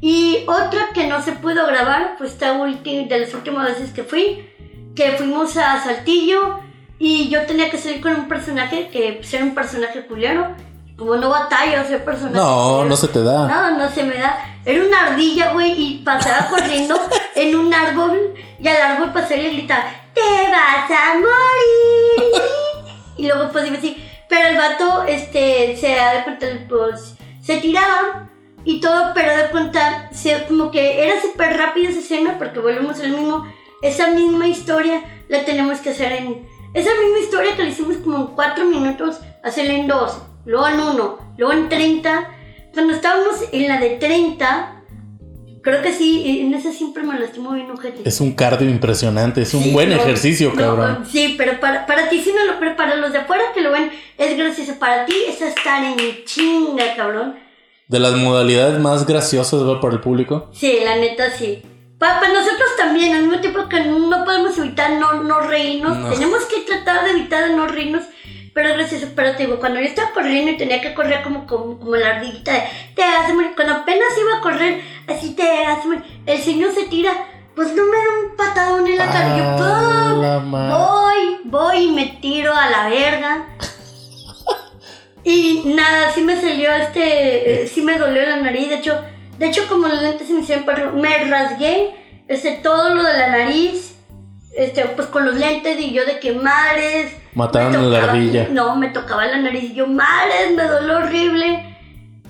Y 0.00 0.38
otra 0.48 0.88
que 0.94 1.06
no 1.06 1.22
se 1.22 1.32
pudo 1.32 1.66
grabar, 1.66 2.14
fue 2.18 2.26
esta 2.26 2.52
última, 2.54 3.06
de 3.08 3.20
las 3.20 3.34
últimas 3.34 3.68
veces 3.68 3.90
que 3.92 4.02
fui, 4.02 4.44
que 4.96 5.12
fuimos 5.12 5.56
a 5.56 5.82
Saltillo 5.84 6.58
y 7.04 7.28
yo 7.28 7.44
tenía 7.46 7.68
que 7.68 7.78
salir 7.78 8.00
con 8.00 8.14
un 8.14 8.28
personaje 8.28 8.88
que 8.92 9.14
pues, 9.14 9.34
era 9.34 9.42
un 9.42 9.56
personaje 9.56 10.06
culero. 10.06 10.54
Como 10.96 11.16
no 11.16 11.30
batallo 11.30 11.80
a 11.80 11.84
ser 11.84 12.04
personaje 12.04 12.36
No, 12.36 12.74
culero. 12.74 12.88
no 12.90 12.96
se 12.96 13.08
te 13.08 13.24
da. 13.24 13.48
No, 13.48 13.76
no 13.76 13.90
se 13.90 14.04
me 14.04 14.14
da. 14.14 14.38
Era 14.64 14.84
una 14.84 15.06
ardilla, 15.08 15.52
güey, 15.52 15.72
y 15.76 15.98
pasaba 16.04 16.46
corriendo 16.50 16.94
en 17.34 17.56
un 17.56 17.74
árbol 17.74 18.34
y 18.60 18.68
al 18.68 18.80
árbol 18.80 19.12
pasaba 19.12 19.34
y 19.34 19.42
le 19.42 19.50
gritaba, 19.50 19.84
¡Te 20.14 20.20
vas 20.20 20.90
a 20.92 21.14
morir! 21.14 22.42
y 23.16 23.26
luego 23.26 23.50
pues 23.50 23.66
iba 23.66 23.78
así. 23.78 23.96
Pero 24.28 24.48
el 24.50 24.56
vato, 24.56 25.02
este, 25.08 25.76
se 25.76 25.96
da 25.96 26.14
de 26.14 26.22
cuenta, 26.22 26.46
pues, 26.68 27.16
se 27.42 27.56
tiraba 27.56 28.28
y 28.64 28.80
todo, 28.80 29.10
pero 29.12 29.36
de 29.36 29.48
cuenta, 29.48 30.08
se, 30.12 30.44
como 30.44 30.70
que 30.70 31.02
era 31.04 31.20
súper 31.20 31.56
rápida 31.56 31.88
esa 31.90 31.98
escena 31.98 32.36
porque 32.38 32.60
volvemos 32.60 33.00
al 33.00 33.10
mismo, 33.10 33.44
esa 33.82 34.10
misma 34.10 34.46
historia 34.46 35.02
la 35.28 35.44
tenemos 35.44 35.80
que 35.80 35.90
hacer 35.90 36.12
en, 36.12 36.51
esa 36.74 36.90
misma 37.00 37.18
historia 37.20 37.56
que 37.56 37.64
la 37.64 37.70
hicimos 37.70 37.96
como 37.98 38.16
en 38.18 38.26
cuatro 38.28 38.64
minutos, 38.64 39.20
hacerla 39.42 39.74
en 39.74 39.86
dos, 39.86 40.18
luego 40.44 40.68
en 40.68 40.80
uno, 40.80 41.18
luego 41.36 41.52
en 41.52 41.68
30. 41.68 42.30
Cuando 42.72 42.94
estábamos 42.94 43.36
en 43.52 43.68
la 43.68 43.78
de 43.78 43.90
30, 43.96 44.82
Creo 45.62 45.80
que 45.80 45.92
sí, 45.92 46.22
y 46.22 46.40
en 46.40 46.52
ese 46.54 46.72
siempre 46.72 47.04
me 47.04 47.18
lastimo 47.20 47.52
bien 47.52 47.70
ojete. 47.70 48.00
Es 48.04 48.20
un 48.20 48.32
cardio 48.32 48.68
impresionante, 48.68 49.42
es 49.42 49.54
un 49.54 49.62
Sí, 49.62 49.70
buen 49.70 49.90
no, 49.90 49.94
ejercicio, 49.94 50.50
no, 50.50 50.56
cabrón. 50.56 51.06
Sí, 51.08 51.36
pero 51.38 51.60
para, 51.60 51.86
para 51.86 52.08
ti 52.08 52.20
sí 52.20 52.32
no 52.36 52.52
lo 52.52 52.58
pero 52.58 52.74
para 52.74 52.96
los 52.96 53.12
de 53.12 53.18
afuera 53.18 53.44
que 53.54 53.60
lo 53.60 53.70
ven 53.70 53.92
es 54.18 54.36
gracioso. 54.36 54.72
Para 54.80 55.06
ti 55.06 55.14
es 55.28 55.40
estar 55.40 55.84
en 55.84 55.96
chinga, 56.24 56.96
cabrón. 56.96 57.36
De 57.86 58.00
las 58.00 58.16
modalidades 58.16 58.80
más 58.80 59.06
graciosas, 59.06 59.62
güey, 59.62 59.78
para 59.80 59.94
el 59.94 60.00
público. 60.00 60.50
Sí, 60.52 60.78
la 60.84 60.96
neta 60.96 61.30
sí. 61.30 61.62
Para, 62.02 62.18
para 62.18 62.32
nosotros 62.32 62.68
también, 62.76 63.14
al 63.14 63.22
mismo 63.22 63.38
tiempo 63.40 63.68
que 63.68 63.78
no 63.84 64.24
podemos 64.24 64.58
evitar 64.58 64.90
no, 64.90 65.22
no 65.22 65.38
reírnos, 65.42 65.96
No. 65.98 66.10
tenemos 66.10 66.44
que 66.46 66.62
tratar 66.62 67.04
de 67.04 67.10
evitar 67.12 67.48
no 67.50 67.68
reírnos, 67.68 68.02
pero 68.52 68.70
es 68.70 68.74
gracioso. 68.76 69.06
Pero 69.14 69.36
te 69.36 69.44
digo, 69.46 69.60
cuando 69.60 69.78
yo 69.78 69.86
estaba 69.86 70.10
corriendo 70.10 70.50
y 70.50 70.56
tenía 70.56 70.80
que 70.80 70.94
correr 70.94 71.22
como, 71.22 71.46
como, 71.46 71.78
como 71.78 71.94
la 71.94 72.16
ardillita 72.16 72.52
de 72.54 72.62
te 72.96 73.04
hace 73.04 73.32
morir, 73.34 73.52
cuando 73.54 73.74
apenas 73.74 74.08
iba 74.20 74.38
a 74.38 74.40
correr, 74.40 74.82
así 75.06 75.36
te 75.36 75.64
hace 75.64 75.86
morir, 75.86 76.02
el 76.26 76.38
señor 76.42 76.72
se 76.72 76.86
tira, 76.86 77.12
pues 77.54 77.68
no 77.72 77.84
me 77.84 77.96
da 77.96 78.30
un 78.30 78.36
patadón 78.36 78.86
en 78.88 78.98
la 78.98 79.06
cara. 79.06 79.36
Y 79.36 79.38
yo, 79.38 79.44
Ah, 79.44 80.08
¡pum! 80.12 80.22
la 80.22 80.38
madre. 80.40 80.74
Voy, 80.74 81.40
voy 81.44 81.76
y 81.84 81.92
me 81.92 82.06
tiro 82.20 82.52
a 82.52 82.68
la 82.68 82.88
verga. 82.88 83.46
Y 85.24 85.62
nada, 85.66 86.10
sí 86.12 86.22
me 86.22 86.34
salió 86.40 86.72
este, 86.74 87.62
eh, 87.62 87.68
sí 87.68 87.80
me 87.82 87.96
dolió 87.96 88.22
la 88.22 88.38
nariz, 88.38 88.68
de 88.70 88.74
hecho, 88.74 89.00
de 89.42 89.48
hecho 89.48 89.66
como 89.68 89.88
los 89.88 90.00
lentes 90.00 90.28
se 90.28 90.34
me 90.34 90.42
hicieron 90.42 90.64
para 90.64 90.92
me 90.92 91.18
rasgué, 91.24 91.96
este, 92.28 92.60
todo 92.62 92.94
lo 92.94 93.02
de 93.02 93.18
la 93.18 93.26
nariz, 93.26 93.96
este, 94.56 94.84
pues 94.84 95.08
con 95.08 95.26
los 95.26 95.34
lentes 95.34 95.80
y 95.80 95.92
yo 95.92 96.06
de 96.06 96.20
que 96.20 96.32
madres. 96.32 97.12
Mataron 97.34 97.72
me 97.72 97.88
la 97.88 98.04
ardilla. 98.04 98.46
No, 98.52 98.76
me 98.76 98.90
tocaba 98.90 99.26
la 99.26 99.38
nariz 99.38 99.64
y 99.64 99.74
yo 99.74 99.88
madres, 99.88 100.52
me 100.54 100.62
dolió 100.62 100.98
horrible. 100.98 101.76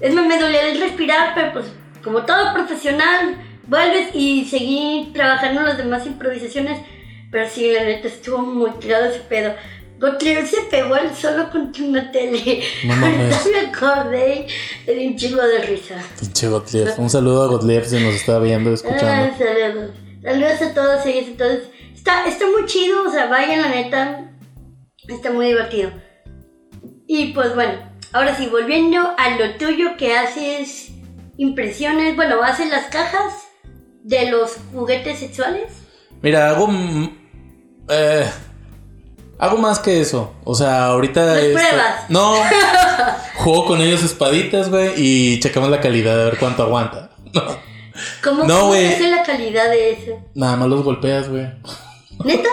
Es 0.00 0.14
más, 0.14 0.24
me 0.24 0.40
dolía 0.40 0.68
el 0.68 0.80
respirar, 0.80 1.32
pero 1.34 1.52
pues 1.52 1.66
como 2.02 2.22
todo 2.22 2.54
profesional, 2.54 3.36
vuelves 3.66 4.08
y 4.14 4.46
seguí 4.46 5.10
trabajando 5.12 5.60
en 5.60 5.66
las 5.66 5.76
demás 5.76 6.06
improvisaciones. 6.06 6.80
Pero 7.30 7.46
sí, 7.46 7.74
la 7.74 7.84
neta 7.84 8.08
estuvo 8.08 8.38
muy 8.38 8.70
tirado 8.80 9.04
ese 9.04 9.20
pedo. 9.20 9.52
Gottlieb 10.02 10.44
se 10.44 10.62
pegó 10.68 10.96
solo 11.16 11.48
contra 11.48 11.84
una 11.84 12.10
tele. 12.10 12.64
No 12.84 12.96
mames. 12.96 13.32
Ahorita 13.32 13.50
me 13.52 13.68
acordé 13.68 14.46
de 14.84 15.06
un 15.06 15.16
chingo 15.16 15.40
de 15.40 15.58
risa. 15.60 16.02
Pinche 16.18 16.48
Gottlieb. 16.48 16.88
Un 16.98 17.08
saludo 17.08 17.44
a 17.44 17.46
Gottlieb 17.46 17.84
si 17.84 18.00
nos 18.00 18.16
está 18.16 18.40
viendo, 18.40 18.74
escuchando. 18.74 19.06
Ah, 19.06 19.38
saludos. 19.38 19.90
Saludos 20.20 20.62
a 20.62 20.74
todos 20.74 21.06
ellos 21.06 21.28
y 21.28 21.34
todos. 21.34 21.58
Está, 21.94 22.26
está 22.26 22.46
muy 22.50 22.66
chido, 22.66 23.08
o 23.08 23.12
sea, 23.12 23.26
vayan 23.26 23.62
la 23.62 23.68
neta. 23.68 24.32
Está 25.06 25.30
muy 25.30 25.46
divertido. 25.46 25.92
Y 27.06 27.32
pues 27.32 27.54
bueno, 27.54 27.74
ahora 28.12 28.36
sí, 28.36 28.48
volviendo 28.48 28.98
a 29.16 29.36
lo 29.36 29.54
tuyo 29.56 29.96
que 29.96 30.16
haces 30.16 30.90
impresiones, 31.36 32.16
bueno, 32.16 32.42
haces 32.42 32.70
las 32.70 32.86
cajas 32.86 33.34
de 34.02 34.32
los 34.32 34.56
juguetes 34.72 35.20
sexuales. 35.20 35.72
Mira, 36.22 36.50
hago. 36.50 36.68
eh, 37.88 38.26
hago 39.42 39.58
más 39.58 39.80
que 39.80 40.00
eso. 40.00 40.32
O 40.44 40.54
sea, 40.54 40.86
ahorita. 40.86 41.40
Este, 41.40 41.52
pruebas. 41.52 42.08
No. 42.08 42.34
juego 43.36 43.66
con 43.66 43.80
ellos 43.80 44.02
espaditas, 44.04 44.70
güey. 44.70 44.92
Y 44.96 45.40
checamos 45.40 45.68
la 45.68 45.80
calidad 45.80 46.20
a 46.20 46.24
ver 46.26 46.38
cuánto 46.38 46.62
aguanta. 46.62 47.10
No. 47.34 47.42
¿Cómo, 48.24 48.44
No, 48.44 48.60
cómo 48.60 48.72
la 48.72 49.22
calidad 49.24 49.68
de 49.68 49.92
eso? 49.92 50.12
Nada 50.34 50.56
más 50.56 50.68
los 50.68 50.82
golpeas, 50.82 51.28
güey. 51.28 51.46
¿Neta? 52.24 52.48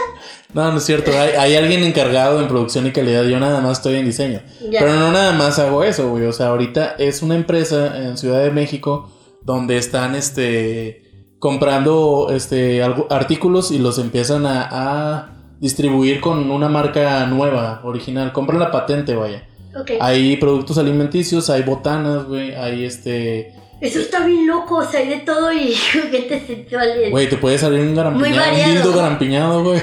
No, 0.51 0.71
no 0.71 0.79
es 0.79 0.83
cierto. 0.83 1.11
Hay, 1.11 1.29
hay 1.37 1.55
alguien 1.55 1.83
encargado 1.83 2.41
en 2.41 2.47
producción 2.47 2.87
y 2.87 2.91
calidad. 2.91 3.23
Yo 3.23 3.39
nada 3.39 3.61
más 3.61 3.77
estoy 3.77 3.97
en 3.97 4.05
diseño. 4.05 4.41
Ya. 4.69 4.79
Pero 4.79 4.95
no 4.95 5.11
nada 5.11 5.31
más 5.33 5.59
hago 5.59 5.83
eso, 5.83 6.09
güey. 6.09 6.25
O 6.25 6.33
sea, 6.33 6.47
ahorita 6.47 6.95
es 6.97 7.21
una 7.21 7.35
empresa 7.35 7.97
en 7.97 8.17
Ciudad 8.17 8.43
de 8.43 8.49
México 8.49 9.11
donde 9.43 9.77
están, 9.77 10.15
este, 10.15 11.29
comprando, 11.37 12.29
este, 12.31 12.81
artículos 12.83 13.71
y 13.71 13.77
los 13.77 13.99
empiezan 13.99 14.45
a, 14.47 14.67
a 14.71 15.38
distribuir 15.59 16.21
con 16.21 16.49
una 16.49 16.69
marca 16.69 17.25
nueva, 17.25 17.81
original. 17.83 18.31
Compran 18.31 18.59
la 18.59 18.71
patente, 18.71 19.15
vaya. 19.15 19.43
Ok. 19.75 19.91
Hay 19.99 20.37
productos 20.37 20.77
alimenticios, 20.77 21.49
hay 21.49 21.63
botanas, 21.63 22.25
güey. 22.25 22.55
Hay, 22.55 22.85
este, 22.85 23.53
Eso 23.81 23.99
está 23.99 24.25
bien 24.25 24.47
loco, 24.47 24.77
o 24.77 24.83
sea, 24.83 24.99
hay 24.99 25.09
de 25.09 25.19
todo 25.19 25.51
y 25.51 25.75
juguetes 25.93 26.47
sexuales. 26.47 27.11
güey, 27.11 27.29
te 27.29 27.37
puede 27.37 27.57
salir 27.57 27.81
un 27.81 27.95
garampiñado, 27.95 28.51
un 28.51 28.73
dildo 28.73 28.93
garampiñado, 28.93 29.63
güey. 29.63 29.81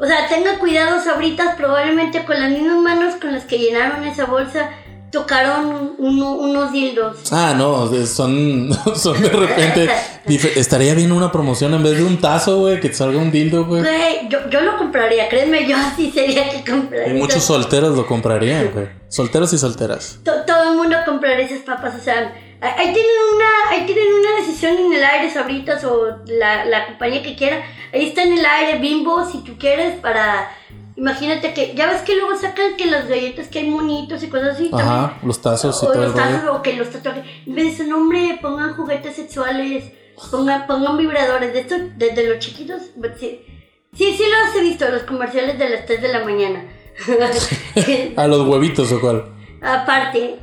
O 0.00 0.06
sea, 0.06 0.28
tenga 0.28 0.58
cuidado, 0.58 1.02
sabritas, 1.02 1.56
probablemente 1.56 2.24
con 2.24 2.38
las 2.38 2.50
mismas 2.50 2.78
manos 2.78 3.16
con 3.16 3.32
las 3.32 3.44
que 3.44 3.58
llenaron 3.58 4.04
esa 4.04 4.26
bolsa, 4.26 4.70
tocaron 5.10 5.94
uno- 5.98 6.32
unos 6.32 6.72
dildos. 6.72 7.32
Ah, 7.32 7.54
no, 7.56 7.90
son, 8.06 8.70
son 8.96 9.20
de 9.22 9.28
repente. 9.28 9.88
Estaría 10.56 10.92
bien 10.94 11.10
una 11.12 11.32
promoción 11.32 11.72
en 11.74 11.82
vez 11.82 11.96
de 11.96 12.04
un 12.04 12.18
tazo, 12.20 12.58
güey, 12.60 12.80
que 12.80 12.90
te 12.90 12.94
salga 12.94 13.18
un 13.18 13.30
dildo, 13.30 13.64
güey. 13.64 13.80
Güey, 13.82 14.28
yo, 14.28 14.38
yo 14.50 14.60
lo 14.60 14.76
compraría, 14.76 15.28
créeme, 15.28 15.66
yo 15.66 15.76
así 15.76 16.10
sería 16.10 16.50
que 16.50 16.70
compraría. 16.70 17.14
Y 17.14 17.18
muchos 17.18 17.42
solteros 17.44 17.96
lo 17.96 18.06
comprarían, 18.06 18.70
güey. 18.72 18.88
Solteros 19.08 19.52
y 19.54 19.58
solteras. 19.58 20.18
To- 20.24 20.42
todo 20.46 20.70
el 20.72 20.76
mundo 20.76 20.96
compraría 21.06 21.46
esas 21.46 21.60
papas, 21.60 21.94
o 21.98 22.04
sea, 22.04 22.34
ahí 22.60 22.70
ahí 22.76 22.92
tienen 22.92 23.10
una, 23.34 23.70
ahí 23.70 23.86
tienen 23.86 24.04
una 24.20 24.40
decisión 24.46 24.76
en 24.76 24.92
el 24.92 25.02
aire, 25.04 25.30
sabritas, 25.32 25.82
o 25.84 26.18
la, 26.26 26.66
la 26.66 26.86
compañía 26.88 27.22
que 27.22 27.34
quiera. 27.34 27.62
Ahí 27.94 28.08
está 28.08 28.22
en 28.22 28.34
el 28.36 28.44
aire, 28.44 28.78
bimbo, 28.80 29.24
si 29.30 29.38
tú 29.38 29.56
quieres, 29.58 29.98
para... 30.00 30.50
Imagínate 30.98 31.54
que, 31.54 31.74
ya 31.76 31.86
ves 31.86 32.02
que 32.02 32.16
luego 32.16 32.36
sacan 32.36 32.76
que 32.76 32.86
las 32.86 33.08
galletas 33.08 33.46
que 33.46 33.60
hay 33.60 33.70
monitos 33.70 34.20
y 34.22 34.28
cosas 34.28 34.56
así. 34.56 34.68
también. 34.68 34.88
Ajá, 34.88 35.18
los 35.24 35.40
tazos 35.40 35.80
y 35.82 35.86
o 35.86 35.92
todo 35.92 36.02
el 36.02 36.08
los 36.08 36.14
tazos, 36.16 36.40
rollo. 36.42 36.54
o 36.56 36.62
que 36.62 36.72
los 36.74 36.90
tatuajes. 36.90 37.24
En 37.46 37.54
vez 37.54 37.78
de 37.78 37.84
su 37.84 37.88
nombre, 37.90 38.38
pongan 38.42 38.74
juguetes 38.74 39.14
sexuales, 39.14 39.84
pongan, 40.30 40.66
pongan 40.66 40.96
vibradores. 40.98 41.52
De 41.52 41.60
estos, 41.60 41.78
desde 41.96 42.28
los 42.28 42.40
chiquitos. 42.40 42.82
pues 43.00 43.12
Sí, 43.20 43.40
sí, 43.94 44.12
sí 44.16 44.24
los 44.28 44.56
he 44.56 44.60
visto, 44.60 44.88
los 44.90 45.02
comerciales 45.04 45.56
de 45.58 45.68
las 45.70 45.86
3 45.86 46.02
de 46.02 46.08
la 46.08 46.24
mañana. 46.24 46.64
A 48.16 48.26
los 48.26 48.46
huevitos 48.46 48.90
o 48.92 49.00
cuál. 49.00 49.24
Aparte. 49.62 50.36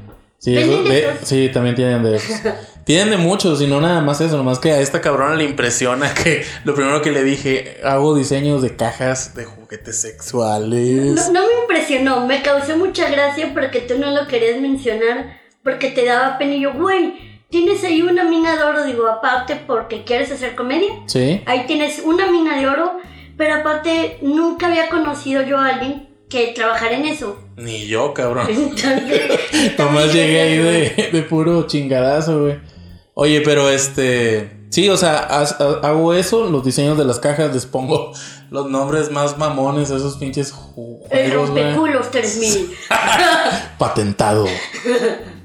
Eso- 0.46 0.84
de 0.84 1.13
sí, 1.24 1.50
también 1.54 1.76
tienen 1.76 2.02
de 2.04 2.15
esos. 2.15 2.41
Tienen 2.86 3.10
de 3.10 3.17
muchos 3.17 3.62
y 3.62 3.67
no 3.67 3.82
nada 3.82 4.02
más 4.02 4.21
eso, 4.21 4.38
nomás 4.38 4.60
que 4.60 4.71
a 4.71 4.80
esta 4.80 5.02
cabrona 5.02 5.36
le 5.36 5.43
impresiona 5.43 6.13
que 6.13 6.45
lo 6.65 6.76
primero 6.76 7.02
que 7.02 7.12
le 7.12 7.24
dije, 7.24 7.78
hago 7.84 8.13
diseños 8.15 8.62
de 8.62 8.76
cajas 8.76 9.34
de 9.36 9.43
juguetes 9.45 10.00
sexuales. 10.02 11.15
No, 11.15 11.32
no 11.34 11.48
me 11.48 11.62
impresionó, 11.62 12.28
me 12.28 12.41
causó 12.43 12.78
mucha 12.78 13.10
gracia 13.10 13.52
porque 13.54 13.80
tú 13.82 13.98
no 13.98 14.12
lo 14.12 14.28
querías 14.28 14.62
mencionar, 14.62 15.39
porque 15.63 15.89
te 15.89 16.06
daba 16.06 16.38
pena 16.38 16.54
y 16.56 16.62
yo, 16.62 16.74
güey, 16.74 17.15
tienes 17.50 17.84
ahí 17.84 18.04
una 18.04 18.24
mina 18.24 18.56
de 18.56 18.63
oro, 18.63 18.86
digo, 18.86 19.08
aparte 19.08 19.56
porque 19.65 20.04
quieres 20.04 20.32
hacer 20.32 20.54
comedia, 20.56 20.89
Sí, 21.08 21.41
ahí 21.48 21.63
tienes 21.65 22.02
una 22.04 22.30
mina 22.30 22.56
de 22.60 22.67
oro, 22.67 22.98
pero 23.36 23.56
aparte 23.56 24.19
nunca 24.21 24.67
había 24.67 24.89
conocido 24.89 25.41
yo 25.41 25.58
a 25.58 25.69
alguien 25.69 26.08
que 26.30 26.54
trabajara 26.56 26.95
en 26.98 27.06
eso. 27.06 27.39
ni 27.56 27.88
yo, 27.88 28.13
cabrón. 28.13 28.45
Entonces, 28.50 29.76
Nomás 29.78 30.13
llegué 30.13 30.41
ahí 30.41 30.58
de, 30.58 31.10
de 31.12 31.21
puro 31.24 31.65
chingadazo, 31.65 32.41
güey. 32.41 32.75
Oye, 33.15 33.41
pero 33.41 33.69
este. 33.69 34.65
Sí, 34.69 34.89
o 34.89 34.97
sea, 34.97 35.19
hago 35.19 36.13
eso, 36.13 36.49
los 36.49 36.63
diseños 36.65 36.97
de 36.97 37.06
las 37.06 37.19
cajas, 37.19 37.54
les 37.54 37.65
pongo 37.65 38.12
los 38.51 38.69
nombres 38.69 39.10
más 39.10 39.38
mamones 39.38 39.89
a 39.89 39.95
esos 39.95 40.17
pinches 40.17 40.54
ju- 40.54 40.99
El 41.10 41.30
juegos, 41.32 41.51
güey. 41.51 41.63
rompeculos 41.63 42.12
3000. 42.12 42.75
Patentado. 43.78 44.45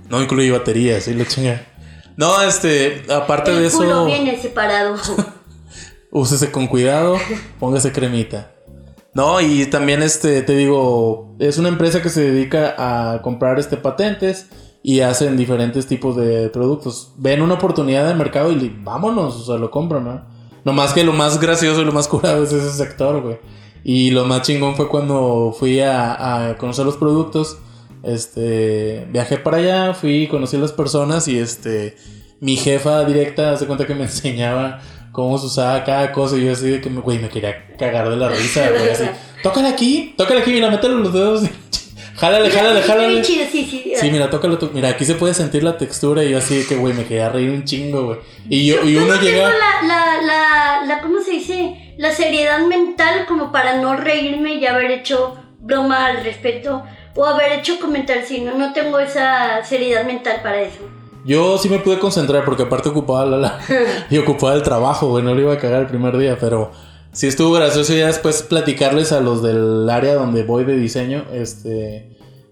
No 0.09 0.21
incluye 0.21 0.51
baterías, 0.51 1.05
sí, 1.05 1.15
la 1.15 1.27
chinga. 1.27 1.65
No, 2.17 2.43
este, 2.43 3.05
aparte 3.09 3.53
de 3.53 3.67
El 3.67 3.73
culo 3.73 3.89
eso, 3.91 4.05
viene 4.07 4.41
separado. 4.41 4.97
úsese 6.11 6.51
con 6.51 6.67
cuidado, 6.67 7.17
póngase 7.61 7.93
cremita. 7.93 8.51
No, 9.15 9.41
y 9.41 9.67
también 9.67 10.03
este, 10.03 10.43
te 10.43 10.55
digo, 10.55 11.37
es 11.39 11.59
una 11.59 11.69
empresa 11.69 12.03
que 12.03 12.11
se 12.11 12.23
dedica 12.31 12.75
a 12.79 13.23
comprar 13.23 13.59
este 13.59 13.77
patentes 13.77 14.47
y 14.83 15.01
hacen 15.01 15.37
diferentes 15.37 15.87
tipos 15.87 16.17
de 16.17 16.49
productos. 16.49 17.13
Ven 17.17 17.43
una 17.43 17.55
oportunidad 17.55 18.07
de 18.09 18.15
mercado 18.15 18.51
y 18.51 18.57
li- 18.57 18.77
vámonos, 18.83 19.37
o 19.37 19.45
sea, 19.45 19.57
lo 19.57 19.71
compran, 19.71 20.05
¿no? 20.05 20.23
Nomás 20.65 20.93
que 20.93 21.05
lo 21.05 21.13
más 21.13 21.41
gracioso 21.41 21.81
y 21.83 21.85
lo 21.85 21.93
más 21.93 22.09
curado 22.09 22.43
es 22.45 22.53
ese 22.53 22.73
sector, 22.73 23.21
güey. 23.23 23.39
Y 23.83 24.11
lo 24.11 24.25
más 24.27 24.43
chingón 24.43 24.77
fue 24.77 24.89
cuando 24.89 25.55
fui 25.59 25.81
a, 25.81 26.57
conocer 26.59 26.85
los 26.85 26.97
productos. 26.97 27.59
Este, 28.03 29.07
viajé 29.11 29.39
para 29.39 29.59
allá, 29.59 29.95
fui, 29.95 30.27
conocí 30.27 30.57
a 30.57 30.61
las 30.61 30.73
personas 30.73 31.29
y 31.29 31.39
este, 31.39 31.97
mi 32.41 32.57
jefa 32.57 33.05
directa 33.05 33.53
hace 33.53 33.67
cuenta 33.67 33.87
que 33.87 33.95
me 33.95 34.03
enseñaba 34.05 34.81
cómo 35.13 35.39
se 35.39 35.47
usaba 35.47 35.83
cada 35.85 36.13
cosa 36.13 36.37
y 36.37 36.45
yo 36.45 36.53
así 36.53 36.69
de 36.69 36.81
que, 36.81 36.89
güey, 36.91 37.19
me 37.19 37.29
quería 37.29 37.75
cagar 37.79 38.09
de 38.11 38.17
la 38.17 38.29
risa, 38.29 38.71
güey, 38.71 38.91
así. 38.91 39.05
Tócale 39.43 39.69
aquí, 39.69 40.15
tócale 40.17 40.41
aquí, 40.41 40.53
mira, 40.53 40.71
métele 40.71 40.95
los 40.97 41.13
dedos. 41.13 41.43
jálale, 42.21 42.51
jálale, 42.51 42.83
jálale. 42.83 43.25
sí, 43.25 43.49
sí. 43.51 43.93
Sí, 43.97 44.11
mira, 44.11 44.31
tócalo 44.31 44.59
tú. 44.59 44.71
Mira, 44.73 44.91
aquí 44.91 45.05
se 45.05 45.15
puede 45.15 45.35
sentir 45.35 45.65
la 45.65 45.77
textura 45.77 46.23
y 46.23 46.31
yo 46.31 46.39
así 46.39 46.59
de 46.59 46.67
que, 46.67 46.77
güey, 46.77 46.95
me 46.95 47.05
quería 47.05 47.29
reír 47.29 47.51
un 47.51 47.65
chingo, 47.65 48.05
güey. 48.05 48.19
Y 48.49 48.67
yo, 48.67 48.85
y 48.85 48.97
uno 48.97 49.15
no 49.15 49.21
llega... 49.21 49.49
tengo 49.49 49.59
la, 49.59 49.87
la, 49.87 50.23
la, 50.23 50.87
la, 50.87 51.01
¿cómo 51.03 51.21
se 51.21 51.33
dice? 51.33 51.95
La 51.99 52.13
seriedad 52.13 52.61
mental 52.61 53.27
como 53.27 53.51
para 53.51 53.79
no 53.79 53.97
reírme 53.97 54.55
y 54.55 54.67
haber 54.67 54.91
hecho 54.91 55.37
broma 55.61 56.07
al 56.07 56.25
respecto 56.25 56.83
o 57.15 57.25
haber 57.25 57.53
hecho 57.53 57.79
comentarios. 57.81 58.29
Sí, 58.29 58.41
no, 58.41 58.57
no 58.57 58.73
tengo 58.73 58.99
esa 58.99 59.65
seriedad 59.65 60.05
mental 60.05 60.41
para 60.43 60.63
eso. 60.63 60.89
Yo 61.25 61.59
sí 61.59 61.69
me 61.69 61.79
pude 61.79 61.99
concentrar 61.99 62.45
porque 62.45 62.63
aparte 62.63 62.89
ocupaba 62.89 63.27
la, 63.27 63.37
la 63.37 63.61
y 64.11 64.19
ocupaba 64.19 64.55
el 64.55 64.63
trabajo, 64.63 65.09
güey, 65.09 65.23
no 65.25 65.35
le 65.35 65.43
iba 65.43 65.53
a 65.53 65.59
cagar 65.59 65.83
el 65.83 65.87
primer 65.87 66.17
día, 66.17 66.39
pero 66.41 66.73
sí 67.13 67.27
estuvo 67.27 67.53
gracioso 67.53 67.95
ya 67.95 68.07
después 68.07 68.43
platicarles 68.43 69.13
a 69.13 69.21
los 69.21 69.43
del 69.43 69.89
área 69.91 70.15
donde 70.15 70.43
voy 70.43 70.65
de 70.65 70.77
diseño, 70.77 71.25
este, 71.33 72.11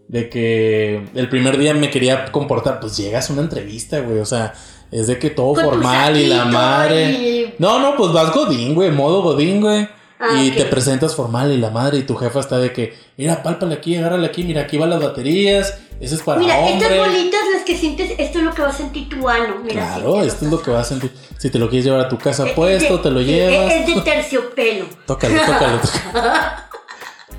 de 0.09 0.29
que 0.29 1.05
el 1.15 1.29
primer 1.29 1.59
día 1.59 1.75
me 1.75 1.91
quería 1.91 2.31
comportar, 2.33 2.81
pues 2.81 2.97
llegas 2.97 3.31
a 3.31 3.33
una 3.35 3.43
entrevista, 3.43 4.01
güey, 4.01 4.19
o 4.19 4.27
sea, 4.27 4.55
es 4.91 5.07
de 5.07 5.19
que 5.19 5.31
todo 5.31 5.55
Con 5.55 5.65
formal 5.65 6.17
y 6.17 6.27
la 6.27 6.45
madre. 6.47 7.11
y- 7.11 7.55
No, 7.59 7.79
no, 7.79 7.97
pues 7.97 8.13
vas 8.13 8.33
godín, 8.35 8.75
güey, 8.75 8.91
modo 8.91 9.23
godín, 9.23 9.61
güey. 9.61 9.89
Ah, 10.21 10.43
y 10.43 10.51
te 10.51 10.65
presentas 10.65 11.15
formal 11.15 11.53
y 11.53 11.59
la 11.59 11.71
madre 11.71 11.99
y 11.99 12.03
tu 12.03 12.17
jefa 12.17 12.41
está 12.41 12.59
de 12.59 12.73
que, 12.73 12.93
mira, 13.17 13.41
pálpale 13.43 13.75
aquí, 13.75 13.95
agárrale 13.95 14.27
aquí, 14.27 14.43
mira, 14.43 14.63
aquí 14.63 14.77
van 14.77 14.91
las 14.91 15.01
baterías, 15.01 15.79
ese 16.01 16.15
es 16.15 16.23
para 16.23 16.39
Mira, 16.39 16.69
estas 16.69 16.97
bolitas 16.97 17.41
las 17.55 17.63
que 17.65 17.77
sientes, 17.77 18.13
esto 18.19 18.39
es 18.39 18.45
lo 18.45 18.53
que 18.55 18.63
va 18.63 18.69
a 18.69 18.73
sentir 18.73 19.09
tu 19.09 19.29
ano. 19.29 19.57
Mira, 19.63 19.75
Claro, 19.95 20.23
esto 20.23 20.45
es 20.45 20.51
lo 20.51 20.63
que 20.63 20.71
vas 20.71 20.87
a 20.87 20.89
sentir. 20.91 21.13
Si 21.39 21.51
te 21.51 21.59
lo 21.59 21.69
quieres 21.69 21.85
llevar 21.87 22.01
a 22.01 22.09
tu 22.09 22.19
casa 22.19 22.47
Eh, 22.49 22.53
puesto, 22.55 22.97
de- 22.99 23.03
te 23.03 23.11
lo 23.11 23.21
llevas. 23.21 23.73
Es 23.73 23.87
de 23.87 24.01
terciopelo. 24.03 24.87
Tócalo, 25.07 25.41
tócalo, 25.45 25.79
tócalo. 26.13 26.31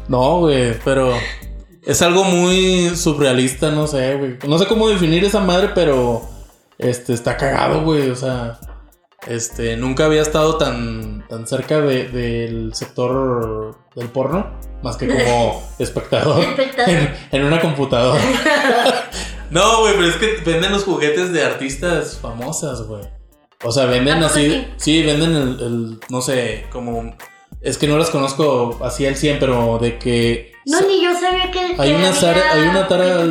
No, 0.07 0.39
güey, 0.39 0.73
pero 0.83 1.13
es 1.83 2.01
algo 2.01 2.23
muy 2.23 2.95
surrealista, 2.95 3.71
no 3.71 3.87
sé, 3.87 4.15
güey. 4.15 4.37
No 4.47 4.57
sé 4.57 4.65
cómo 4.67 4.89
definir 4.89 5.23
esa 5.23 5.39
madre, 5.39 5.69
pero 5.75 6.27
este 6.77 7.13
está 7.13 7.37
cagado, 7.37 7.83
güey. 7.83 8.09
O 8.09 8.15
sea, 8.15 8.59
este 9.27 9.75
nunca 9.77 10.05
había 10.05 10.21
estado 10.21 10.57
tan, 10.57 11.25
tan 11.27 11.45
cerca 11.47 11.79
de- 11.81 12.07
del 12.09 12.73
sector 12.73 13.77
del 13.95 14.07
porno, 14.09 14.57
más 14.81 14.97
que 14.97 15.07
como 15.07 15.63
espectador, 15.79 16.43
Espectador. 16.43 16.89
En, 16.89 17.13
en 17.31 17.43
una 17.45 17.59
computadora. 17.59 18.21
no, 19.49 19.81
güey, 19.81 19.93
pero 19.95 20.07
es 20.07 20.15
que 20.15 20.37
venden 20.49 20.71
los 20.71 20.83
juguetes 20.83 21.31
de 21.33 21.43
artistas 21.43 22.17
famosas, 22.21 22.83
güey. 22.83 23.03
O 23.63 23.71
sea, 23.71 23.85
venden 23.85 24.19
¿A 24.23 24.27
poco 24.27 24.31
así. 24.39 24.67
sí? 24.77 25.03
Venden 25.03 25.35
el, 25.35 25.59
el, 25.59 25.99
no 26.09 26.21
sé, 26.21 26.65
como. 26.71 27.13
Es 27.61 27.77
que 27.77 27.87
no 27.87 27.97
las 27.97 28.09
conozco 28.09 28.79
así 28.81 29.05
al 29.05 29.17
100, 29.17 29.37
pero 29.39 29.77
de 29.79 29.97
que. 29.97 30.53
No, 30.65 30.79
ni 30.81 31.03
yo 31.03 31.13
sabía 31.13 31.51
que. 31.51 31.59
hay 31.59 31.75
que 31.75 31.95
una 31.95 32.07
había 32.07 32.13
Sara, 32.13 32.53
hay 32.53 32.61
una 32.69 32.87
Tara 32.87 33.25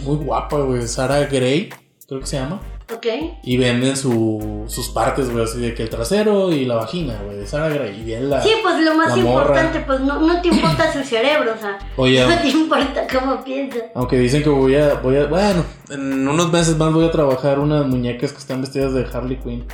muy 0.00 0.16
guapa, 0.16 0.56
güey. 0.60 0.88
Sara 0.88 1.20
Gray, 1.26 1.68
creo 2.08 2.20
que 2.20 2.26
se 2.26 2.38
llama. 2.38 2.62
Ok. 2.94 3.06
Y 3.42 3.56
venden 3.58 3.96
su, 3.96 4.64
sus 4.66 4.88
partes, 4.88 5.30
güey, 5.30 5.44
así 5.44 5.60
de 5.60 5.74
que 5.74 5.82
el 5.82 5.90
trasero 5.90 6.50
y 6.52 6.64
la 6.64 6.76
vagina, 6.76 7.20
güey, 7.24 7.36
de 7.36 7.46
Sara 7.46 7.68
Gray. 7.68 8.00
Y 8.00 8.04
bien 8.04 8.30
la. 8.30 8.42
Sí, 8.42 8.50
pues 8.62 8.80
lo 8.82 8.94
más 8.94 9.14
morra. 9.16 9.20
importante, 9.42 9.80
pues 9.80 10.00
no, 10.00 10.18
no 10.20 10.40
te 10.40 10.48
importa 10.48 10.90
su 10.92 11.02
cerebro, 11.04 11.52
o 11.56 11.60
sea. 11.60 11.78
Oye, 11.96 12.26
No 12.26 12.38
te 12.40 12.48
importa 12.48 13.06
cómo 13.12 13.44
piensa. 13.44 13.78
aunque 13.94 14.16
dicen 14.18 14.42
que 14.42 14.48
voy 14.48 14.74
a, 14.76 14.94
voy 14.94 15.16
a. 15.16 15.26
Bueno, 15.26 15.64
en 15.90 16.26
unos 16.26 16.50
meses 16.50 16.76
más 16.78 16.92
voy 16.92 17.04
a 17.06 17.10
trabajar 17.10 17.58
unas 17.58 17.86
muñecas 17.86 18.32
que 18.32 18.38
están 18.38 18.62
vestidas 18.62 18.94
de 18.94 19.06
Harley 19.12 19.36
Quinn. 19.38 19.66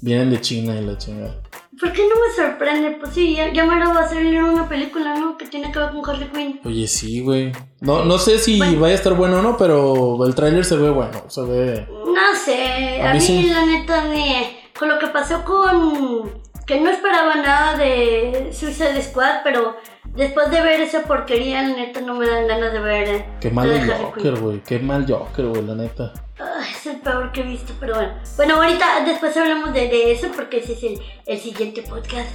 Vienen 0.00 0.30
de 0.30 0.40
China 0.40 0.74
y 0.80 0.84
la 0.84 0.96
chingada. 0.98 1.36
¿Por 1.80 1.92
qué 1.92 2.02
no 2.02 2.14
me 2.14 2.34
sorprende? 2.34 2.96
Pues 3.00 3.12
sí, 3.14 3.34
ya, 3.36 3.52
ya 3.52 3.64
me 3.64 3.76
lo 3.82 3.92
va 3.94 4.02
a 4.02 4.08
salir 4.08 4.34
en 4.34 4.44
una 4.44 4.68
película, 4.68 5.16
¿no? 5.18 5.36
Que 5.36 5.46
tiene 5.46 5.72
que 5.72 5.78
ver 5.78 5.90
con 5.90 6.08
Harley 6.08 6.28
Quinn. 6.28 6.60
Oye, 6.64 6.86
sí, 6.86 7.20
güey. 7.22 7.50
No, 7.80 8.04
no 8.04 8.18
sé 8.18 8.38
si 8.38 8.58
Bueno. 8.58 8.80
vaya 8.80 8.92
a 8.94 8.96
estar 8.96 9.14
bueno 9.14 9.38
o 9.38 9.42
no, 9.42 9.56
pero 9.56 10.24
el 10.26 10.34
tráiler 10.34 10.64
se 10.64 10.76
ve 10.76 10.90
bueno. 10.90 11.22
Se 11.28 11.40
ve. 11.42 11.86
No 12.12 12.36
sé, 12.36 13.00
A 13.02 13.10
a, 13.10 13.14
mí 13.14 13.20
sí. 13.20 13.42
la 13.52 13.64
neta, 13.66 14.04
ni 14.04 14.56
con 14.78 14.88
lo 14.88 14.98
que 14.98 15.06
pasó 15.08 15.44
con... 15.44 16.42
Que 16.66 16.80
no 16.80 16.90
esperaba 16.90 17.34
nada 17.36 17.76
de 17.76 18.50
Suicide 18.52 19.02
Squad, 19.02 19.40
pero 19.42 19.76
después 20.14 20.48
de 20.50 20.60
ver 20.60 20.80
esa 20.80 21.02
porquería, 21.02 21.62
la 21.62 21.74
neta 21.74 22.00
no 22.00 22.14
me 22.14 22.26
dan 22.26 22.46
ganas 22.46 22.72
de 22.72 22.78
ver... 22.78 23.08
eh, 23.08 23.26
Qué 23.40 23.50
mal 23.50 23.70
el 23.70 23.90
Joker, 23.90 24.36
güey. 24.36 24.60
Qué 24.62 24.78
mal 24.78 25.04
Joker, 25.08 25.46
güey, 25.46 25.62
la 25.62 25.74
neta. 25.74 26.12
Ay, 26.38 26.70
es 26.70 26.86
el 26.86 26.96
peor 27.00 27.32
que 27.32 27.40
he 27.40 27.44
visto, 27.44 27.72
pero 27.80 27.94
bueno. 27.96 28.14
Bueno, 28.36 28.54
ahorita 28.56 29.04
después 29.04 29.36
hablamos 29.36 29.72
de, 29.74 29.88
de 29.88 30.12
eso 30.12 30.28
porque 30.34 30.58
ese 30.58 30.72
es 30.74 30.82
el, 30.84 31.00
el 31.26 31.38
siguiente 31.40 31.82
podcast. 31.82 32.30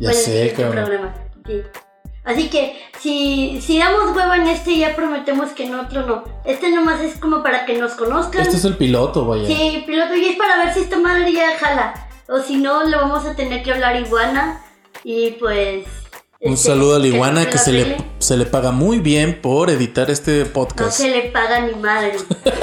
Ya 0.00 0.08
Bueno, 0.08 0.14
sé, 0.14 0.54
cabrón. 0.56 1.12
sí. 1.46 1.62
Así 2.24 2.48
que 2.50 2.80
si, 3.00 3.60
si 3.60 3.78
damos 3.78 4.14
hueva 4.16 4.36
en 4.36 4.46
este, 4.46 4.76
ya 4.76 4.94
prometemos 4.94 5.50
que 5.50 5.64
en 5.66 5.74
otro 5.74 6.06
no. 6.06 6.24
Este 6.44 6.70
nomás 6.70 7.00
es 7.00 7.18
como 7.18 7.42
para 7.42 7.66
que 7.66 7.76
nos 7.78 7.92
conozcan. 7.92 8.42
Este 8.42 8.56
es 8.56 8.64
el 8.64 8.76
piloto, 8.76 9.26
vaya. 9.26 9.46
Sí, 9.46 9.82
piloto, 9.86 10.14
y 10.14 10.26
es 10.26 10.36
para 10.36 10.64
ver 10.64 10.72
si 10.72 10.80
esta 10.80 10.98
madre 10.98 11.32
ya 11.32 11.58
jala. 11.58 12.08
O 12.28 12.40
si 12.40 12.56
no, 12.56 12.84
le 12.84 12.96
vamos 12.96 13.26
a 13.26 13.34
tener 13.34 13.62
que 13.64 13.72
hablar 13.72 13.96
iguana. 13.96 14.62
Y 15.02 15.32
pues. 15.32 15.84
Un 16.40 16.54
este, 16.54 16.68
saludo 16.68 16.96
a 16.96 16.98
la 16.98 17.02
que 17.04 17.08
iguana 17.08 17.44
la 17.44 17.50
que 17.50 17.58
se 17.58 17.72
le, 17.72 17.96
se 18.18 18.36
le 18.36 18.46
paga 18.46 18.70
muy 18.70 19.00
bien 19.00 19.40
por 19.40 19.70
editar 19.70 20.10
este 20.10 20.44
No 20.44 20.52
podcast. 20.52 20.98
se 20.98 21.10
le 21.10 21.22
paga 21.30 21.60
ni 21.60 21.74
madre. 21.74 22.16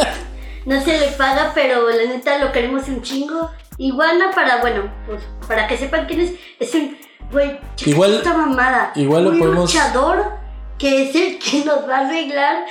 no 0.66 0.82
se 0.84 1.00
le 1.00 1.08
paga, 1.12 1.52
pero 1.54 1.90
la 1.90 2.06
neta 2.06 2.38
lo 2.38 2.54
queremos 2.54 2.88
un 2.88 3.02
chingo. 3.02 3.50
Iguana 3.78 4.32
para, 4.34 4.62
bueno, 4.62 4.92
pues 5.06 5.22
para 5.48 5.68
que 5.68 5.78
sepan 5.78 6.06
quién 6.06 6.22
es. 6.22 6.32
Es 6.60 6.74
un. 6.76 6.98
Güey, 7.32 7.60
Igual- 7.86 8.16
esta 8.16 8.34
mamada. 8.36 8.92
igual 8.96 9.24
lo 9.26 9.30
un 9.32 9.40
podemos- 9.40 9.74
luchador 9.74 10.26
que 10.78 11.10
es 11.10 11.16
el 11.16 11.38
que 11.40 11.64
nos 11.66 11.88
va 11.88 11.98
a 11.98 12.08
arreglar 12.08 12.66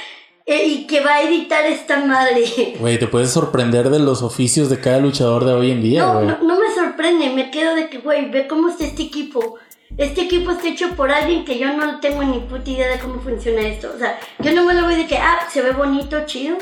eh, 0.47 0.65
y 0.67 0.87
que 0.87 1.01
va 1.01 1.17
a 1.17 1.23
editar 1.23 1.65
esta 1.67 1.99
madre. 2.01 2.45
Güey, 2.81 2.99
te 2.99 3.07
puedes 3.07 3.31
sorprender 3.31 3.91
de 3.91 3.99
los 3.99 4.23
oficios 4.23 4.71
de 4.71 4.81
cada 4.81 4.99
luchador 4.99 5.45
de 5.45 5.53
hoy 5.53 5.71
en 5.73 5.83
día, 5.83 6.03
No, 6.07 6.15
güey. 6.15 6.27
no, 6.27 6.39
no 6.43 6.59
me 6.59 6.75
sorprende, 6.75 7.29
me 7.31 7.51
quedo 7.51 7.75
de 7.75 7.89
que, 7.91 7.99
güey, 7.99 8.31
ve 8.31 8.47
cómo 8.49 8.69
está 8.71 8.85
este 8.85 9.03
equipo. 9.03 9.57
Este 9.97 10.23
equipo 10.23 10.51
está 10.51 10.69
hecho 10.69 10.91
por 10.97 11.11
alguien 11.11 11.45
que 11.45 11.59
yo 11.59 11.73
no 11.75 12.01
tengo 12.01 12.23
ni 12.23 12.41
puta 12.41 12.69
idea 12.71 12.89
de 12.89 12.99
cómo 12.99 13.21
funciona 13.21 13.61
esto. 13.63 13.91
O 13.95 13.99
sea, 13.99 14.19
yo 14.39 14.53
nomás 14.53 14.77
lo 14.77 14.87
veo 14.87 14.97
de 14.97 15.07
que, 15.07 15.17
ah, 15.19 15.41
se 15.51 15.63
ve 15.63 15.73
bonito, 15.73 16.25
chido. 16.27 16.57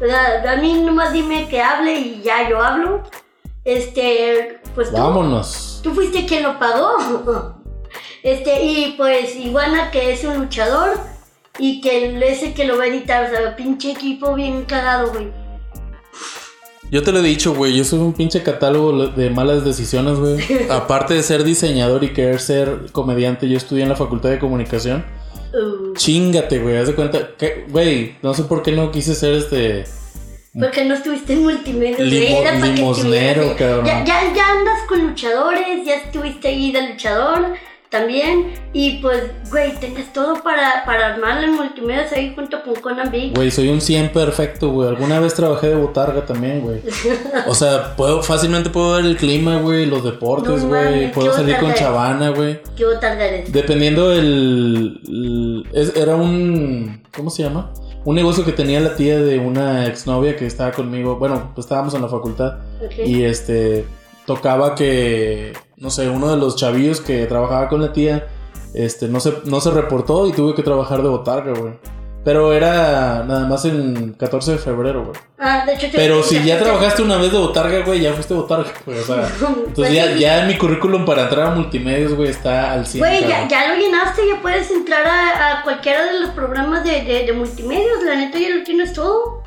O 0.00 0.04
sea, 0.06 0.52
a 0.52 0.56
mí 0.56 0.74
nomás 0.74 1.12
dime 1.12 1.46
que 1.48 1.60
hable 1.62 1.94
y 1.94 2.22
ya 2.24 2.48
yo 2.48 2.60
hablo. 2.62 3.02
Este, 3.64 4.60
pues 4.74 4.90
tú, 4.90 4.96
Vámonos. 4.96 5.80
tú 5.82 5.94
fuiste 5.94 6.26
quien 6.26 6.42
lo 6.42 6.58
pagó. 6.58 7.60
Este, 8.22 8.64
y 8.64 8.94
pues 8.96 9.34
Iguana, 9.34 9.90
que 9.90 10.12
es 10.12 10.22
un 10.22 10.38
luchador 10.38 10.96
y 11.58 11.80
que 11.80 12.06
él 12.06 12.22
es 12.22 12.44
el 12.44 12.54
que 12.54 12.64
lo 12.64 12.78
va 12.78 12.84
a 12.84 12.86
editar. 12.86 13.24
O 13.26 13.30
sea, 13.36 13.56
pinche 13.56 13.90
equipo 13.90 14.34
bien 14.34 14.64
cagado, 14.64 15.10
güey. 15.12 15.26
Yo 16.90 17.02
te 17.02 17.10
lo 17.10 17.18
he 17.18 17.22
dicho, 17.22 17.52
güey. 17.52 17.74
Yo 17.74 17.84
soy 17.84 17.98
un 17.98 18.12
pinche 18.12 18.42
catálogo 18.44 19.08
de 19.08 19.30
malas 19.30 19.64
decisiones, 19.64 20.18
güey. 20.18 20.38
Aparte 20.70 21.14
de 21.14 21.22
ser 21.24 21.42
diseñador 21.42 22.04
y 22.04 22.12
querer 22.12 22.38
ser 22.38 22.92
comediante, 22.92 23.48
yo 23.48 23.56
estudié 23.56 23.82
en 23.82 23.88
la 23.88 23.96
facultad 23.96 24.30
de 24.30 24.38
comunicación. 24.38 25.04
Uh, 25.52 25.92
Chingate, 25.94 26.60
güey. 26.60 26.76
Haz 26.76 26.86
de 26.86 26.94
cuenta. 26.94 27.30
Güey, 27.70 28.18
no 28.22 28.34
sé 28.34 28.44
por 28.44 28.62
qué 28.62 28.70
no 28.70 28.92
quise 28.92 29.16
ser 29.16 29.34
este. 29.34 29.84
Porque 30.58 30.84
no 30.84 30.94
estuviste 30.94 31.32
en 31.32 31.42
multimedia. 31.44 31.98
Limo- 31.98 32.40
era 32.42 32.52
limosnero, 32.58 33.56
cabrón. 33.56 33.86
Ya, 33.86 34.04
ya, 34.04 34.34
ya 34.34 34.50
andas 34.50 34.80
con 34.88 35.00
luchadores, 35.06 35.84
ya 35.86 35.94
estuviste 35.96 36.48
ahí 36.48 36.70
de 36.72 36.90
luchador 36.90 37.54
también. 37.88 38.52
Y 38.74 38.98
pues, 39.02 39.22
güey, 39.50 39.72
tengas 39.80 40.12
todo 40.12 40.42
para, 40.42 40.84
para 40.84 41.14
armarlo 41.14 41.46
en 41.46 41.54
multimedia 41.54 42.06
ahí 42.14 42.32
junto 42.34 42.62
con 42.62 42.74
Conan 42.76 43.10
Big. 43.10 43.34
Güey, 43.34 43.50
soy 43.50 43.68
un 43.68 43.80
100 43.80 44.10
perfecto, 44.12 44.70
güey. 44.70 44.88
Alguna 44.90 45.20
vez 45.20 45.34
trabajé 45.34 45.68
de 45.68 45.74
botarga 45.76 46.24
también, 46.26 46.60
güey. 46.60 46.80
O 47.46 47.54
sea, 47.54 47.96
puedo, 47.96 48.22
fácilmente 48.22 48.68
puedo 48.70 48.96
ver 48.96 49.06
el 49.06 49.16
clima, 49.16 49.56
güey, 49.56 49.86
los 49.86 50.04
deportes, 50.04 50.62
No 50.64 50.68
güey. 50.68 51.10
puedo 51.12 51.32
salir 51.34 51.56
con 51.58 51.72
chavana, 51.74 52.28
güey. 52.30 52.60
¿Qué 52.76 52.84
botarga 52.84 53.24
eres? 53.24 53.50
Dependiendo 53.52 54.12
el, 54.12 55.00
el- 55.06 55.66
es- 55.72 55.96
era 55.96 56.14
un 56.16 57.02
¿cómo 57.14 57.30
se 57.30 57.42
llama? 57.42 57.72
Un 58.04 58.16
negocio 58.16 58.44
que 58.44 58.52
tenía 58.52 58.80
la 58.80 58.96
tía 58.96 59.20
de 59.20 59.38
una 59.38 59.86
exnovia 59.86 60.36
que 60.36 60.46
estaba 60.46 60.72
conmigo. 60.72 61.16
Bueno, 61.16 61.52
pues 61.54 61.66
estábamos 61.66 61.94
en 61.94 62.02
la 62.02 62.08
facultad 62.08 62.58
y 63.04 63.22
este 63.22 63.84
tocaba 64.26 64.74
que 64.74 65.52
no 65.76 65.90
sé, 65.90 66.08
uno 66.08 66.30
de 66.30 66.36
los 66.36 66.56
chavillos 66.56 67.00
que 67.00 67.26
trabajaba 67.26 67.68
con 67.68 67.80
la 67.80 67.92
tía 67.92 68.28
este 68.74 69.08
no 69.08 69.20
se 69.20 69.34
no 69.44 69.60
se 69.60 69.70
reportó 69.70 70.26
y 70.26 70.32
tuve 70.32 70.54
que 70.54 70.62
trabajar 70.62 71.02
de 71.02 71.08
botarga, 71.08 71.52
güey. 71.52 71.74
Pero 72.24 72.52
era 72.52 73.24
nada 73.26 73.46
más 73.46 73.64
en 73.64 74.12
14 74.12 74.52
de 74.52 74.58
febrero, 74.58 75.04
güey. 75.06 75.16
Ah, 75.38 75.64
de 75.66 75.74
hecho, 75.74 75.88
Pero 75.92 76.22
si 76.22 76.40
ya 76.44 76.56
te- 76.56 76.64
trabajaste 76.64 77.02
una 77.02 77.16
vez 77.16 77.32
de 77.32 77.38
botarga, 77.38 77.80
güey, 77.80 78.00
ya 78.00 78.12
fuiste 78.12 78.32
botarga, 78.32 78.70
güey. 78.86 78.98
O 78.98 79.02
sea, 79.02 79.28
Pues 79.40 79.50
entonces 79.66 79.94
ya, 79.94 80.12
sí. 80.14 80.18
ya 80.20 80.44
mi 80.46 80.56
currículum 80.56 81.04
para 81.04 81.22
entrar 81.22 81.48
a 81.48 81.50
multimedios, 81.50 82.14
güey, 82.14 82.30
está 82.30 82.72
al 82.74 82.86
100. 82.86 83.00
Güey, 83.04 83.26
ya 83.48 83.68
lo 83.68 83.74
llenaste, 83.74 84.22
ya 84.28 84.40
puedes 84.40 84.70
entrar 84.70 85.04
a, 85.04 85.58
a 85.58 85.62
cualquiera 85.64 86.04
de 86.04 86.20
los 86.20 86.30
programas 86.30 86.84
de, 86.84 87.02
de, 87.02 87.24
de 87.26 87.32
multimedios. 87.32 88.04
La 88.04 88.14
neta, 88.14 88.38
ya 88.38 88.50
lo 88.50 88.62
tienes 88.62 88.92
todo. 88.92 89.41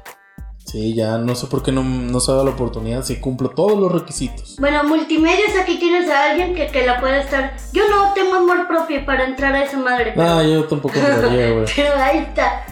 Sí, 0.66 0.96
ya 0.96 1.20
no 1.20 1.36
sé 1.36 1.46
por 1.48 1.62
qué 1.62 1.72
no, 1.72 1.84
no 1.84 2.20
se 2.20 2.32
ha 2.32 2.34
dado 2.34 2.46
la 2.46 2.52
oportunidad 2.52 3.04
si 3.04 3.18
cumplo 3.18 3.50
todos 3.50 3.80
los 3.80 3.92
requisitos. 3.92 4.56
Bueno, 4.60 4.84
multimedios, 4.84 5.52
aquí 5.62 5.78
tienes 5.78 6.10
a 6.10 6.32
alguien 6.32 6.56
que, 6.56 6.68
que 6.68 6.86
la 6.86 7.00
puede 7.00 7.22
estar. 7.22 7.56
Yo 7.72 7.84
no 7.88 8.14
tengo 8.14 8.34
amor 8.36 8.68
propio 8.68 9.06
para 9.06 9.26
entrar 9.26 9.54
a 9.54 9.64
esa 9.64 9.78
madre. 9.78 10.14
pero- 10.16 10.28
No, 10.28 10.44
yo 10.44 10.64
tampoco 10.66 10.96
entraría, 10.98 11.52
güey. 11.52 11.66
Pero 11.76 11.96
ahí 11.96 12.18
está. 12.18 12.66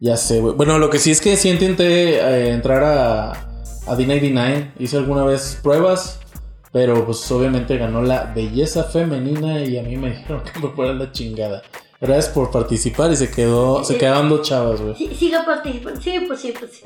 Ya 0.00 0.16
sé, 0.16 0.40
güey. 0.40 0.54
Bueno, 0.54 0.78
lo 0.78 0.88
que 0.90 0.98
sí 0.98 1.10
es 1.10 1.20
que 1.20 1.36
sí 1.36 1.50
intenté 1.50 2.14
eh, 2.18 2.50
entrar 2.52 2.82
a, 2.82 3.30
a 3.32 3.96
D99. 3.96 4.72
Hice 4.78 4.96
alguna 4.96 5.24
vez 5.24 5.60
pruebas, 5.62 6.18
pero 6.72 7.04
pues 7.04 7.30
obviamente 7.30 7.76
ganó 7.76 8.00
la 8.02 8.24
belleza 8.34 8.84
femenina 8.84 9.60
y 9.60 9.76
a 9.78 9.82
mí 9.82 9.96
me 9.98 10.10
dijeron 10.10 10.42
que 10.52 10.58
me 10.60 10.68
fuera 10.72 10.94
la 10.94 11.12
chingada. 11.12 11.62
Gracias 12.02 12.30
por 12.34 12.50
participar 12.50 13.12
y 13.12 13.16
se 13.16 13.30
quedó, 13.30 13.84
se 13.84 13.96
quedaron 13.96 14.28
dos 14.28 14.42
chavas, 14.42 14.80
güey. 14.80 14.96
Sí, 14.96 15.14
siga 15.14 15.44
participando. 15.44 16.00
Sí, 16.00 16.18
pues 16.26 16.40
sí, 16.40 16.52
pues 16.58 16.72
sí. 16.72 16.82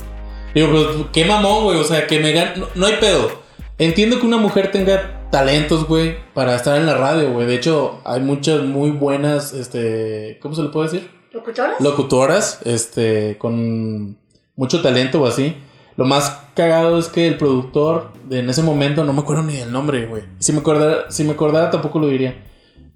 Digo, 0.55 0.69
pues, 0.71 0.87
qué 1.11 1.25
mamón, 1.25 1.65
güey. 1.65 1.81
O 1.81 1.85
sea, 1.85 2.07
que 2.07 2.21
me 2.21 2.33
gan... 2.33 2.53
no, 2.61 2.67
no 2.75 2.85
hay 2.85 2.97
pedo. 3.01 3.31
Entiendo 3.79 4.21
que 4.21 4.27
una 4.27 4.37
mujer 4.37 4.71
tenga 4.71 5.27
talentos, 5.31 5.87
güey, 5.87 6.19
para 6.35 6.55
estar 6.55 6.79
en 6.79 6.85
la 6.85 6.99
radio, 6.99 7.33
güey. 7.33 7.47
De 7.47 7.55
hecho, 7.55 8.03
hay 8.05 8.21
muchas 8.21 8.63
muy 8.63 8.91
buenas, 8.91 9.55
este, 9.55 10.39
¿cómo 10.43 10.55
se 10.55 10.63
le 10.63 10.69
puede 10.69 10.91
decir? 10.91 11.11
¿Locutoras? 11.33 11.81
Locutoras, 11.81 12.61
este, 12.65 13.39
con 13.39 14.19
mucho 14.55 14.83
talento 14.83 15.23
o 15.23 15.27
así. 15.27 15.57
Lo 15.97 16.05
más 16.05 16.43
cagado 16.55 16.99
es 16.99 17.09
que 17.09 17.27
el 17.27 17.39
productor 17.39 18.13
de 18.29 18.41
en 18.41 18.51
ese 18.51 18.63
momento, 18.63 19.03
no 19.03 19.15
me 19.15 19.21
acuerdo 19.21 19.45
ni 19.45 19.57
del 19.57 19.73
nombre, 19.73 20.05
güey. 20.05 20.25
Si 20.41 20.53
me 20.53 20.59
acordara, 20.59 21.11
si 21.11 21.25
me 21.25 21.33
acordara 21.33 21.71
tampoco 21.71 22.01
lo 22.01 22.09
diría. 22.09 22.35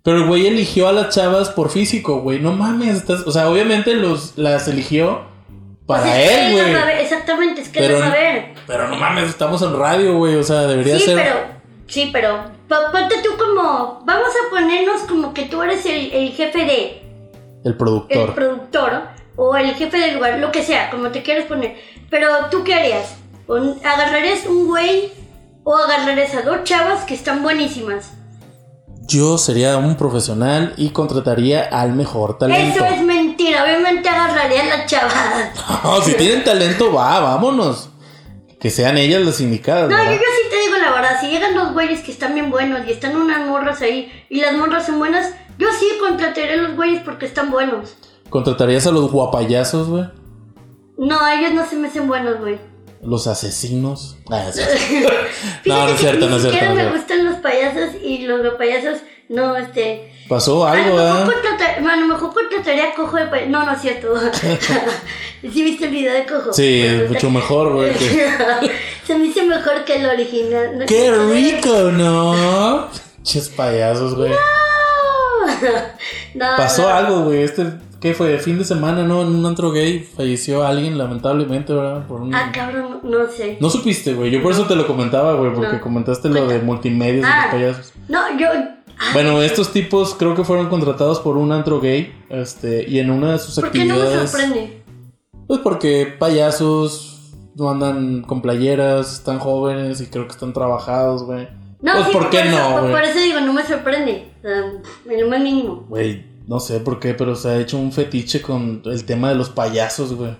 Pero 0.02 0.18
el 0.18 0.26
güey 0.26 0.46
eligió 0.46 0.88
a 0.88 0.92
las 0.92 1.14
chavas 1.14 1.50
por 1.50 1.70
físico, 1.70 2.20
güey. 2.20 2.38
No 2.40 2.52
mames, 2.52 2.96
estás- 2.96 3.26
o 3.26 3.30
sea, 3.32 3.50
obviamente 3.50 3.94
los 3.94 4.38
las 4.38 4.66
eligió 4.68 5.22
para 5.86 6.04
Pues 6.04 6.14
es 6.16 6.28
que 6.30 6.44
él, 6.60 6.72
güey. 6.72 7.00
Exactamente, 7.02 7.60
es 7.62 7.68
que 7.68 7.80
Pero- 7.80 8.02
a 8.02 8.08
ver. 8.08 8.54
Pero 8.66 8.88
no 8.88 8.96
mames, 8.96 9.28
estamos 9.28 9.60
en 9.62 9.76
radio, 9.78 10.16
güey. 10.16 10.36
O 10.36 10.42
sea, 10.42 10.62
debería 10.62 10.96
Sí, 10.98 11.04
ser 11.04 11.16
pero, 11.16 11.34
sí, 11.86 12.08
pero, 12.12 12.44
po- 12.68 12.90
ponte 12.92 13.16
tú 13.22 13.30
como, 13.36 14.02
vamos 14.06 14.28
a 14.30 14.50
ponernos 14.50 15.02
como 15.02 15.34
que 15.34 15.44
tú 15.46 15.62
eres 15.62 15.84
el, 15.86 16.12
el 16.12 16.30
jefe 16.32 16.58
de, 16.64 17.02
el 17.64 17.72
el 17.72 17.76
productor. 17.76 18.34
productor 18.34 19.02
o 19.36 19.56
el 19.56 19.74
jefe 19.74 19.98
del 19.98 20.14
lugar, 20.14 20.38
lo 20.38 20.50
que 20.52 20.62
sea, 20.62 20.88
como 20.90 21.10
te 21.10 21.22
quieres 21.22 21.44
poner. 21.46 21.76
Pero 22.08 22.26
tú 22.50 22.64
qué 22.64 22.74
harías? 22.74 23.16
¿Agarrarías 23.84 24.46
un 24.46 24.66
güey 24.66 25.12
o 25.64 25.76
agarrarías 25.76 26.34
a 26.36 26.42
dos 26.42 26.64
chavas 26.64 27.04
que 27.04 27.14
están 27.14 27.42
buenísimas? 27.42 28.12
Yo 29.10 29.38
sería 29.38 29.76
un 29.76 29.96
profesional 29.96 30.72
y 30.76 30.90
contrataría 30.90 31.64
al 31.64 31.94
mejor 31.94 32.38
talento. 32.38 32.84
Eso 32.84 32.94
es 32.94 33.02
mentira, 33.02 33.64
obviamente 33.64 34.08
agarraría 34.08 34.62
a 34.62 34.78
las 34.78 34.86
chavas. 34.86 35.14
No, 35.82 36.00
si 36.00 36.14
tienen 36.14 36.44
talento, 36.44 36.92
va, 36.92 37.18
vámonos. 37.18 37.88
Que 38.60 38.70
sean 38.70 38.96
ellas 38.98 39.22
las 39.22 39.40
indicadas, 39.40 39.90
No, 39.90 39.96
yo, 39.96 40.02
¿verdad? 40.04 40.12
yo 40.12 40.18
sí 40.18 40.48
te 40.50 40.60
digo 40.60 40.76
la 40.78 40.92
verdad, 40.92 41.20
si 41.20 41.26
llegan 41.28 41.54
dos 41.56 41.72
güeyes 41.72 42.02
que 42.02 42.12
están 42.12 42.34
bien 42.34 42.50
buenos 42.50 42.86
y 42.86 42.92
están 42.92 43.16
unas 43.16 43.48
morras 43.48 43.80
ahí 43.82 44.12
y 44.28 44.42
las 44.42 44.54
morras 44.54 44.86
son 44.86 44.98
buenas, 45.00 45.32
yo 45.58 45.66
sí 45.76 45.86
contrataré 45.98 46.52
a 46.52 46.56
los 46.58 46.76
güeyes 46.76 47.02
porque 47.02 47.26
están 47.26 47.50
buenos. 47.50 47.96
¿Contratarías 48.28 48.86
a 48.86 48.92
los 48.92 49.10
guapayazos, 49.10 49.88
güey? 49.88 50.04
No, 50.98 51.26
ellos 51.26 51.52
no 51.52 51.66
se 51.66 51.74
me 51.74 51.88
hacen 51.88 52.06
buenos, 52.06 52.38
güey. 52.38 52.60
Los 53.02 53.26
asesinos. 53.26 54.16
Ah, 54.30 54.44
No, 55.66 55.84
no 55.86 55.88
es 55.94 56.00
cierto, 56.00 56.28
no 56.28 56.36
es 56.36 56.42
cierto, 56.42 56.64
no 56.66 56.74
me 56.74 56.80
cierto. 56.82 56.96
gustan 56.98 57.24
los 57.24 57.36
payasos 57.36 57.90
y 58.02 58.26
los 58.26 58.54
payasos, 58.54 58.98
no, 59.28 59.56
este... 59.56 60.12
Pasó 60.28 60.66
algo, 60.66 60.96
contratar- 60.96 61.78
a 61.84 61.96
lo 61.96 62.06
mejor 62.06 62.32
contrataría 62.32 62.90
a 62.90 62.94
Cojo 62.94 63.16
de 63.16 63.26
payaso. 63.26 63.50
No, 63.50 63.64
no 63.64 63.72
es 63.72 63.80
cierto. 63.80 64.14
¿Sí 65.42 65.62
viste 65.64 65.86
el 65.86 65.90
video 65.90 66.12
de 66.12 66.24
Cojo? 66.26 66.52
Sí, 66.52 66.82
es 66.82 67.08
mucho 67.10 67.30
mejor, 67.30 67.72
güey. 67.72 67.92
que- 67.94 68.28
Se 69.06 69.16
me 69.18 69.26
hizo 69.26 69.44
mejor 69.44 69.84
que 69.84 69.96
el 69.96 70.06
original. 70.06 70.78
¿no? 70.78 70.86
¡Qué 70.86 71.10
rico, 71.10 71.70
no! 71.92 72.88
Ches 73.22 73.48
payasos, 73.48 74.14
güey. 74.14 74.32
No, 76.34 76.46
Pasó 76.56 76.82
no. 76.82 76.88
algo, 76.88 77.20
güey. 77.24 77.42
Este, 77.42 77.64
¿qué 78.00 78.14
fue? 78.14 78.38
Fin 78.38 78.58
de 78.58 78.64
semana, 78.64 79.04
¿no? 79.04 79.22
En 79.22 79.28
un 79.28 79.44
antro 79.46 79.70
gay 79.70 80.00
falleció 80.00 80.64
alguien, 80.66 80.96
lamentablemente, 80.98 81.72
¿verdad? 81.72 82.06
Por 82.06 82.20
un... 82.22 82.34
Ah, 82.34 82.50
cabrón, 82.52 83.00
no, 83.02 83.18
no 83.24 83.26
sé. 83.30 83.58
No 83.60 83.70
supiste, 83.70 84.14
güey. 84.14 84.30
Yo 84.30 84.42
por 84.42 84.52
eso 84.52 84.64
te 84.66 84.74
lo 84.76 84.86
comentaba, 84.86 85.34
güey, 85.34 85.52
porque 85.54 85.76
No. 85.76 85.80
comentaste 85.80 86.28
lo 86.28 86.46
de 86.48 86.58
multimedios 86.60 87.22
de 87.24 87.30
Ah. 87.32 87.42
los 87.44 87.52
payasos. 87.54 87.92
No, 88.08 88.18
yo. 88.38 88.48
ah, 88.52 89.10
Bueno, 89.12 89.40
estos 89.42 89.72
tipos 89.72 90.14
creo 90.18 90.34
que 90.34 90.44
fueron 90.44 90.68
contratados 90.68 91.20
por 91.20 91.36
un 91.36 91.52
antro 91.52 91.80
gay, 91.80 92.12
este, 92.28 92.88
y 92.88 92.98
en 92.98 93.10
una 93.10 93.32
de 93.32 93.38
sus 93.38 93.54
¿Por 93.56 93.70
qué 93.70 93.84
no 93.84 93.94
me 93.94 94.00
actividades. 94.00 94.30
sorprende? 94.30 94.82
Pues 95.46 95.60
porque 95.60 96.06
payasos 96.18 97.34
no 97.56 97.70
andan 97.70 98.22
con 98.22 98.40
playeras, 98.40 99.12
están 99.14 99.38
jóvenes 99.38 100.00
y 100.00 100.06
creo 100.06 100.26
que 100.26 100.32
están 100.32 100.52
trabajados, 100.52 101.24
güey. 101.24 101.48
No, 101.82 101.92
pues 101.94 102.06
sí, 102.06 102.12
¿por 102.12 102.30
qué 102.30 102.40
eso, 102.40 102.50
no, 102.58 102.70
por, 102.72 102.80
güey? 102.82 102.92
por 102.92 103.02
eso 103.04 103.18
digo, 103.20 103.40
no 103.40 103.52
me 103.52 103.64
sorprende. 103.64 104.28
O 104.38 104.42
sea, 104.42 104.58
en 105.14 105.20
lo 105.22 105.28
más 105.28 105.40
mínimo. 105.40 105.86
Güey, 105.88 106.24
no 106.46 106.60
sé 106.60 106.80
por 106.80 106.98
qué, 107.00 107.14
pero 107.14 107.34
se 107.36 107.48
ha 107.48 107.56
hecho 107.58 107.78
un 107.78 107.92
fetiche 107.92 108.42
con 108.42 108.82
el 108.84 109.04
tema 109.04 109.28
de 109.28 109.34
los 109.36 109.48
payasos, 109.50 110.14
güey. 110.14 110.36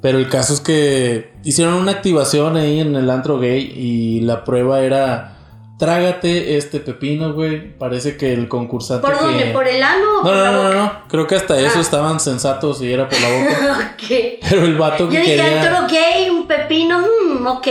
Pero 0.00 0.18
el 0.18 0.28
caso 0.28 0.54
es 0.54 0.60
que 0.60 1.32
hicieron 1.44 1.74
una 1.74 1.92
activación 1.92 2.56
ahí 2.56 2.80
en 2.80 2.94
el 2.94 3.10
antro 3.10 3.38
gay 3.40 3.72
y 3.76 4.20
la 4.20 4.44
prueba 4.44 4.80
era 4.80 5.34
trágate 5.78 6.56
este 6.56 6.78
pepino, 6.80 7.32
güey. 7.34 7.76
Parece 7.76 8.16
que 8.16 8.32
el 8.32 8.48
concursante 8.48 9.06
¿Por 9.06 9.18
que... 9.18 9.24
dónde? 9.24 9.44
¿Por 9.46 9.66
el 9.66 9.82
ano 9.82 10.04
o 10.20 10.22
No, 10.22 10.22
por 10.22 10.32
no, 10.34 10.42
la 10.44 10.50
no, 10.52 10.62
no, 10.62 10.68
boca? 10.68 10.76
no. 11.02 11.08
Creo 11.08 11.26
que 11.26 11.34
hasta 11.34 11.58
eso 11.60 11.78
Ah. 11.78 11.80
estaban 11.80 12.20
sensatos 12.20 12.80
y 12.82 12.92
era 12.92 13.08
por 13.08 13.20
la 13.20 13.28
boca. 13.38 13.92
ok. 13.94 14.08
Pero 14.48 14.64
el 14.64 14.76
vato 14.76 15.04
Yo 15.04 15.10
que 15.10 15.20
dije, 15.20 15.36
quería... 15.36 15.62
antro 15.62 15.88
gay, 15.88 16.30
un 16.30 16.46
pepino, 16.46 17.00
mm, 17.00 17.46
ok. 17.46 17.66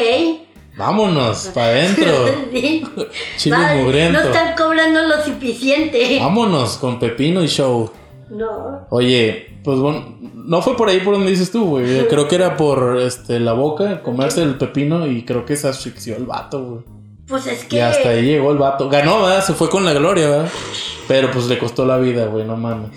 Vámonos, 0.78 1.48
para 1.54 1.68
adentro. 1.68 2.06
Sí. 2.52 2.84
Chile 3.38 3.58
Vale, 3.58 3.84
mugriento. 3.84 4.20
No 4.20 4.26
están 4.26 4.56
cobrando 4.56 5.02
lo 5.04 5.24
suficiente. 5.24 6.20
Vámonos 6.20 6.78
con 6.78 7.00
pepino 7.00 7.44
y 7.44 7.48
show. 7.48 7.90
No. 8.30 8.86
Oye, 8.90 9.60
pues 9.64 9.80
bueno, 9.80 10.18
no 10.34 10.62
fue 10.62 10.76
por 10.76 10.90
ahí 10.90 11.00
por 11.00 11.16
donde 11.16 11.32
dices 11.32 11.52
tú, 11.52 11.66
güey. 11.66 12.08
Creo 12.08 12.28
que 12.28 12.36
era 12.36 12.56
por 12.58 12.98
este 13.00 13.40
la 13.40 13.54
boca, 13.54 14.02
comerse 14.04 14.44
el 14.44 14.56
pepino 14.56 15.08
y 15.08 15.24
creo 15.26 15.46
que 15.46 15.56
se 15.56 15.68
asfixió 15.68 16.16
el 16.16 16.26
vato, 16.26 16.64
güey. 16.64 16.82
Pues 17.28 17.48
es 17.48 17.64
Y 17.66 17.68
que. 17.68 17.82
hasta 17.84 18.10
ahí 18.10 18.24
llegó 18.24 18.52
el 18.52 18.58
vato. 18.58 18.90
Ganó, 18.90 19.22
¿verdad? 19.24 19.44
Se 19.44 19.54
fue 19.54 19.70
con 19.70 19.84
la 19.84 19.94
gloria, 19.94 20.30
¿verdad? 20.30 20.50
Pero 21.08 21.32
pues 21.32 21.48
le 21.48 21.58
costó 21.58 21.86
la 21.86 21.98
vida, 21.98 22.26
güey, 22.28 22.46
no 22.46 22.56
mames. 22.56 22.92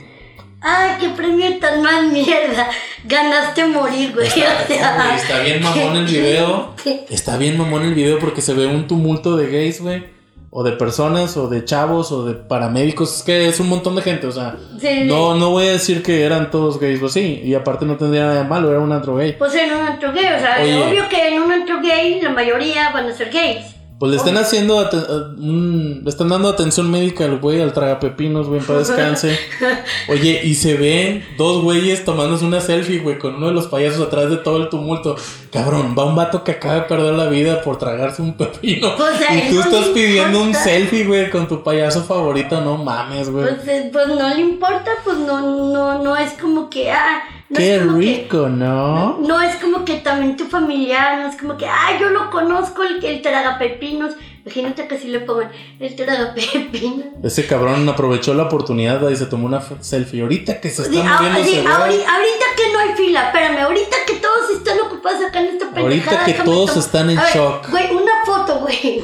Ay, 0.63 0.97
qué 1.01 1.09
premio 1.11 1.59
tan 1.59 1.83
mal 1.83 2.09
mierda. 2.13 2.69
Ganaste 3.05 3.67
morir, 3.67 4.13
güey. 4.13 4.27
O 4.27 4.31
sea, 4.31 4.65
Güey, 4.67 5.17
está 5.17 5.41
bien 5.41 5.63
mamón 5.63 5.97
el 5.97 6.07
video. 6.07 6.75
¿Qué? 6.83 7.07
Está 7.09 7.37
bien 7.39 7.57
mamón 7.57 7.83
el 7.83 7.95
video 7.95 8.19
porque 8.19 8.43
se 8.43 8.53
ve 8.55 8.67
un 8.67 8.87
tumulto 8.87 9.37
de 9.37 9.47
gays, 9.51 9.81
güey. 9.81 10.05
O 10.53 10.65
de 10.65 10.73
personas, 10.73 11.37
o 11.37 11.49
de 11.49 11.65
chavos, 11.65 12.11
o 12.11 12.25
de 12.25 12.35
paramédicos. 12.35 13.19
Es 13.19 13.23
que 13.23 13.49
es 13.49 13.61
un 13.61 13.69
montón 13.69 13.95
de 13.95 14.03
gente, 14.03 14.27
o 14.27 14.33
sea. 14.33 14.57
Sí, 14.81 15.05
No, 15.05 15.35
no 15.37 15.51
voy 15.51 15.69
a 15.69 15.73
decir 15.73 16.03
que 16.03 16.25
eran 16.25 16.51
todos 16.51 16.79
gays, 16.81 16.99
pues 16.99 17.13
sí. 17.13 17.41
Y 17.45 17.55
aparte 17.55 17.87
no 17.87 17.97
tendría 17.97 18.23
nada 18.25 18.43
de 18.43 18.49
malo, 18.49 18.69
era 18.71 18.81
un 18.81 18.91
antro 18.93 19.17
gay. 19.17 19.33
Pues 19.39 19.55
en 19.55 19.73
un 19.73 19.81
antro 19.81 20.13
gay, 20.13 20.27
o 20.27 20.41
sea, 20.41 20.59
Oye. 20.61 20.77
obvio 20.83 21.09
que 21.09 21.29
en 21.29 21.41
un 21.41 21.53
antro 21.53 21.81
gay 21.81 22.21
la 22.21 22.31
mayoría 22.31 22.91
van 22.91 23.07
a 23.07 23.13
ser 23.13 23.31
gays. 23.31 23.77
Pues 24.01 24.11
le 24.13 24.17
están 24.17 24.39
haciendo, 24.39 24.81
a- 24.81 24.89
un- 25.37 26.01
le 26.03 26.09
están 26.09 26.31
dando 26.31 26.49
atención 26.49 26.91
médica 26.91 27.27
al 27.27 27.39
güey, 27.39 27.61
al 27.61 27.75
tragapepinos, 27.75 28.49
güey, 28.49 28.61
para 28.63 28.79
descanse. 28.79 29.39
Oye, 30.09 30.41
y 30.43 30.55
se 30.55 30.75
ven 30.79 31.23
dos 31.37 31.63
güeyes 31.63 32.05
tomándose 32.07 32.47
una 32.47 32.63
selfie, 32.63 33.01
güey, 33.01 33.19
con 33.19 33.35
uno 33.35 33.49
de 33.49 33.53
los 33.53 33.67
payasos 33.67 34.01
atrás 34.07 34.31
de 34.31 34.39
todo 34.39 34.57
el 34.57 34.71
tumulto. 34.71 35.17
Cabrón, 35.53 35.95
va 35.99 36.07
un 36.07 36.17
vato 36.17 36.43
que 36.45 36.53
acaba 36.53 36.77
de 36.77 36.81
perder 36.83 37.13
la 37.13 37.27
vida 37.27 37.61
por 37.61 37.77
tragarse 37.79 38.23
un 38.23 38.33
pepino. 38.39 38.89
Pues 38.97 39.21
y 39.31 39.51
tú 39.51 39.57
no 39.57 39.61
estás 39.65 39.87
pidiendo 39.89 40.41
un 40.43 40.55
selfie, 40.55 41.05
güey, 41.05 41.29
con 41.31 41.47
tu 41.47 41.63
payaso 41.63 42.03
favorito. 42.03 42.59
No 42.63 42.79
mames, 42.79 43.29
güey. 43.31 43.45
Pues, 43.55 43.69
eh, 43.69 43.91
pues 43.93 44.09
no 44.09 44.29
le 44.35 44.41
importa, 44.41 44.91
pues 45.05 45.19
no, 45.19 45.41
no, 45.73 46.03
no 46.03 46.17
es 46.17 46.33
como 46.41 46.71
que, 46.71 46.91
ah, 46.91 47.23
no 47.51 47.57
Qué 47.57 47.65
que- 47.65 47.85
rico, 47.85 48.49
¿no? 48.49 49.19
No 49.19 49.43
es 49.43 49.57
como 49.57 49.85
que 49.85 49.97
también 49.97 50.37
tu 50.37 50.45
familiar, 50.47 51.19
no 51.21 51.29
es 51.29 51.37
como 51.37 51.57
que, 51.57 51.67
ah, 51.67 51.99
yo 52.01 52.09
lo 52.11 52.31
conozco, 52.31 52.83
el, 52.85 53.05
el 53.05 53.23
tragapepinos. 53.23 54.15
Imagínate 54.45 54.87
que 54.89 54.97
si 54.99 55.09
le 55.09 55.21
pongan 55.21 55.51
el 55.81 55.97
tragapepinos. 55.97 57.07
Ese 57.25 57.47
cabrón 57.47 57.89
aprovechó 57.89 58.35
la 58.35 58.45
oportunidad 58.45 59.07
y 59.11 59.17
se 59.17 59.27
tomó 59.27 59.47
una 59.47 59.61
selfie. 59.81 60.23
Ahorita 60.23 60.61
que 60.61 60.71
se 60.71 60.83
está 60.83 61.01
ah, 61.05 61.23
moviendo 61.23 61.43
sí, 61.43 61.57
ahorita, 61.59 62.15
ahorita 62.15 62.45
que 62.57 62.73
no 62.73 62.79
hay 62.79 62.93
fila, 62.97 63.27
espérame, 63.27 63.59
ahorita 63.65 63.97
que 64.07 64.15
todos 64.15 64.51
están 64.57 64.79
ocupados 64.87 65.21
acá 65.29 65.41
en 65.41 65.47
esta 65.49 65.71
pendejada. 65.71 66.21
Ahorita 66.21 66.25
que 66.25 66.45
todos 66.45 66.77
están 66.77 67.11
en 67.11 67.19
A 67.19 67.25
ver, 67.25 67.35
shock. 67.35 67.69
Güey, 67.69 67.91
una 67.95 68.13
foto, 68.25 68.61
güey. 68.61 69.03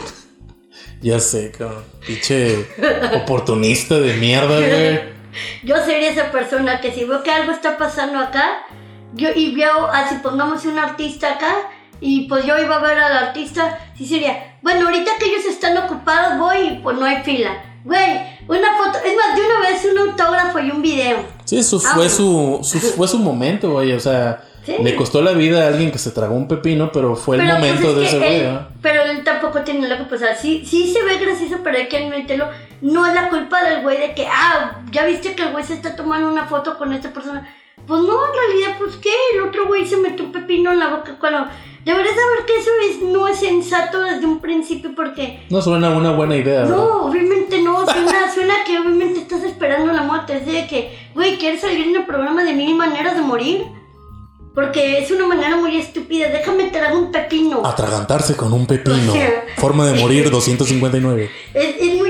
Ya 1.03 1.21
sé, 1.21 1.51
cabrón. 1.51 1.85
Pinche 2.07 2.65
oportunista 3.15 3.99
de 3.99 4.15
mierda, 4.15 4.57
güey. 4.57 5.16
Yo 5.62 5.76
sería 5.84 6.11
esa 6.11 6.30
persona 6.30 6.80
que 6.80 6.93
si 6.93 7.05
veo 7.05 7.22
que 7.22 7.30
algo 7.30 7.53
está 7.53 7.76
pasando 7.78 8.18
acá, 8.18 8.62
yo 9.14 9.28
y 9.34 9.55
veo, 9.55 9.87
así 9.93 10.16
pongamos 10.22 10.64
un 10.64 10.78
artista 10.78 11.32
acá, 11.32 11.55
y 12.01 12.28
pues 12.28 12.45
yo 12.45 12.59
iba 12.59 12.76
a 12.76 12.80
ver 12.80 12.99
al 12.99 13.12
artista, 13.28 13.78
sí 13.97 14.07
sería, 14.07 14.57
bueno, 14.62 14.87
ahorita 14.87 15.12
que 15.18 15.26
ellos 15.26 15.45
están 15.47 15.76
ocupados 15.78 16.39
voy 16.39 16.59
y 16.59 16.70
pues 16.82 16.97
no 16.99 17.05
hay 17.07 17.22
fila. 17.22 17.62
Güey, 17.84 18.18
una 18.49 18.76
foto, 18.76 18.99
es 19.05 19.14
más, 19.16 19.37
de 19.37 19.43
una 19.47 19.61
vez 19.61 19.87
un 19.91 19.99
autógrafo 20.11 20.59
y 20.59 20.70
un 20.72 20.82
video. 20.82 21.18
Sí, 21.45 21.57
eso 21.59 21.80
Ah, 21.87 21.93
fue 21.95 22.09
su, 22.09 22.59
su- 22.64 22.80
fue 22.80 23.07
su 23.07 23.18
momento, 23.20 23.70
güey. 23.70 23.93
O 23.93 24.01
sea, 24.01 24.43
Sí. 24.64 24.74
le 24.82 24.97
costó 24.97 25.22
la 25.22 25.30
vida 25.30 25.62
a 25.64 25.68
alguien 25.68 25.93
que 25.93 25.99
se 25.99 26.11
tragó 26.11 26.34
un 26.34 26.49
pepino, 26.49 26.91
pero 26.91 27.14
fue 27.14 27.37
el 27.37 27.43
Pero, 27.43 27.55
momento 27.55 27.82
pues, 27.84 27.97
de 27.97 28.05
es 28.07 28.12
ese 28.14 28.37
él- 28.39 28.53
¿no? 28.55 28.68
Pero 28.82 29.03
él 29.05 29.22
tampoco 29.22 29.61
tiene 29.61 29.87
lo 29.87 29.97
que 29.99 30.03
pasar. 30.03 30.37
Sí, 30.37 30.64
sí 30.66 30.93
se 30.93 31.05
ve 31.05 31.18
gracioso, 31.18 31.61
pero 31.62 31.78
hay 31.78 31.87
que 31.87 31.99
admitirlo. 31.99 32.49
No 32.81 33.07
es 33.07 33.14
la 33.14 33.29
culpa 33.29 33.62
del 33.64 33.83
güey 33.83 33.99
de 33.99 34.14
que, 34.14 34.27
ah, 34.27 34.81
ya 34.91 35.07
viste 35.07 35.35
que 35.35 35.43
el 35.45 35.53
güey 35.53 35.64
se 35.64 35.74
está 35.74 35.97
tomando 35.97 36.29
una 36.29 36.47
foto 36.47 36.77
con 36.77 36.93
esta 36.93 37.12
persona. 37.12 37.49
Pues 37.87 38.03
no, 38.03 38.14
en 38.27 38.33
realidad, 38.33 38.77
pues 38.79 38.97
qué, 38.97 39.11
el 39.35 39.43
otro 39.43 39.66
güey 39.66 39.87
se 39.87 39.97
metió 39.97 40.24
un 40.24 40.33
pepino 40.33 40.72
en 40.72 40.79
la 40.79 40.89
boca 40.89 41.16
cuando... 41.18 41.47
Deberías 41.85 42.16
saber 42.16 42.47
que 42.47 42.57
eso 42.59 42.70
es, 42.91 43.01
no 43.12 43.29
es 43.29 43.39
sensato 43.39 44.01
desde 44.01 44.27
un 44.27 44.41
principio 44.41 44.91
porque... 44.97 45.47
No 45.51 45.62
suena 45.62 45.91
una 45.91 46.11
buena 46.11 46.35
idea, 46.35 46.62
¿verdad? 46.62 46.77
No, 46.77 47.03
obviamente 47.07 47.62
no, 47.62 47.87
suena, 47.87 48.29
suena 48.35 48.55
que 48.66 48.77
obviamente 48.81 49.20
estás 49.20 49.45
esperando 49.45 49.93
la 49.93 50.03
muerte. 50.03 50.39
Es 50.39 50.47
de 50.47 50.66
que, 50.66 50.99
güey, 51.14 51.39
¿quieres 51.39 51.61
salir 51.61 51.87
en 51.87 51.95
el 51.95 52.05
programa 52.05 52.43
de 52.43 52.55
mil 52.55 52.74
maneras 52.74 53.14
de 53.14 53.22
morir? 53.22 53.66
Porque 54.53 54.99
es 54.99 55.11
una 55.11 55.27
manera 55.29 55.55
muy 55.57 55.77
estúpida. 55.77 56.29
Déjame 56.29 56.70
tragar 56.70 56.97
un 56.97 57.12
pepino. 57.12 57.64
Atragantarse 57.64 58.35
con 58.37 58.53
un 58.53 58.66
pepino. 58.66 59.12
O 59.12 59.12
sea- 59.14 59.45
Forma 59.59 59.87
de 59.87 60.01
morir 60.01 60.29
259. 60.29 61.31
Es, 61.55 61.77
es 61.79 61.95
muy 61.99 62.06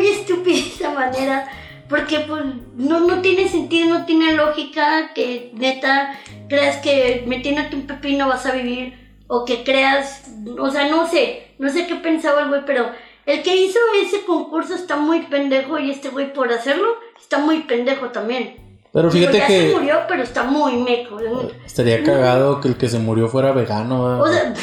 manera. 0.96 1.48
Porque 1.88 2.20
pues 2.20 2.42
no, 2.76 3.00
no 3.00 3.22
tiene 3.22 3.48
sentido, 3.48 3.88
no 3.88 4.06
tiene 4.06 4.32
lógica 4.32 5.12
que 5.14 5.52
neta 5.54 6.18
creas 6.48 6.78
que 6.78 7.24
metiéndote 7.26 7.76
un 7.76 7.86
pepino 7.86 8.26
vas 8.26 8.46
a 8.46 8.52
vivir. 8.52 9.06
O 9.28 9.44
que 9.44 9.64
creas, 9.64 10.30
o 10.58 10.70
sea, 10.70 10.88
no 10.88 11.08
sé, 11.08 11.48
no 11.58 11.68
sé 11.68 11.86
qué 11.88 11.96
pensaba 11.96 12.42
el 12.42 12.48
güey, 12.48 12.60
pero 12.64 12.90
el 13.26 13.42
que 13.42 13.56
hizo 13.56 13.78
ese 14.00 14.24
concurso 14.24 14.74
está 14.76 14.96
muy 14.96 15.22
pendejo 15.22 15.80
y 15.80 15.90
este 15.90 16.10
güey 16.10 16.32
por 16.32 16.52
hacerlo 16.52 16.86
está 17.20 17.38
muy 17.38 17.62
pendejo 17.62 18.06
también. 18.10 18.56
Pero 18.92 19.10
fíjate 19.10 19.38
ya 19.38 19.46
se 19.46 19.68
que 19.68 19.74
murió, 19.74 19.98
pero 20.08 20.22
está 20.22 20.44
muy 20.44 20.76
meco. 20.76 21.18
estaría 21.66 22.02
cagado 22.02 22.60
que 22.60 22.68
el 22.68 22.76
que 22.76 22.88
se 22.88 22.98
murió 22.98 23.28
fuera 23.28 23.52
vegano. 23.52 24.04
¿verdad? 24.04 24.20
O 24.22 24.32
sea, 24.32 24.54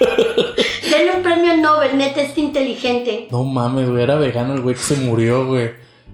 denle 0.98 1.16
un 1.16 1.22
premio 1.22 1.56
Nobel, 1.56 1.96
neta, 1.96 2.20
es 2.20 2.36
inteligente. 2.36 3.28
No 3.30 3.44
mames, 3.44 3.88
güey, 3.88 4.02
era 4.02 4.16
vegano 4.16 4.54
el 4.54 4.60
güey 4.60 4.74
que 4.74 4.82
se 4.82 4.96
murió, 4.96 5.46
güey. 5.46 5.70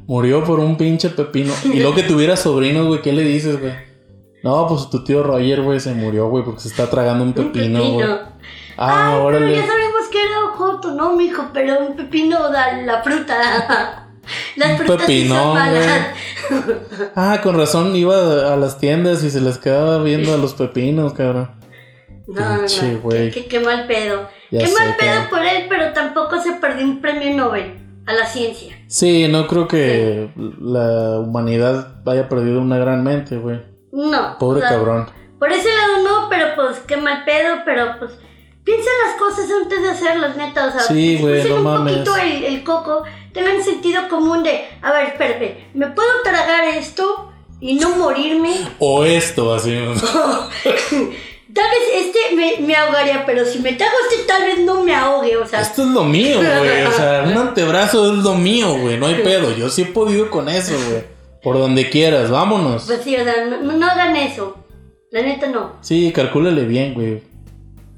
Murió 0.07 0.45
por 0.45 0.61
un 0.61 0.77
pinche 0.77 1.11
pepino. 1.11 1.53
Y 1.65 1.81
luego 1.81 1.95
que 1.95 2.03
tuviera 2.03 2.37
sobrinos, 2.37 2.87
güey, 2.87 3.01
¿qué 3.03 3.13
le 3.13 3.23
dices, 3.23 3.61
güey? 3.61 3.73
No, 4.43 4.67
pues 4.69 4.91
tu 4.91 5.03
tío 5.03 5.23
Roger, 5.23 5.63
güey, 5.63 5.81
se 5.81 5.95
murió, 5.95 6.29
güey, 6.29 6.45
porque 6.45 6.61
se 6.61 6.69
está 6.69 6.91
tragando 6.91 7.25
un 7.25 7.31
Un 7.31 7.35
pepino, 7.35 7.79
güey. 7.83 8.07
pepino. 8.07 8.19
Ah, 8.77 9.15
Ay, 9.17 9.33
pero 9.33 9.49
ya 9.49 9.67
sabemos 9.67 10.09
que 10.11 10.23
era 10.23 10.45
ojoto, 10.45 10.91
¿no, 10.91 11.17
mijo? 11.17 11.45
Pero 11.55 11.79
un 11.87 11.97
pepino 11.97 12.51
da 12.51 12.77
la 12.83 13.03
fruta. 13.03 14.09
Las 14.57 14.79
frutas 14.79 15.07
sí 15.07 15.29
son 15.29 15.55
malas. 15.55 16.07
Ah, 17.15 17.41
con 17.43 17.57
razón 17.57 17.95
iba 17.95 18.53
a 18.53 18.57
las 18.57 18.79
tiendas 18.79 19.23
y 19.23 19.31
se 19.31 19.41
les 19.41 19.59
quedaba 19.59 20.03
viendo 20.03 20.33
a 20.33 20.39
los 20.39 20.55
pepinos, 20.55 21.13
cabrón. 21.13 21.51
No, 22.27 22.59
Pinche 22.59 22.95
güey. 22.97 23.31
qué, 23.31 23.43
qué- 23.43 23.47
qué 23.49 23.61
mal 23.61 23.87
pedo. 23.87 24.29
Ya 24.51 24.61
qué 24.61 24.67
sé, 24.69 24.75
mal 24.79 24.97
pedo 24.97 25.29
por 25.31 25.45
él, 25.45 25.67
pero 25.69 25.93
tampoco 25.93 26.41
se 26.41 26.53
perdió 26.55 26.85
un 26.85 27.01
premio 27.01 27.37
Nobel 27.37 27.81
a 28.07 28.13
la 28.15 28.27
ciencia. 28.27 28.77
Sí, 28.89 29.29
no 29.29 29.47
creo 29.47 29.67
que 29.69 30.31
la 30.61 31.19
humanidad 31.21 32.03
haya 32.07 32.29
perdido 32.29 32.61
una 32.61 32.79
gran 32.79 33.03
mente, 33.05 33.37
güey. 33.37 33.61
No. 33.93 34.37
Pobre 34.39 34.59
o 34.59 34.61
sea, 34.63 34.71
cabrón. 34.77 35.11
Por 35.39 35.53
ese 35.53 35.69
lado 35.75 36.03
no, 36.05 36.29
pero 36.31 36.55
pues 36.57 36.79
qué 36.81 36.97
mal 36.97 37.25
pedo, 37.25 37.57
pero 37.65 37.99
pues 37.99 38.13
piensa 38.65 38.89
las 39.07 39.17
cosas 39.19 39.47
antes 39.63 39.83
de 39.83 39.91
hacerlas, 39.91 40.37
neta, 40.37 40.67
o 40.69 40.71
sea, 40.71 40.81
Sí, 40.81 41.19
güey, 41.21 41.41
usen 41.41 41.51
no 41.51 41.57
un 41.57 41.63
mames. 41.65 41.93
poquito 41.99 42.17
el, 42.17 42.45
el 42.45 42.65
coco, 42.65 43.03
tengan 43.33 43.63
sentido 43.63 44.09
común 44.09 44.43
de, 44.43 44.65
a 44.81 44.93
ver, 44.93 45.09
espérate, 45.09 45.67
¿me 45.75 45.89
puedo 45.89 46.09
tragar 46.23 46.65
esto 46.75 47.31
y 47.61 47.75
no 47.75 47.91
morirme? 47.97 48.55
O 48.79 49.05
esto, 49.05 49.55
así. 49.55 49.75
Tal 51.55 51.65
vez 51.71 52.07
este 52.07 52.35
me, 52.35 52.67
me 52.67 52.75
ahogaría, 52.75 53.25
pero 53.25 53.45
si 53.45 53.61
me 53.61 53.73
trago 53.75 53.93
este 54.11 54.25
tal 54.27 54.43
vez 54.43 54.59
no 54.61 54.83
me 54.83 54.95
ahogue, 54.95 55.37
o 55.37 55.47
sea, 55.47 55.61
Esto 55.61 55.83
es 55.83 55.89
lo 55.89 56.03
mío, 56.05 56.39
güey. 56.39 56.83
O 56.85 56.91
sea, 56.93 57.23
un 57.27 57.37
antebrazo 57.39 58.13
es 58.13 58.19
lo 58.25 58.35
mío, 58.35 58.77
güey. 58.79 58.99
No 58.99 59.07
hay 59.07 59.17
pedo. 59.23 59.55
Yo 59.57 59.69
sí 59.69 59.83
he 59.83 59.87
podido 59.87 60.31
con 60.31 60.49
eso, 60.49 60.75
güey. 60.89 61.05
Por 61.43 61.59
donde 61.59 61.91
quieras, 61.91 62.31
vámonos. 62.31 62.85
pues 62.87 63.03
sí, 63.05 63.15
o 63.17 63.23
sea, 63.23 63.45
no, 63.45 63.61
no 63.73 63.87
hagan 63.87 64.17
eso, 64.17 64.57
la 65.13 65.21
neta 65.23 65.47
no. 65.47 65.77
Sí, 65.83 66.11
calcúlale 66.13 66.65
bien, 66.65 66.95
güey. 66.95 67.23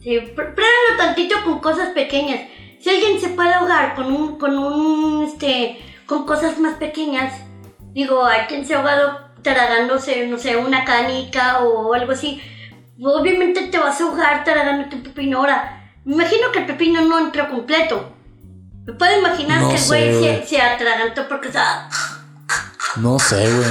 Sí, 0.02 0.10
pr- 0.18 0.34
pruébenlo 0.34 0.96
tantito 0.98 1.36
con 1.44 1.60
cosas 1.60 1.90
pequeñas. 1.90 2.40
Si 2.80 2.90
alguien 2.90 3.20
se 3.20 3.28
puede 3.30 3.54
ahogar 3.54 3.94
con 3.94 4.06
un, 4.12 4.38
con 4.38 4.58
un, 4.58 5.24
este, 5.24 5.78
con 6.06 6.26
cosas 6.26 6.58
más 6.58 6.74
pequeñas, 6.74 7.32
digo, 7.92 8.24
hay 8.26 8.42
quien 8.48 8.66
se 8.66 8.74
ha 8.74 8.78
ahogado 8.78 9.18
tragándose, 9.42 10.26
no 10.26 10.38
sé, 10.38 10.56
una 10.56 10.84
canica 10.84 11.60
o 11.64 11.94
algo 11.94 12.12
así. 12.12 12.40
Obviamente 13.02 13.68
te 13.68 13.78
vas 13.78 14.00
a 14.00 14.04
ahogar 14.04 14.44
tragándote 14.44 14.96
un 14.96 15.02
pepino. 15.02 15.38
Ahora, 15.38 15.90
me 16.04 16.14
imagino 16.14 16.50
que 16.52 16.60
el 16.60 16.66
pepino 16.66 17.02
no 17.02 17.18
entró 17.18 17.48
completo. 17.50 18.12
Me 18.86 18.92
puedo 18.92 19.18
imaginar 19.18 19.60
No 19.62 19.68
que 19.68 19.74
el 19.74 19.80
sé, 19.80 19.86
güey 20.18 20.40
se, 20.42 20.46
se 20.46 20.60
atragantó 20.62 21.26
porque, 21.28 21.50
sea, 21.52 21.88
No 22.96 23.18
sé, 23.18 23.36
güey. 23.52 23.68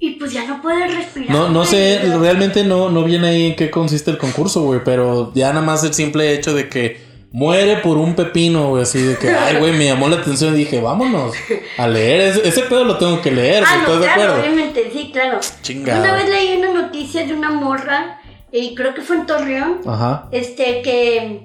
y 0.00 0.10
pues 0.12 0.32
ya 0.32 0.44
no 0.46 0.62
puede 0.62 0.86
respirar. 0.88 1.30
No, 1.30 1.48
no 1.48 1.64
sé, 1.64 2.00
realmente 2.20 2.64
no, 2.64 2.88
no 2.88 3.02
viene 3.04 3.28
ahí 3.28 3.46
en 3.48 3.56
qué 3.56 3.70
consiste 3.70 4.10
el 4.10 4.18
concurso, 4.18 4.62
güey. 4.62 4.80
Pero 4.84 5.32
ya 5.34 5.52
nada 5.52 5.64
más 5.66 5.82
el 5.84 5.92
simple 5.92 6.32
hecho 6.32 6.54
de 6.54 6.68
que 6.68 7.06
muere 7.32 7.78
por 7.78 7.98
un 7.98 8.14
pepino, 8.14 8.68
güey. 8.70 8.84
Así 8.84 9.02
de 9.02 9.16
que, 9.18 9.28
ay, 9.28 9.56
güey, 9.56 9.72
me 9.72 9.84
llamó 9.86 10.08
la 10.08 10.16
atención 10.16 10.54
y 10.54 10.58
dije, 10.58 10.80
vámonos 10.80 11.34
a 11.76 11.86
leer. 11.88 12.20
Ese, 12.20 12.48
ese 12.48 12.62
pedo 12.62 12.84
lo 12.84 12.96
tengo 12.96 13.20
que 13.20 13.32
leer, 13.32 13.64
Ah, 13.66 13.74
no, 13.74 13.80
¿Estás 13.82 14.00
de 14.00 14.06
claro, 14.06 14.22
acuerdo? 14.22 14.40
obviamente, 14.40 14.90
sí, 14.92 15.10
claro. 15.12 15.40
Chingado. 15.62 16.00
Una 16.04 16.14
vez 16.14 16.28
leí 16.28 16.56
una 16.56 16.72
noticia 16.80 17.26
de 17.26 17.34
una 17.34 17.50
morra, 17.50 18.17
y 18.52 18.74
creo 18.74 18.94
que 18.94 19.02
fue 19.02 19.16
en 19.16 19.26
Torreón, 19.26 19.80
Ajá. 19.86 20.28
este, 20.32 20.82
que, 20.82 21.44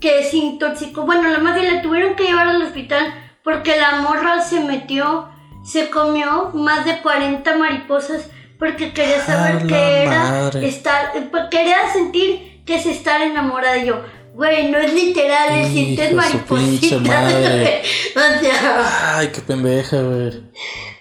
que 0.00 0.24
se 0.24 0.36
intoxicó. 0.36 1.02
Bueno, 1.02 1.28
la 1.28 1.38
bien 1.52 1.74
la 1.74 1.82
tuvieron 1.82 2.14
que 2.14 2.24
llevar 2.24 2.48
al 2.48 2.62
hospital 2.62 3.14
porque 3.42 3.76
la 3.76 4.00
morra 4.02 4.40
se 4.42 4.60
metió, 4.60 5.28
se 5.64 5.90
comió 5.90 6.50
más 6.54 6.84
de 6.84 7.00
40 7.00 7.56
mariposas 7.56 8.28
porque 8.58 8.92
quería 8.92 9.20
saber 9.24 9.56
¡A 9.56 9.60
la 9.60 9.66
qué 9.66 10.02
era 10.02 10.10
madre! 10.30 10.68
estar, 10.68 11.12
quería 11.50 11.92
sentir 11.92 12.62
que 12.66 12.76
es 12.76 12.86
estar 12.86 13.20
enamorada. 13.22 13.78
Y 13.78 13.86
yo, 13.86 14.02
güey, 14.34 14.70
no 14.70 14.78
es 14.78 14.92
literal, 14.92 15.60
es 15.60 15.68
sientes 15.68 16.12
maripositas. 16.12 17.00
madre. 17.00 17.82
o 18.16 18.40
sea. 18.40 19.16
Ay, 19.16 19.28
qué 19.28 19.40
pendeja, 19.40 20.00
güey. 20.02 20.42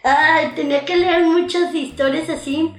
Ay, 0.04 0.52
tenía 0.56 0.86
que 0.86 0.96
leer 0.96 1.24
muchas 1.24 1.74
historias 1.74 2.30
así. 2.30 2.72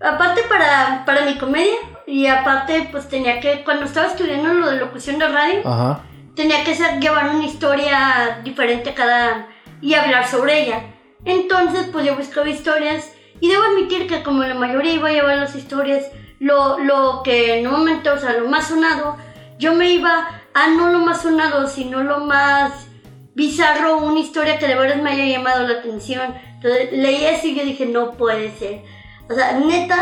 Aparte 0.00 0.42
para, 0.48 1.04
para 1.06 1.24
mi 1.24 1.36
comedia. 1.38 1.76
Y 2.06 2.26
aparte, 2.28 2.88
pues 2.92 3.08
tenía 3.08 3.40
que, 3.40 3.64
cuando 3.64 3.84
estaba 3.86 4.06
estudiando 4.08 4.52
lo 4.54 4.70
de 4.70 4.76
locución 4.76 5.18
de 5.18 5.28
radio, 5.28 5.60
Ajá. 5.64 6.00
tenía 6.34 6.62
que 6.64 6.74
ser- 6.74 7.00
llevar 7.00 7.30
una 7.34 7.44
historia 7.46 8.40
diferente 8.44 8.94
cada 8.94 9.48
y 9.80 9.94
hablar 9.94 10.26
sobre 10.26 10.62
ella. 10.62 10.82
Entonces, 11.24 11.88
pues 11.92 12.06
yo 12.06 12.14
buscaba 12.16 12.48
historias 12.48 13.12
y 13.40 13.48
debo 13.48 13.64
admitir 13.64 14.06
que 14.06 14.22
como 14.22 14.44
la 14.44 14.54
mayoría 14.54 14.92
iba 14.92 15.08
a 15.08 15.12
llevar 15.12 15.36
las 15.38 15.56
historias, 15.56 16.04
lo, 16.38 16.78
lo 16.78 17.22
que 17.24 17.58
en 17.58 17.66
un 17.66 17.72
momento, 17.72 18.12
o 18.14 18.18
sea, 18.18 18.32
lo 18.34 18.48
más 18.48 18.68
sonado, 18.68 19.16
yo 19.58 19.74
me 19.74 19.90
iba 19.90 20.28
a 20.54 20.68
no 20.68 20.88
lo 20.90 21.00
más 21.00 21.22
sonado, 21.22 21.66
sino 21.68 22.02
lo 22.04 22.20
más 22.20 22.86
bizarro, 23.34 23.98
una 23.98 24.20
historia 24.20 24.58
que 24.58 24.68
de 24.68 24.74
verdad 24.76 24.96
me 25.02 25.10
haya 25.10 25.24
llamado 25.26 25.66
la 25.66 25.80
atención. 25.80 26.34
Entonces 26.54 26.92
leí 26.92 27.24
eso 27.24 27.46
y 27.48 27.54
yo 27.56 27.64
dije, 27.64 27.84
no 27.86 28.12
puede 28.12 28.50
ser. 28.56 28.82
O 29.28 29.34
sea, 29.34 29.52
neta, 29.52 29.96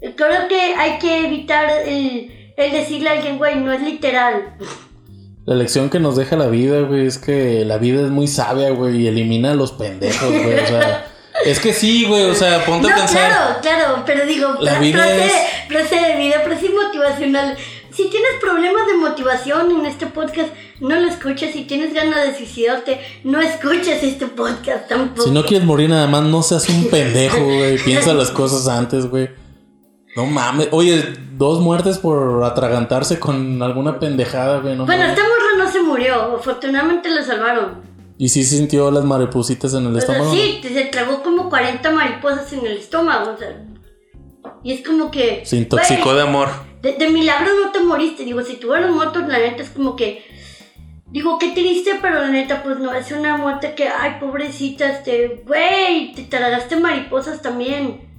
creo 0.00 0.48
que 0.48 0.74
hay 0.74 0.98
que 0.98 1.26
evitar 1.26 1.68
el, 1.86 2.52
el 2.56 2.72
decirle 2.72 3.10
a 3.10 3.12
alguien, 3.12 3.38
güey, 3.38 3.56
no 3.56 3.72
es 3.72 3.82
literal. 3.82 4.54
La 5.46 5.54
lección 5.56 5.90
que 5.90 5.98
nos 6.00 6.16
deja 6.16 6.36
la 6.36 6.46
vida, 6.46 6.80
güey, 6.82 7.06
es 7.06 7.18
que 7.18 7.64
la 7.64 7.78
vida 7.78 8.02
es 8.02 8.10
muy 8.10 8.26
sabia, 8.28 8.70
güey, 8.70 8.96
y 9.02 9.08
elimina 9.08 9.52
a 9.52 9.54
los 9.54 9.72
pendejos, 9.72 10.30
güey. 10.30 10.58
O 10.60 10.66
sea, 10.66 11.06
es 11.44 11.58
que 11.58 11.72
sí, 11.72 12.04
güey, 12.06 12.24
o 12.24 12.34
sea, 12.34 12.64
ponte 12.64 12.88
No, 12.88 12.94
a 12.94 12.98
pensar. 12.98 13.28
claro, 13.28 13.56
claro, 13.62 14.02
pero 14.06 14.26
digo, 14.26 14.54
La 14.60 14.72
pro- 14.74 14.80
vida 14.82 14.98
procede, 15.02 15.26
es- 15.26 15.66
procede 15.68 16.16
vida, 16.18 16.40
pero 16.44 16.58
sí 16.60 16.68
motivacional. 16.68 17.56
Si 17.92 18.04
tienes 18.08 18.30
problemas 18.40 18.86
de 18.86 18.94
motivación 18.94 19.70
en 19.80 19.86
este 19.86 20.06
podcast, 20.06 20.50
no 20.78 20.94
lo 21.00 21.08
escuches. 21.08 21.52
Si 21.52 21.64
tienes 21.64 21.92
ganas 21.92 22.24
de 22.24 22.36
suicidarte, 22.36 23.00
no 23.24 23.40
escuches 23.40 24.02
este 24.04 24.26
podcast 24.26 24.88
tampoco. 24.88 25.24
Si 25.24 25.30
no 25.32 25.44
quieres 25.44 25.66
morir 25.66 25.90
nada 25.90 26.06
más, 26.06 26.22
no 26.22 26.42
seas 26.42 26.68
un 26.68 26.84
pendejo, 26.90 27.42
güey. 27.42 27.78
Piensa 27.78 28.14
las 28.14 28.30
cosas 28.30 28.68
antes, 28.68 29.06
güey. 29.06 29.28
No 30.16 30.26
mames. 30.26 30.68
Oye, 30.72 31.02
dos 31.32 31.60
muertes 31.60 31.98
por 31.98 32.42
atragantarse 32.44 33.18
con 33.20 33.62
alguna 33.62 33.98
pendejada, 33.98 34.60
güey. 34.60 34.76
No 34.76 34.86
bueno, 34.86 35.02
mames. 35.04 35.18
esta 35.18 35.28
morra 35.28 35.64
no 35.64 35.70
se 35.70 35.82
murió, 35.82 36.36
afortunadamente 36.36 37.08
la 37.10 37.24
salvaron. 37.24 37.82
Y 38.18 38.28
sí 38.28 38.44
sintió 38.44 38.90
las 38.90 39.04
maripositas 39.04 39.72
en 39.74 39.86
el 39.86 39.96
O 39.96 40.00
sea, 40.00 40.12
estómago. 40.14 40.34
sí, 40.34 40.60
se 40.62 40.84
tragó 40.86 41.22
como 41.22 41.48
40 41.48 41.90
mariposas 41.90 42.52
en 42.52 42.66
el 42.66 42.76
estómago, 42.76 43.32
o 43.32 43.36
sea. 43.38 43.64
Y 44.62 44.72
es 44.72 44.86
como 44.86 45.10
que. 45.10 45.42
Se 45.44 45.56
intoxicó 45.56 46.12
de 46.14 46.22
amor. 46.22 46.48
De, 46.82 46.94
de 46.94 47.08
milagro 47.08 47.50
no 47.64 47.72
te 47.72 47.80
moriste. 47.80 48.24
Digo, 48.24 48.42
si 48.42 48.56
te 48.56 48.66
hubieras 48.66 48.90
muerto, 48.90 49.20
la 49.20 49.38
neta 49.38 49.62
es 49.62 49.70
como 49.70 49.96
que. 49.96 50.22
Digo, 51.10 51.38
qué 51.38 51.52
triste, 51.52 51.98
pero 52.02 52.20
la 52.20 52.28
neta, 52.28 52.62
pues 52.62 52.78
no, 52.78 52.92
es 52.92 53.10
una 53.10 53.36
muerte 53.36 53.74
que, 53.74 53.88
ay, 53.88 54.18
pobrecita, 54.20 54.88
este, 54.90 55.42
güey, 55.46 56.12
te 56.12 56.22
tragaste 56.22 56.76
mariposas 56.76 57.42
también. 57.42 58.09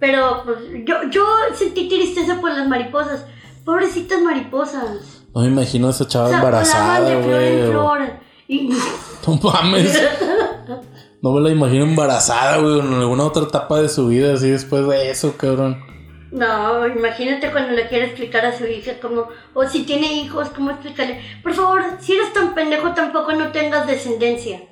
Pero, 0.00 0.42
pues, 0.44 0.58
yo, 0.84 0.96
yo 1.10 1.24
sentí 1.54 1.88
tristeza 1.88 2.40
por 2.40 2.50
las 2.50 2.66
mariposas. 2.66 3.26
Pobrecitas 3.64 4.20
mariposas. 4.22 5.22
No 5.34 5.42
me 5.42 5.48
imagino 5.48 5.86
a 5.86 5.90
esa 5.90 6.08
chava 6.08 6.26
O 6.26 6.30
sea, 6.30 6.40
volaban 6.40 6.64
embarazada, 6.64 7.10
de 7.10 7.68
flor 7.70 8.00
en. 8.00 8.20
Y, 8.48 8.68
No 9.26 9.36
mames. 9.36 10.02
No 11.22 11.32
me 11.32 11.40
la 11.42 11.50
imagino 11.50 11.84
embarazada, 11.84 12.56
güey, 12.56 12.80
en 12.80 12.94
alguna 12.94 13.26
otra 13.26 13.42
etapa 13.42 13.82
de 13.82 13.90
su 13.90 14.08
vida, 14.08 14.32
así 14.32 14.48
después 14.48 14.86
de 14.86 15.10
eso, 15.10 15.36
cabrón. 15.36 15.84
No, 16.30 16.86
imagínate 16.86 17.52
cuando 17.52 17.72
le 17.72 17.88
quiere 17.88 18.06
explicar 18.06 18.46
a 18.46 18.56
su 18.56 18.64
hija 18.64 18.92
como, 19.02 19.28
o 19.52 19.66
si 19.66 19.82
tiene 19.82 20.14
hijos, 20.14 20.48
cómo 20.48 20.70
explicarle. 20.70 21.20
Por 21.42 21.52
favor, 21.52 21.82
si 21.98 22.14
eres 22.14 22.32
tan 22.32 22.54
pendejo, 22.54 22.94
tampoco 22.94 23.32
no 23.32 23.52
tengas 23.52 23.86
descendencia. 23.86 24.62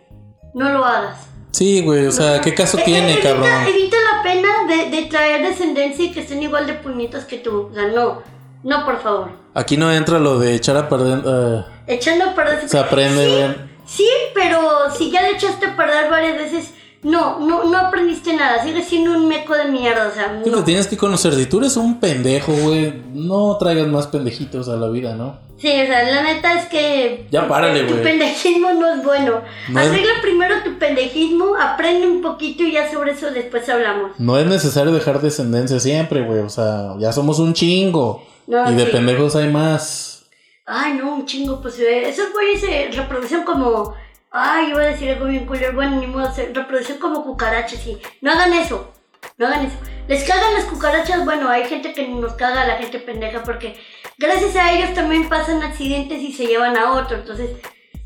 No 0.55 0.70
lo 0.70 0.87
hagas. 0.87 1.28
Sí, 1.59 1.83
güey, 1.83 2.07
o 2.07 2.13
sea, 2.13 2.41
¿qué 2.41 2.55
caso 2.55 2.79
Eh, 2.79 2.83
tiene, 2.85 3.15
evita, 3.15 3.31
cabrón? 3.31 3.49
Evita 3.67 3.97
la 4.13 4.23
pena 4.23 4.49
de, 4.69 4.91
de 4.97 5.03
traer 5.07 5.43
descendencia 5.43 6.05
y 6.05 6.13
que 6.13 6.21
estén 6.21 6.41
igual 6.41 6.69
de 6.69 6.75
puñetas 6.75 7.25
que 7.25 7.39
tú. 7.39 7.69
O 7.73 7.75
sea, 7.75 7.89
no. 7.89 8.23
No, 8.63 8.85
por 8.85 9.01
favor. 9.03 9.31
Aquí 9.55 9.77
no 9.77 9.91
entra 9.93 10.21
lo 10.21 10.39
de 10.39 10.55
echar 10.55 10.77
a 10.77 10.89
perder. 10.89 11.21
eh, 11.27 11.65
Echando 11.89 12.27
a 12.27 12.35
perder. 12.35 12.69
se 12.69 12.79
aprende, 12.79 13.25
Sí, 13.25 13.31
güey. 13.33 13.69
Sí, 13.87 14.09
pero 14.35 14.61
si 14.97 15.11
ya 15.11 15.23
le 15.23 15.31
echaste 15.31 15.67
a 15.67 15.77
perder 15.77 16.09
varias 16.11 16.37
veces, 16.37 16.75
no, 17.03 17.38
no, 17.40 17.64
no 17.64 17.78
aprendiste 17.78 18.34
nada. 18.34 18.62
Sigues 18.64 18.86
siendo 18.88 19.12
un 19.12 19.28
meco 19.28 19.55
de 19.55 19.66
mierda, 19.66 20.09
o 20.09 20.12
sea, 20.14 20.40
Sí, 20.44 20.51
no. 20.51 20.59
te 20.59 20.62
tienes 20.64 20.86
que 20.86 20.96
conocer. 20.96 21.34
Si 21.34 21.46
tú 21.46 21.59
eres 21.59 21.76
un 21.76 22.01
pendejo, 22.01 22.53
güey, 22.53 23.03
no 23.14 23.57
traigas 23.59 23.86
más 23.88 24.07
pendejitos 24.09 24.68
a 24.68 24.76
la 24.76 24.88
vida, 24.88 25.14
¿no? 25.14 25.38
Sí, 25.59 25.68
o 25.68 25.86
sea, 25.86 26.05
la 26.05 26.22
neta 26.22 26.55
es 26.61 26.66
que. 26.66 27.26
Ya 27.32 27.49
párale, 27.49 27.80
Tu 27.84 27.90
güey. 27.94 28.03
pendejismo 28.05 28.72
no 28.74 28.92
es 28.94 29.03
bueno. 29.05 29.40
No 29.68 29.80
es- 29.80 29.88
Arregla 29.88 30.12
primero 30.22 30.55
tu 30.64 30.78
pendejismo, 30.78 31.57
aprende 31.61 32.07
un 32.07 32.22
poquito 32.22 32.62
y 32.62 32.72
ya 32.72 32.90
sobre 32.90 33.12
eso 33.12 33.30
después 33.32 33.68
hablamos. 33.68 34.12
No 34.18 34.38
es 34.38 34.46
necesario 34.46 34.92
dejar 34.92 35.20
descendencia 35.20 35.80
siempre, 35.80 36.22
güey. 36.22 36.40
O 36.40 36.49
sea, 36.49 36.94
ya 37.01 37.12
somos 37.12 37.38
un 37.40 37.55
chingo. 37.55 38.24
No, 38.46 38.70
y 38.70 38.74
de 38.76 38.86
sí. 38.86 38.92
pendejos 38.92 39.34
hay 39.36 39.49
más. 39.51 40.26
Ay, 40.64 40.94
no, 40.94 41.14
un 41.14 41.26
chingo, 41.26 41.61
pues 41.61 41.78
eh, 41.80 42.09
esos 42.09 42.32
güeyes 42.32 42.61
se 42.61 42.96
reproducen 42.96 43.42
como. 43.42 43.94
Ay, 44.31 44.70
iba 44.70 44.83
a 44.83 44.87
decir 44.87 45.11
algo 45.11 45.26
bien 45.26 45.47
culero. 45.47 45.74
Bueno, 45.74 45.97
ni 45.97 46.07
modo, 46.07 46.33
se 46.33 46.53
reproducen 46.53 46.99
como 46.99 47.24
cucarachas 47.24 47.87
y. 47.87 47.99
No 48.20 48.33
hagan 48.33 48.53
eso. 48.53 48.93
No 49.37 49.47
hagan 49.47 49.66
eso. 49.66 49.76
Les 50.07 50.24
cagan 50.24 50.55
las 50.55 50.64
cucarachas. 50.64 51.24
Bueno, 51.24 51.49
hay 51.49 51.64
gente 51.64 51.93
que 51.93 52.07
nos 52.09 52.35
caga 52.35 52.62
a 52.62 52.66
la 52.66 52.76
gente 52.76 52.99
pendeja 52.99 53.43
porque 53.43 53.76
gracias 54.18 54.57
a 54.57 54.72
ellos 54.72 54.95
también 54.95 55.29
pasan 55.29 55.62
accidentes 55.62 56.20
y 56.20 56.33
se 56.33 56.47
llevan 56.47 56.76
a 56.76 56.93
otro. 56.93 57.16
Entonces, 57.16 57.51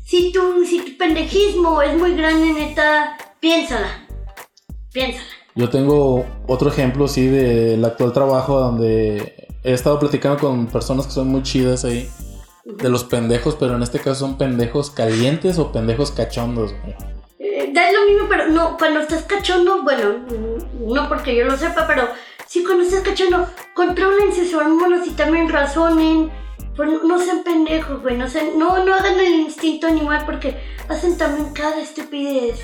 si 0.05 0.31
tu, 0.31 0.65
si 0.65 0.81
tu 0.81 0.97
pendejismo 0.97 1.81
es 1.81 1.97
muy 1.97 2.15
grande, 2.15 2.53
neta, 2.53 3.17
piénsala. 3.39 4.07
Piénsala. 4.91 5.27
Yo 5.55 5.69
tengo 5.69 6.25
otro 6.47 6.69
ejemplo, 6.69 7.07
sí, 7.07 7.27
del 7.27 7.83
actual 7.85 8.11
trabajo 8.11 8.59
donde 8.59 9.47
he 9.63 9.73
estado 9.73 9.99
platicando 9.99 10.39
con 10.39 10.67
personas 10.67 11.05
que 11.05 11.13
son 11.13 11.27
muy 11.27 11.43
chidas 11.43 11.85
ahí. 11.85 12.09
De 12.65 12.89
los 12.89 13.03
pendejos, 13.03 13.55
pero 13.59 13.75
en 13.75 13.83
este 13.83 13.99
caso 13.99 14.15
son 14.21 14.37
pendejos 14.37 14.89
calientes 14.89 15.59
o 15.59 15.71
pendejos 15.71 16.11
cachondos, 16.11 16.73
güey. 16.81 16.95
Eh, 17.39 17.71
da 17.73 17.91
lo 17.91 18.05
mismo, 18.09 18.27
pero 18.29 18.47
no, 18.47 18.77
cuando 18.77 19.01
estás 19.01 19.23
cachondo, 19.23 19.83
bueno, 19.83 20.15
no 20.79 21.09
porque 21.09 21.35
yo 21.35 21.43
lo 21.45 21.57
sepa, 21.57 21.85
pero 21.87 22.07
sí 22.47 22.63
cuando 22.63 22.83
estás 22.85 23.01
cachondo, 23.01 23.47
controlense 23.75 24.45
sus 24.45 24.53
hormonas 24.53 25.05
y 25.07 25.11
también 25.11 25.49
razonen. 25.49 26.31
Pues 26.75 26.89
no, 26.89 27.03
no 27.03 27.19
sean 27.19 27.43
pendejos, 27.43 28.01
güey, 28.01 28.17
no, 28.17 28.27
sean- 28.27 28.57
no, 28.57 28.83
no 28.83 28.95
hagan 28.95 29.19
el 29.19 29.41
instinto 29.41 29.85
animal 29.85 30.23
porque 30.25 30.57
hacen 30.89 31.17
también 31.17 31.53
cada 31.53 31.79
estupidez. 31.81 32.59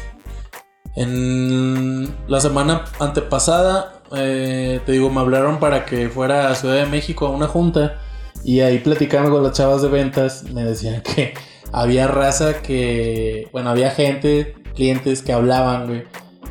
En 0.96 2.16
la 2.28 2.40
semana 2.40 2.86
antepasada, 3.00 4.02
eh, 4.16 4.82
te 4.86 4.94
digo, 4.94 5.10
me 5.10 5.20
hablaron 5.20 5.60
para 5.60 5.86
que 5.86 6.10
fuera 6.10 6.50
a 6.50 6.56
Ciudad 6.56 6.76
de 6.76 6.86
México 6.88 7.28
a 7.28 7.30
una 7.30 7.48
junta 7.48 8.02
y 8.44 8.62
ahí 8.62 8.80
platicando 8.80 9.32
con 9.32 9.44
las 9.44 9.54
chavas 9.54 9.82
de 9.82 9.90
ventas 9.90 10.44
me 10.44 10.64
decían 10.64 11.02
que 11.16 11.34
había 11.72 12.08
raza 12.08 12.62
que, 12.62 13.48
bueno, 13.52 13.70
había 13.70 13.92
gente, 13.92 14.56
clientes 14.76 15.22
que 15.22 15.34
hablaban, 15.34 15.88
güey, 15.88 16.04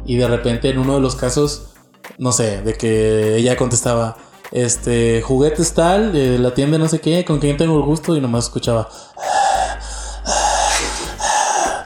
y 0.04 0.16
de 0.16 0.28
repente 0.28 0.70
en 0.70 0.78
uno 0.78 0.94
de 0.94 1.00
los 1.00 1.16
casos, 1.16 1.74
no 2.18 2.32
sé, 2.32 2.62
de 2.62 2.74
que 2.74 3.36
ella 3.36 3.56
contestaba, 3.56 4.16
este, 4.52 5.20
juguetes 5.22 5.74
tal, 5.74 6.12
de 6.12 6.38
la 6.38 6.54
tienda 6.54 6.78
no 6.78 6.88
sé 6.88 7.00
qué, 7.00 7.24
con 7.24 7.38
quién 7.38 7.56
tengo 7.56 7.76
el 7.76 7.82
gusto 7.82 8.16
y 8.16 8.20
nomás 8.20 8.44
escuchaba, 8.44 8.88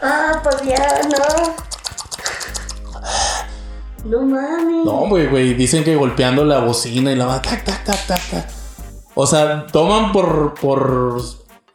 Ah, 0.04 0.40
pues 0.42 0.62
ya, 0.62 1.00
no. 1.08 1.54
No 4.04 4.20
mames. 4.22 4.84
No, 4.84 5.08
güey, 5.08 5.28
güey, 5.28 5.54
dicen 5.54 5.84
que 5.84 5.94
golpeando 5.94 6.44
la 6.44 6.58
bocina 6.58 7.12
y 7.12 7.16
la 7.16 7.26
va 7.26 7.40
tac, 7.40 7.64
tac, 7.64 7.84
tac, 7.84 8.06
tac, 8.06 8.30
tac. 8.30 8.61
O 9.14 9.26
sea, 9.26 9.66
toman 9.66 10.12
por, 10.12 10.54
por, 10.54 11.20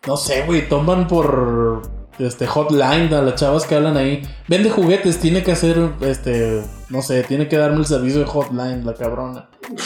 no 0.08 0.18
sé, 0.18 0.44
güey, 0.44 0.68
toman 0.68 1.08
por, 1.08 1.82
este, 2.20 2.48
hotline 2.48 3.14
a 3.14 3.22
las 3.22 3.36
chavas 3.36 3.66
que 3.66 3.76
hablan 3.76 3.96
ahí. 3.98 4.22
Vende 4.48 4.70
juguetes, 4.72 5.20
tiene 5.20 5.44
que 5.44 5.52
hacer, 5.52 5.78
este, 6.02 6.64
no 6.90 7.02
sé, 7.02 7.24
tiene 7.24 7.48
que 7.48 7.58
darme 7.58 7.78
el 7.80 7.86
servicio 7.86 8.20
de 8.22 8.26
hotline, 8.26 8.86
la 8.86 8.94
cabrona. 8.94 9.50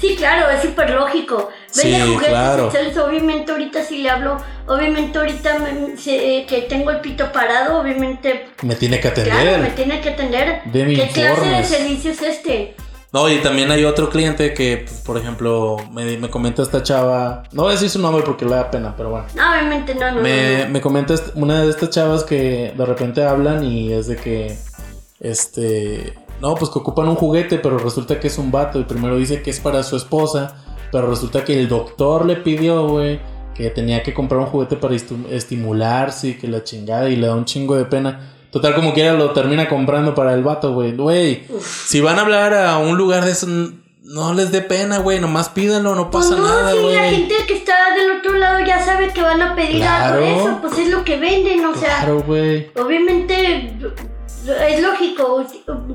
Sí, 0.00 0.16
claro, 0.16 0.48
es 0.50 0.62
súper 0.62 0.88
lógico. 0.90 1.50
Vende 1.76 1.96
Sí, 1.98 2.02
juguetes 2.06 2.28
claro. 2.30 2.70
sexuales, 2.70 2.96
obviamente 2.96 3.52
ahorita 3.52 3.82
si 3.84 3.98
le 3.98 4.08
hablo, 4.08 4.38
obviamente 4.66 5.18
ahorita 5.18 5.58
me- 5.58 5.96
se- 5.98 6.38
eh, 6.38 6.46
que 6.46 6.62
tengo 6.62 6.90
el 6.90 7.00
pito 7.02 7.30
parado, 7.32 7.78
obviamente, 7.78 8.46
Me 8.62 8.74
tiene 8.76 8.98
que 8.98 9.08
atender. 9.08 9.32
claro, 9.34 9.62
me 9.62 9.70
tiene 9.70 10.00
que 10.00 10.08
atender. 10.08 10.62
Deme 10.72 10.94
¿Qué 10.94 11.08
clase 11.08 11.46
de 11.48 11.64
servicio 11.64 12.12
es 12.12 12.22
este? 12.22 12.74
No, 13.12 13.28
y 13.28 13.38
también 13.40 13.70
hay 13.70 13.84
otro 13.84 14.08
cliente 14.08 14.54
que, 14.54 14.84
pues, 14.86 15.00
por 15.00 15.18
ejemplo, 15.18 15.76
me, 15.92 16.16
me 16.16 16.30
comenta 16.30 16.62
esta 16.62 16.82
chava, 16.82 17.42
no 17.52 17.64
voy 17.64 17.72
a 17.72 17.74
decir 17.74 17.90
su 17.90 17.98
nombre 17.98 18.22
porque 18.24 18.46
le 18.46 18.52
da 18.52 18.70
pena, 18.70 18.94
pero 18.96 19.10
bueno. 19.10 19.26
No, 19.36 19.50
obviamente 19.50 19.94
no, 19.94 20.12
no. 20.12 20.22
Me, 20.22 20.64
no, 20.64 20.70
me 20.70 20.80
comenta 20.80 21.14
una 21.34 21.62
de 21.62 21.70
estas 21.70 21.90
chavas 21.90 22.24
que 22.24 22.72
de 22.74 22.86
repente 22.86 23.22
hablan 23.22 23.64
y 23.64 23.92
es 23.92 24.06
de 24.06 24.16
que, 24.16 24.56
este, 25.20 26.14
no, 26.40 26.54
pues 26.54 26.70
que 26.70 26.78
ocupan 26.78 27.06
un 27.08 27.16
juguete, 27.16 27.58
pero 27.58 27.78
resulta 27.78 28.18
que 28.18 28.28
es 28.28 28.38
un 28.38 28.50
vato 28.50 28.80
y 28.80 28.84
primero 28.84 29.16
dice 29.16 29.42
que 29.42 29.50
es 29.50 29.60
para 29.60 29.82
su 29.82 29.96
esposa, 29.96 30.56
pero 30.90 31.06
resulta 31.08 31.44
que 31.44 31.60
el 31.60 31.68
doctor 31.68 32.24
le 32.24 32.36
pidió, 32.36 32.88
güey, 32.88 33.20
que 33.54 33.68
tenía 33.68 34.02
que 34.02 34.14
comprar 34.14 34.40
un 34.40 34.46
juguete 34.46 34.76
para 34.76 34.94
estimularse 34.94 36.28
y 36.28 36.34
que 36.34 36.48
la 36.48 36.64
chingada 36.64 37.10
y 37.10 37.16
le 37.16 37.26
da 37.26 37.34
un 37.34 37.44
chingo 37.44 37.76
de 37.76 37.84
pena. 37.84 38.32
Total, 38.52 38.74
como 38.74 38.92
quiera 38.94 39.14
lo 39.14 39.30
termina 39.32 39.68
comprando 39.68 40.14
para 40.14 40.34
el 40.34 40.42
vato, 40.44 40.72
güey. 40.74 40.92
Güey, 40.94 41.44
si 41.60 42.00
van 42.00 42.18
a 42.18 42.22
hablar 42.22 42.52
a 42.54 42.78
un 42.78 42.96
lugar 42.98 43.24
de 43.24 43.32
eso, 43.32 43.46
no 44.04 44.34
les 44.34 44.52
dé 44.52 44.60
pena, 44.60 44.98
güey, 44.98 45.18
nomás 45.20 45.48
pídanlo, 45.48 45.94
no 45.94 46.10
Pues 46.10 46.26
pasa 46.26 46.36
no, 46.38 46.46
nada, 46.46 46.70
si 46.72 46.76
la 46.76 46.82
güey. 46.82 47.10
gente 47.16 47.34
que 47.46 47.54
está 47.54 47.72
del 47.96 48.18
otro 48.18 48.34
lado 48.34 48.60
ya 48.60 48.84
sabe 48.84 49.08
que 49.12 49.22
van 49.22 49.40
a 49.40 49.54
pedir 49.56 49.82
algo 49.82 50.20
de 50.20 50.26
Claro. 50.32 50.40
eso, 50.50 50.58
pues 50.60 50.78
es 50.78 50.88
lo 50.90 51.02
que 51.02 51.16
venden, 51.18 51.64
o 51.64 51.74
sea, 51.74 51.96
Claro, 52.00 52.22
güey. 52.26 52.70
obviamente 52.78 53.74
es 54.68 54.82
lógico, 54.82 55.44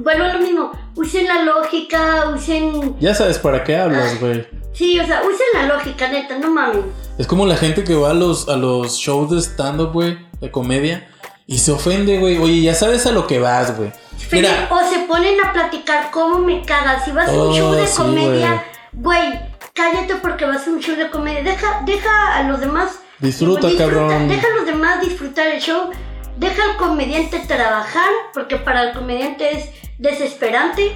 a 0.05 0.33
lo 0.33 0.39
mismo, 0.39 0.71
usen 0.95 1.27
la 1.27 1.43
lógica, 1.43 2.29
usen, 2.35 2.95
Ya 2.99 3.13
sabes 3.13 3.37
para 3.37 3.63
qué 3.63 3.75
hablas, 3.75 4.19
güey. 4.19 4.47
sí, 4.73 4.99
o 4.99 5.05
sea, 5.05 5.21
usen 5.21 5.47
la 5.53 5.75
lógica, 5.75 6.07
neta, 6.07 6.37
no 6.39 6.49
mames. 6.51 6.77
Es 7.17 7.27
como 7.27 7.45
la 7.45 7.57
gente 7.57 7.83
que 7.83 7.93
va 7.95 8.11
a 8.11 8.13
los, 8.13 8.47
a 8.47 8.55
los 8.55 8.95
shows 8.95 9.31
de 9.31 9.41
stand-up, 9.41 9.91
güey, 9.91 10.17
de 10.39 10.49
comedia, 10.49 11.07
y 11.47 11.57
se 11.57 11.71
ofende, 11.71 12.19
güey. 12.19 12.37
Oye, 12.37 12.61
ya 12.61 12.75
sabes 12.75 13.05
a 13.07 13.11
lo 13.11 13.25
que 13.25 13.39
vas, 13.39 13.75
güey. 13.75 13.91
Mira, 14.31 14.67
o 14.69 14.79
se 14.89 14.99
ponen 14.99 15.39
a 15.43 15.53
platicar 15.53 16.11
cómo 16.11 16.39
me 16.39 16.61
cagas, 16.63 17.05
si 17.05 17.11
vas 17.11 17.29
a 17.29 17.31
un 17.31 17.39
Oh, 17.49 17.53
show 17.55 17.71
de 17.71 17.87
sí, 17.87 17.97
comedia, 17.97 18.63
güey, 18.91 19.39
cállate 19.73 20.15
porque 20.15 20.45
vas 20.45 20.67
a 20.67 20.69
un 20.71 20.79
show 20.81 20.95
de 20.95 21.09
comedia, 21.09 21.43
deja, 21.43 21.81
deja 21.85 22.35
a 22.35 22.43
los 22.43 22.59
demás 22.59 22.99
Disfruta, 23.19 23.69
cabrón. 23.77 24.27
Deja 24.27 24.47
a 24.47 24.55
los 24.57 24.65
demás 24.67 25.01
disfrutar 25.01 25.47
el 25.47 25.59
show. 25.59 25.89
Deja 26.37 26.61
al 26.63 26.77
comediante 26.77 27.39
trabajar, 27.47 28.09
porque 28.33 28.57
para 28.57 28.83
el 28.83 28.93
comediante 28.93 29.57
es 29.57 29.69
desesperante. 29.97 30.95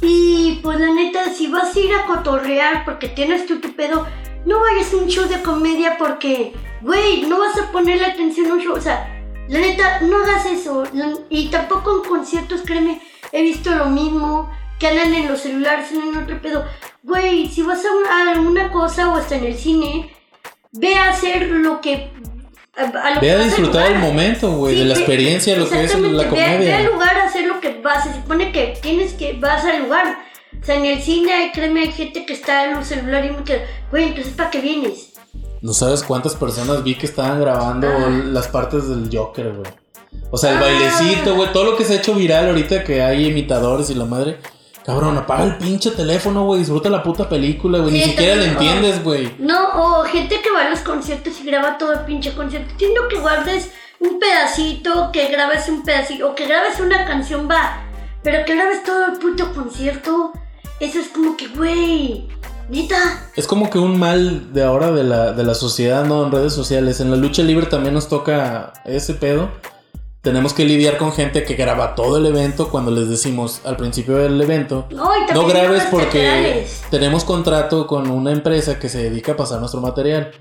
Y 0.00 0.60
pues 0.62 0.78
la 0.78 0.92
neta, 0.92 1.32
si 1.32 1.48
vas 1.48 1.74
a 1.74 1.78
ir 1.80 1.92
a 1.94 2.06
cotorrear 2.06 2.84
porque 2.84 3.08
tienes 3.08 3.46
tu, 3.46 3.58
tu 3.60 3.74
pedo, 3.74 4.06
no 4.44 4.60
vayas 4.60 4.92
a 4.92 4.96
un 4.98 5.08
show 5.08 5.26
de 5.28 5.42
comedia 5.42 5.96
porque, 5.98 6.52
güey, 6.82 7.22
no 7.22 7.40
vas 7.40 7.58
a 7.58 7.72
ponerle 7.72 8.06
atención 8.06 8.50
a 8.50 8.54
un 8.54 8.60
show. 8.60 8.74
O 8.76 8.80
sea, 8.80 9.17
la 9.48 9.58
neta, 9.60 10.00
no 10.02 10.18
hagas 10.18 10.46
eso. 10.46 10.84
Y 11.30 11.48
tampoco 11.48 12.02
en 12.02 12.08
conciertos, 12.08 12.62
créeme, 12.64 13.00
he 13.32 13.42
visto 13.42 13.70
lo 13.74 13.86
mismo. 13.86 14.50
Que 14.78 14.86
andan 14.86 15.12
en 15.12 15.26
los 15.26 15.40
celulares, 15.40 15.90
en 15.90 16.16
otro 16.16 16.40
pedo. 16.40 16.64
Güey, 17.02 17.48
si 17.48 17.62
vas 17.62 17.84
a 17.84 17.88
una, 17.92 18.32
a 18.32 18.40
una 18.40 18.70
cosa 18.70 19.08
o 19.12 19.16
hasta 19.16 19.34
en 19.34 19.44
el 19.44 19.56
cine, 19.58 20.08
ve 20.70 20.94
a 20.94 21.10
hacer 21.10 21.48
lo 21.48 21.80
que. 21.80 22.10
A, 22.76 23.10
lo 23.14 23.20
ve 23.20 23.32
a 23.32 23.38
disfrutar 23.42 23.90
el 23.90 23.98
momento, 23.98 24.52
güey, 24.52 24.74
Sí, 24.74 24.78
de 24.80 24.86
la 24.86 24.94
experiencia, 24.94 25.56
lo 25.56 25.68
que 25.68 25.82
es 25.82 25.98
la 25.98 26.00
ve- 26.00 26.14
Ve, 26.14 26.20
al 26.22 26.28
comedia. 26.28 26.80
lugar 26.82 27.16
a 27.18 27.24
hacer 27.24 27.46
lo 27.48 27.58
que 27.58 27.80
vas. 27.82 28.04
Se 28.04 28.12
supone 28.14 28.52
que 28.52 28.78
tienes 28.80 29.14
que. 29.14 29.32
Vas 29.32 29.64
al 29.64 29.82
lugar. 29.82 30.16
O 30.62 30.64
sea, 30.64 30.76
en 30.76 30.84
el 30.84 31.02
cine, 31.02 31.50
créeme, 31.52 31.80
hay 31.80 31.90
gente 31.92 32.24
que 32.24 32.34
está 32.34 32.70
en 32.70 32.76
un 32.76 32.84
celular 32.84 33.24
y 33.24 33.30
me 33.30 33.42
queda. 33.42 33.62
Güey, 33.90 34.04
entonces, 34.08 34.32
¿para 34.34 34.50
qué 34.50 34.60
vienes? 34.60 35.07
No 35.60 35.72
sabes 35.72 36.02
cuántas 36.02 36.34
personas 36.36 36.82
vi 36.84 36.94
que 36.94 37.06
estaban 37.06 37.40
grabando 37.40 37.88
Ah. 37.88 38.08
las 38.08 38.48
partes 38.48 38.88
del 38.88 39.08
Joker, 39.12 39.52
güey. 39.52 39.70
O 40.30 40.36
sea, 40.38 40.52
el 40.52 40.58
Ah. 40.58 40.60
bailecito, 40.60 41.34
güey, 41.34 41.52
todo 41.52 41.64
lo 41.64 41.76
que 41.76 41.84
se 41.84 41.94
ha 41.94 41.96
hecho 41.96 42.14
viral 42.14 42.46
ahorita 42.48 42.84
que 42.84 43.02
hay 43.02 43.26
imitadores 43.26 43.90
y 43.90 43.94
la 43.94 44.04
madre. 44.04 44.38
Cabrón, 44.86 45.18
apaga 45.18 45.44
el 45.44 45.58
pinche 45.58 45.90
teléfono, 45.90 46.44
güey, 46.46 46.60
disfruta 46.60 46.88
la 46.88 47.02
puta 47.02 47.28
película, 47.28 47.78
güey. 47.78 47.90
Sí, 47.92 47.98
Ni 47.98 48.04
siquiera 48.04 48.34
también, 48.34 48.50
entiendes, 48.52 49.04
güey. 49.04 49.34
No, 49.38 49.68
o 49.74 50.04
gente 50.04 50.40
que 50.40 50.50
va 50.50 50.62
a 50.66 50.70
los 50.70 50.80
conciertos 50.80 51.34
y 51.42 51.44
graba 51.46 51.76
todo 51.76 51.92
el 51.92 52.00
pinche 52.00 52.32
concierto. 52.34 52.70
Entiendo 52.70 53.02
que 53.08 53.18
guardes 53.18 53.70
un 54.00 54.18
pedacito, 54.18 55.10
que 55.12 55.26
grabes 55.28 55.68
un 55.68 55.82
pedacito, 55.82 56.30
o 56.30 56.34
que 56.34 56.46
grabes 56.46 56.80
una 56.80 57.04
canción, 57.04 57.48
va. 57.50 57.82
Pero 58.22 58.44
que 58.46 58.54
grabes 58.54 58.82
todo 58.84 59.06
el 59.06 59.18
puto 59.18 59.52
concierto. 59.52 60.32
Eso 60.80 61.00
es 61.00 61.08
como 61.08 61.36
que, 61.36 61.48
güey, 61.48 62.28
neta. 62.68 63.30
Es 63.36 63.46
como 63.46 63.70
que 63.70 63.78
un 63.78 63.98
mal 63.98 64.52
de 64.52 64.62
ahora 64.62 64.90
de 64.92 65.04
la, 65.04 65.32
de 65.32 65.44
la 65.44 65.54
sociedad, 65.54 66.04
¿no? 66.04 66.24
En 66.26 66.32
redes 66.32 66.52
sociales. 66.52 67.00
En 67.00 67.10
la 67.10 67.16
lucha 67.16 67.42
libre 67.42 67.66
también 67.66 67.94
nos 67.94 68.08
toca 68.08 68.72
ese 68.84 69.14
pedo. 69.14 69.50
tenemos 70.20 70.52
que 70.52 70.64
lidiar 70.64 70.98
con 70.98 71.12
gente 71.12 71.44
que 71.44 71.54
graba 71.54 71.94
todo 71.94 72.18
el 72.18 72.26
evento 72.26 72.68
cuando 72.70 72.90
les 72.90 73.08
decimos 73.08 73.60
al 73.64 73.76
principio 73.76 74.16
del 74.16 74.38
evento. 74.40 74.86
No, 74.90 75.16
y 75.16 75.20
No 75.20 75.26
también 75.26 75.48
grabes 75.48 75.84
porque 75.90 76.66
tenemos 76.90 77.24
contrato 77.24 77.86
con 77.86 78.10
una 78.10 78.32
empresa 78.32 78.78
que 78.78 78.88
se 78.90 79.04
dedica 79.04 79.32
a 79.32 79.36
pasar 79.36 79.60
nuestro 79.60 79.80
material. 79.80 80.32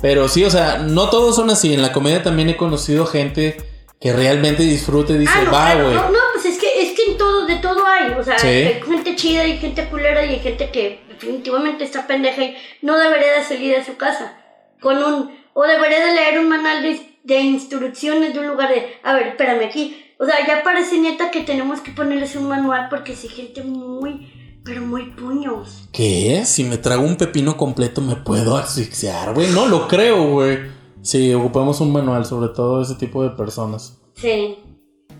Pero 0.00 0.28
sí, 0.28 0.44
o 0.44 0.50
sea, 0.50 0.78
no 0.78 1.08
todos 1.10 1.36
son 1.36 1.50
así. 1.50 1.72
En 1.74 1.82
la 1.82 1.92
comedia 1.92 2.22
también 2.22 2.48
he 2.48 2.56
conocido 2.56 3.06
gente 3.06 3.58
que 4.00 4.12
realmente 4.12 4.64
disfruta 4.64 5.12
y 5.12 5.18
dice, 5.18 5.32
Ah, 5.36 5.42
no, 5.44 5.52
va, 5.52 5.74
güey. 5.74 5.94
no, 5.94 6.10
no, 6.10 6.18
pues 6.32 6.46
es 6.46 6.58
que, 6.58 6.82
es 6.82 6.96
que 6.96 7.12
en 7.12 7.18
todo, 7.18 7.46
de 7.46 7.56
todo 7.56 7.86
hay. 7.86 8.12
O 8.18 8.24
sea, 8.24 8.36
Sí. 8.38 8.48
hay 8.48 8.80
gente 8.82 9.14
chida 9.14 9.46
y 9.46 9.58
gente 9.58 9.88
culera 9.88 10.24
y 10.24 10.30
hay 10.30 10.38
gente 10.40 10.70
que 10.72 11.00
definitivamente 11.22 11.84
está 11.84 12.06
pendeja 12.06 12.42
y 12.42 12.56
no 12.82 12.98
debería 12.98 13.38
de 13.38 13.44
salir 13.44 13.76
de 13.76 13.84
su 13.84 13.96
casa. 13.96 14.36
Con 14.80 14.98
un, 14.98 15.30
o 15.54 15.62
debería 15.62 16.04
de 16.04 16.14
leer 16.14 16.40
un 16.40 16.48
manual 16.48 16.82
de, 16.82 17.18
de 17.22 17.40
instrucciones 17.40 18.34
de 18.34 18.40
un 18.40 18.48
lugar 18.48 18.68
de, 18.68 18.86
a 19.02 19.14
ver, 19.14 19.28
espérame 19.28 19.64
aquí. 19.64 19.96
O 20.18 20.24
sea, 20.24 20.46
ya 20.46 20.62
parece 20.62 20.98
neta 20.98 21.30
que 21.30 21.42
tenemos 21.42 21.80
que 21.80 21.92
ponerles 21.92 22.36
un 22.36 22.48
manual 22.48 22.88
porque 22.90 23.14
si 23.14 23.28
gente 23.28 23.62
muy, 23.62 24.60
pero 24.64 24.82
muy 24.82 25.10
puños. 25.10 25.88
¿Qué? 25.92 26.42
Si 26.44 26.64
me 26.64 26.78
trago 26.78 27.02
un 27.02 27.16
pepino 27.16 27.56
completo 27.56 28.00
me 28.00 28.16
puedo 28.16 28.56
asfixiar, 28.56 29.34
güey. 29.34 29.48
No 29.50 29.66
lo 29.66 29.88
creo, 29.88 30.24
güey. 30.30 30.58
Sí, 31.02 31.32
ocupamos 31.34 31.80
un 31.80 31.92
manual 31.92 32.24
sobre 32.24 32.48
todo 32.48 32.82
ese 32.82 32.94
tipo 32.94 33.22
de 33.22 33.30
personas. 33.30 33.98
Sí. 34.14 34.58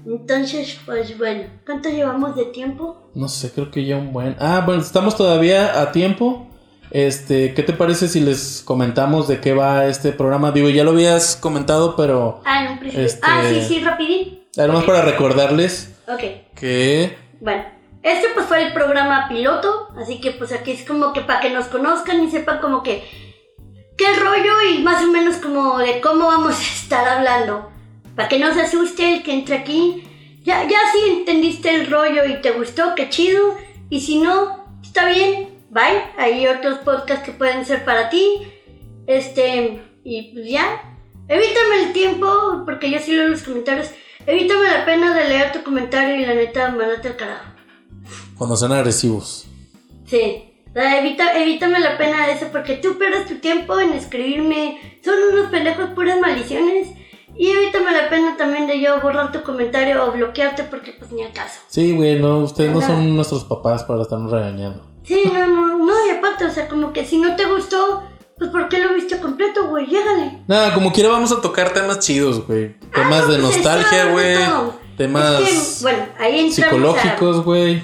Entonces, 0.07 0.79
pues 0.85 1.17
bueno, 1.19 1.45
¿cuánto 1.65 1.89
llevamos 1.89 2.35
de 2.37 2.47
tiempo? 2.47 3.11
No 3.15 3.29
sé, 3.29 3.51
creo 3.53 3.71
que 3.71 3.85
ya 3.85 3.97
un 3.97 4.13
buen. 4.13 4.37
Ah, 4.41 4.63
bueno, 4.67 4.83
estamos 4.83 5.17
todavía 5.17 5.81
a 5.81 5.93
tiempo. 5.93 6.49
Este, 6.91 7.55
¿qué 7.55 7.63
te 7.63 7.73
parece 7.73 8.09
si 8.09 8.21
les 8.21 8.63
comentamos 8.65 9.27
de 9.29 9.41
qué 9.41 9.55
va 9.55 9.87
este 9.87 10.13
programa? 10.13 10.51
Digo, 10.53 10.69
ya 10.69 10.85
lo 10.85 10.91
habías 10.91 11.37
comentado, 11.37 11.97
pero 11.97 12.41
Ah, 12.45 12.65
en 12.65 12.73
un 12.73 12.79
principio. 12.81 13.07
Este- 13.07 13.21
Ah, 13.27 13.43
sí, 13.49 13.63
sí, 13.63 13.81
rapidín. 13.83 14.45
además 14.59 14.85
para 14.85 15.03
recordarles 15.03 15.95
Ok. 16.07 16.21
que 16.55 17.17
Bueno, 17.41 17.65
este 18.03 18.29
pues 18.35 18.47
fue 18.47 18.63
el 18.67 18.73
programa 18.75 19.27
piloto, 19.29 19.89
así 19.97 20.21
que 20.21 20.33
pues 20.33 20.53
aquí 20.53 20.73
es 20.73 20.85
como 20.87 21.13
que 21.15 21.23
para 21.23 21.41
que 21.41 21.49
nos 21.51 21.67
conozcan 21.67 22.23
y 22.23 22.31
sepan 22.31 22.59
como 22.61 22.83
que 22.83 23.03
qué 23.97 24.15
rollo 24.21 24.53
y 24.71 24.83
más 24.83 25.03
o 25.03 25.11
menos 25.11 25.37
como 25.37 25.79
de 25.79 26.01
cómo 26.03 26.27
vamos 26.27 26.57
a 26.59 26.63
estar 26.63 27.09
hablando. 27.09 27.71
Para 28.17 28.29
que 28.29 28.39
no 28.39 28.53
se 28.53 28.63
asuste 28.63 29.15
el 29.15 29.23
que 29.23 29.33
entre 29.33 29.57
aquí. 29.57 30.05
Ya, 30.43 30.65
ya 30.69 30.79
si 30.93 31.11
entendiste 31.11 31.75
el 31.75 31.91
rollo 31.91 32.25
y 32.25 32.41
te 32.43 32.51
gustó, 32.51 32.95
qué 32.95 33.09
chido. 33.09 33.57
Y 33.91 34.01
si 34.01 34.19
no, 34.19 34.65
está 34.83 35.09
bien, 35.09 35.51
bye. 35.71 36.03
Hay 36.19 36.47
otros 36.47 36.79
podcasts 36.79 37.25
que 37.25 37.33
pueden 37.33 37.65
ser 37.65 37.85
para 37.85 38.11
ti. 38.11 38.43
Este, 39.07 39.83
y 40.05 40.33
pues 40.33 40.49
ya. 40.49 40.83
Evítame 41.29 41.85
el 41.85 41.93
tiempo, 41.93 42.63
porque 42.65 42.91
yo 42.91 42.99
sí 42.99 43.13
leo 43.13 43.29
los 43.29 43.43
comentarios. 43.43 43.91
Evítame 44.27 44.65
la 44.65 44.85
pena 44.85 45.15
de 45.15 45.29
leer 45.29 45.53
tu 45.53 45.63
comentario 45.63 46.17
y 46.17 46.27
la 46.27 46.35
neta, 46.35 46.71
mandate 46.71 47.09
al 47.09 47.17
carajo. 47.17 47.45
cuando 48.37 48.57
sean 48.57 48.73
agresivos. 48.73 49.47
Sí. 50.07 50.49
Evita, 50.75 51.39
evítame 51.39 51.81
la 51.81 51.99
pena 51.99 52.27
de 52.27 52.33
eso 52.33 52.49
porque 52.51 52.77
tú 52.77 52.99
pierdes 52.99 53.27
tu 53.27 53.37
tiempo 53.37 53.79
en 53.79 53.93
escribirme. 53.93 54.99
Son 55.05 55.15
unos 55.33 55.51
pendejos 55.51 55.91
puras 55.91 56.19
maldiciones. 56.21 56.89
Y 57.35 57.49
evítame 57.51 57.93
la 57.93 58.09
pena 58.09 58.37
también 58.37 58.67
de 58.67 58.81
yo 58.81 59.01
borrar 59.01 59.33
tu 59.33 59.43
comentario 59.43 60.05
o 60.07 60.13
bloquearte 60.13 60.65
porque 60.65 60.93
pues 60.99 61.13
ni 61.13 61.23
al 61.23 61.33
caso. 61.33 61.61
Sí, 61.69 61.93
güey, 61.93 62.19
no, 62.19 62.39
ustedes 62.39 62.73
no 62.73 62.81
son 62.81 63.17
nuestros 63.17 63.45
papás 63.45 63.85
para 63.85 64.03
estarnos 64.03 64.31
regañando. 64.31 64.85
Sí, 65.05 65.23
no, 65.33 65.47
no, 65.47 65.79
no, 65.79 66.07
y 66.07 66.11
aparte, 66.11 66.45
o 66.45 66.51
sea, 66.51 66.69
como 66.69 66.93
que 66.93 67.05
si 67.05 67.19
no 67.19 67.35
te 67.35 67.47
gustó, 67.47 68.03
pues 68.39 68.51
¿por 68.51 68.69
qué 68.69 68.79
lo 68.79 68.95
viste 68.95 69.19
completo, 69.19 69.69
güey? 69.69 69.87
Llégale. 69.87 70.43
Nada, 70.47 70.75
como 70.75 70.93
quiera 70.93 71.11
vamos 71.11 71.33
a 71.33 71.41
tocar 71.41 71.73
temas 71.73 72.01
chidos, 72.01 72.47
güey. 72.47 72.77
Temas 72.93 73.25
Ah, 73.25 73.27
no, 73.27 73.33
de 73.33 73.39
pues, 73.39 73.57
nostalgia, 73.57 74.05
güey. 74.13 74.37
Temas 74.97 75.41
Es 75.41 75.79
que, 75.79 75.83
bueno, 75.83 76.07
ahí 76.19 76.53
psicológicos, 76.53 77.45
güey. 77.45 77.83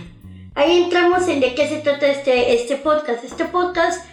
Ahí 0.55 0.83
entramos 0.83 1.27
en 1.29 1.41
de 1.41 1.55
qué 1.55 1.69
se 1.69 1.79
trata 1.79 2.07
este, 2.07 2.55
este 2.55 2.77
podcast. 2.77 3.25
Este 3.25 3.45
podcast, 3.45 4.05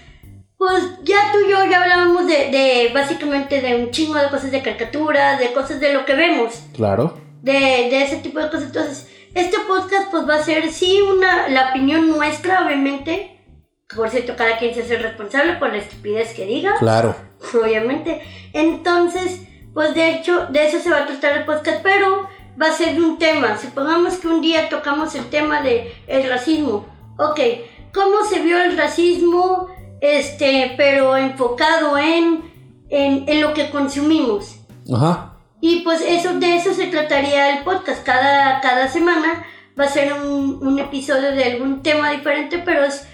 pues 0.57 0.83
ya 1.03 1.31
tú 1.31 1.39
y 1.45 1.51
yo 1.51 1.65
ya 1.69 1.81
hablábamos 1.83 2.27
de, 2.27 2.49
de 2.49 2.91
básicamente 2.93 3.61
de 3.61 3.75
un 3.75 3.91
chingo 3.91 4.15
de 4.19 4.29
cosas 4.29 4.51
de 4.51 4.61
caricaturas, 4.61 5.39
de 5.39 5.51
cosas 5.53 5.79
de 5.79 5.93
lo 5.93 6.05
que 6.05 6.15
vemos, 6.15 6.53
Claro. 6.73 7.17
de, 7.41 7.51
de 7.53 8.03
ese 8.03 8.17
tipo 8.17 8.39
de 8.39 8.45
cosas. 8.49 8.63
Entonces, 8.67 9.09
este 9.33 9.57
podcast 9.67 10.09
pues 10.11 10.27
va 10.27 10.35
a 10.35 10.43
ser 10.43 10.71
sí 10.71 11.01
una, 11.01 11.49
la 11.49 11.69
opinión 11.71 12.07
nuestra, 12.09 12.65
obviamente. 12.65 13.31
Por 13.95 14.09
cierto, 14.09 14.35
cada 14.35 14.57
quien 14.57 14.73
se 14.73 14.81
hace 14.83 14.97
responsable 14.97 15.53
por 15.57 15.69
la 15.69 15.77
estupidez 15.77 16.33
que 16.33 16.45
diga 16.45 16.75
Claro. 16.79 17.15
obviamente. 17.53 18.21
Entonces, 18.53 19.41
pues 19.73 19.93
de 19.93 20.09
hecho, 20.11 20.47
de 20.49 20.65
eso 20.67 20.79
se 20.79 20.89
va 20.89 20.99
a 20.99 21.05
tratar 21.05 21.37
el 21.37 21.45
podcast, 21.45 21.81
pero 21.83 22.27
va 22.59 22.67
a 22.67 22.71
ser 22.71 22.97
un 23.01 23.17
tema. 23.19 23.57
Supongamos 23.57 24.15
que 24.15 24.27
un 24.29 24.41
día 24.41 24.69
tocamos 24.69 25.13
el 25.15 25.25
tema 25.29 25.61
de 25.61 25.93
el 26.07 26.27
racismo. 26.29 26.85
Ok, 27.19 27.39
¿cómo 27.93 28.23
se 28.27 28.39
vio 28.39 28.57
el 28.61 28.77
racismo? 28.77 29.67
Este, 30.01 30.73
pero 30.77 31.17
enfocado 31.17 31.97
en, 31.97 32.43
en, 32.89 33.27
en 33.27 33.41
lo 33.41 33.53
que 33.53 33.69
consumimos. 33.69 34.57
Ajá. 34.93 35.33
Y 35.61 35.81
pues 35.81 36.01
eso, 36.01 36.33
de 36.39 36.55
eso 36.57 36.73
se 36.73 36.87
trataría 36.87 37.57
el 37.57 37.63
podcast. 37.63 38.03
Cada, 38.03 38.61
cada 38.61 38.87
semana 38.87 39.45
va 39.79 39.85
a 39.85 39.89
ser 39.89 40.13
un, 40.13 40.59
un 40.61 40.79
episodio 40.79 41.31
de 41.31 41.43
algún 41.43 41.81
tema 41.81 42.11
diferente, 42.11 42.61
pero 42.63 42.83
es 42.83 43.07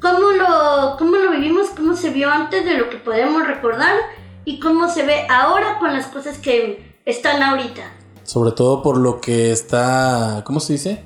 cómo 0.00 0.30
lo, 0.32 0.96
cómo 0.98 1.16
lo 1.16 1.30
vivimos, 1.30 1.68
cómo 1.70 1.94
se 1.96 2.10
vio 2.10 2.30
antes 2.30 2.64
de 2.64 2.74
lo 2.76 2.90
que 2.90 2.96
podemos 2.98 3.46
recordar 3.46 3.94
y 4.44 4.60
cómo 4.60 4.88
se 4.88 5.04
ve 5.04 5.26
ahora 5.30 5.78
con 5.78 5.94
las 5.94 6.06
cosas 6.08 6.36
que 6.38 6.94
están 7.06 7.42
ahorita. 7.42 7.82
Sobre 8.24 8.52
todo 8.52 8.82
por 8.82 8.98
lo 8.98 9.20
que 9.20 9.50
está. 9.52 10.42
¿Cómo 10.44 10.60
se 10.60 10.74
dice? 10.74 11.04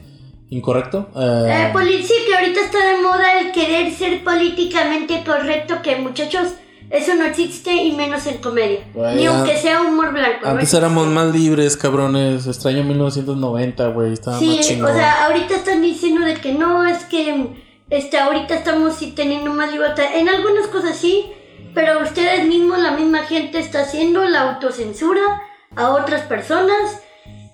¿Incorrecto? 0.50 1.10
Eh, 1.14 1.46
Eh, 1.68 1.70
poli- 1.72 2.02
sí, 2.02 2.14
que 2.26 2.34
ahorita 2.36 2.60
está 2.60 2.78
de 2.84 3.02
moda 3.02 3.37
querer 3.58 3.92
ser 3.92 4.22
políticamente 4.22 5.24
correcto, 5.24 5.82
que 5.82 5.96
muchachos, 5.96 6.54
eso 6.90 7.14
no 7.16 7.24
existe 7.24 7.72
y 7.74 7.92
menos 7.92 8.26
en 8.26 8.38
comedia. 8.38 8.80
Ni 9.14 9.26
aunque 9.26 9.56
sea 9.58 9.82
humor 9.82 10.12
blanco. 10.12 10.38
¿no? 10.42 10.50
antes 10.50 10.72
éramos 10.74 11.06
más 11.08 11.34
libres, 11.34 11.76
cabrones. 11.76 12.46
Extraño 12.46 12.84
1990, 12.84 13.88
güey. 13.88 14.12
Estaba 14.12 14.38
Sí, 14.38 14.56
más 14.56 14.66
chingón. 14.66 14.90
o 14.90 14.94
sea, 14.94 15.26
ahorita 15.26 15.56
están 15.56 15.82
diciendo 15.82 16.24
de 16.24 16.34
que 16.34 16.52
no, 16.54 16.86
es 16.86 17.04
que 17.04 17.48
este, 17.90 18.18
ahorita 18.18 18.54
estamos 18.54 18.94
sí 18.96 19.12
teniendo 19.14 19.52
más 19.52 19.72
libertad. 19.72 20.04
En 20.14 20.28
algunas 20.28 20.66
cosas 20.68 20.96
sí, 20.96 21.26
pero 21.74 22.02
ustedes 22.02 22.46
mismos, 22.46 22.78
la 22.78 22.92
misma 22.92 23.24
gente 23.24 23.58
está 23.58 23.80
haciendo 23.82 24.24
la 24.24 24.52
autocensura 24.52 25.42
a 25.76 25.90
otras 25.90 26.22
personas. 26.22 27.02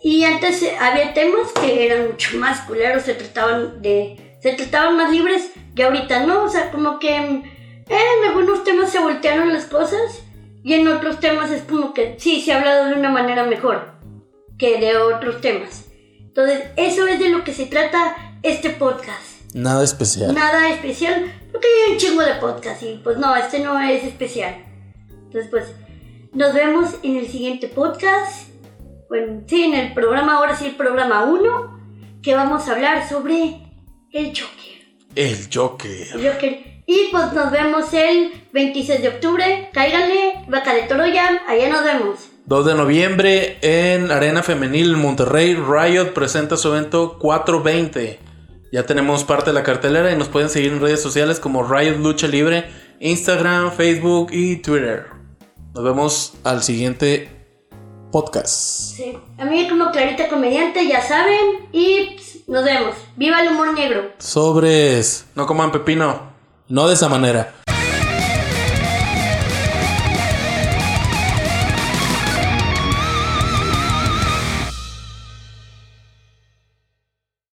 Y 0.02 0.24
antes 0.24 0.62
eh, 0.62 0.76
había 0.78 1.14
temas 1.14 1.50
que 1.60 1.86
eran 1.86 2.08
mucho 2.08 2.36
más 2.36 2.60
culeros, 2.60 3.04
se 3.04 3.14
trataban 3.14 3.80
de. 3.80 4.23
Se 4.44 4.52
trataban 4.52 4.98
más 4.98 5.10
libres, 5.10 5.52
y 5.74 5.80
ahorita 5.80 6.26
no, 6.26 6.44
o 6.44 6.50
sea, 6.50 6.70
como 6.70 6.98
que 6.98 7.18
mm, 7.18 7.42
en 7.88 8.28
algunos 8.28 8.62
temas 8.62 8.90
se 8.90 8.98
voltearon 8.98 9.50
las 9.50 9.64
cosas, 9.64 10.22
y 10.62 10.74
en 10.74 10.86
otros 10.86 11.18
temas 11.18 11.50
es 11.50 11.62
como 11.62 11.94
que 11.94 12.16
sí, 12.18 12.42
se 12.42 12.52
ha 12.52 12.58
hablado 12.58 12.88
de 12.88 12.92
una 12.92 13.08
manera 13.08 13.44
mejor 13.46 13.94
que 14.58 14.78
de 14.78 14.98
otros 14.98 15.40
temas. 15.40 15.86
Entonces, 16.18 16.64
eso 16.76 17.06
es 17.06 17.20
de 17.20 17.30
lo 17.30 17.42
que 17.42 17.54
se 17.54 17.64
trata 17.64 18.16
este 18.42 18.68
podcast. 18.68 19.46
Nada 19.54 19.82
especial. 19.82 20.34
Nada 20.34 20.68
especial, 20.68 21.32
porque 21.50 21.66
hay 21.66 21.92
un 21.92 21.98
chingo 21.98 22.20
de 22.20 22.34
podcast 22.34 22.82
y 22.82 23.00
pues 23.02 23.16
no, 23.16 23.34
este 23.34 23.60
no 23.60 23.80
es 23.80 24.04
especial. 24.04 24.56
Entonces, 25.08 25.48
pues, 25.50 25.72
nos 26.34 26.52
vemos 26.52 26.96
en 27.02 27.16
el 27.16 27.28
siguiente 27.28 27.68
podcast. 27.68 28.50
Bueno, 29.08 29.42
sí, 29.46 29.62
en 29.62 29.72
el 29.72 29.94
programa, 29.94 30.36
ahora 30.36 30.54
sí, 30.54 30.66
el 30.66 30.76
programa 30.76 31.24
1, 31.24 32.20
que 32.22 32.34
vamos 32.34 32.68
a 32.68 32.72
hablar 32.72 33.08
sobre 33.08 33.63
el 34.14 34.26
Joker. 34.28 34.74
El 35.16 35.48
Joker. 35.52 36.08
El 36.14 36.32
Joker. 36.32 36.82
Y 36.86 37.08
pues 37.10 37.32
nos 37.32 37.50
vemos 37.50 37.92
el 37.92 38.32
26 38.52 39.02
de 39.02 39.08
octubre. 39.08 39.70
Cáiganle, 39.72 40.44
Vaca 40.48 40.72
de 40.72 40.82
Toroya, 40.82 41.42
allá 41.48 41.68
nos 41.68 41.84
vemos. 41.84 42.30
2 42.46 42.66
de 42.66 42.74
noviembre 42.74 43.58
en 43.62 44.12
Arena 44.12 44.42
Femenil 44.42 44.96
Monterrey, 44.96 45.54
Riot 45.54 46.12
presenta 46.12 46.56
su 46.56 46.68
evento 46.68 47.18
420. 47.18 48.20
Ya 48.70 48.86
tenemos 48.86 49.24
parte 49.24 49.46
de 49.46 49.54
la 49.54 49.62
cartelera 49.62 50.12
y 50.12 50.16
nos 50.16 50.28
pueden 50.28 50.48
seguir 50.48 50.72
en 50.72 50.80
redes 50.80 51.02
sociales 51.02 51.40
como 51.40 51.64
Riot 51.64 51.98
Lucha 51.98 52.28
Libre, 52.28 52.66
Instagram, 53.00 53.72
Facebook 53.72 54.28
y 54.30 54.56
Twitter. 54.56 55.06
Nos 55.74 55.82
vemos 55.82 56.34
al 56.44 56.62
siguiente 56.62 57.30
podcast. 58.12 58.94
Sí. 58.96 59.18
A 59.38 59.44
mí 59.44 59.66
como 59.68 59.90
Clarita 59.90 60.28
Comediante, 60.28 60.86
ya 60.86 61.00
saben. 61.02 61.68
Y 61.72 62.12
pues, 62.14 62.33
nos 62.46 62.64
vemos. 62.64 62.94
¡Viva 63.16 63.40
el 63.42 63.48
humor 63.48 63.72
negro! 63.74 64.12
Sobres. 64.18 65.26
No 65.34 65.46
coman 65.46 65.72
pepino. 65.72 66.32
No 66.68 66.88
de 66.88 66.94
esa 66.94 67.08
manera. 67.08 67.54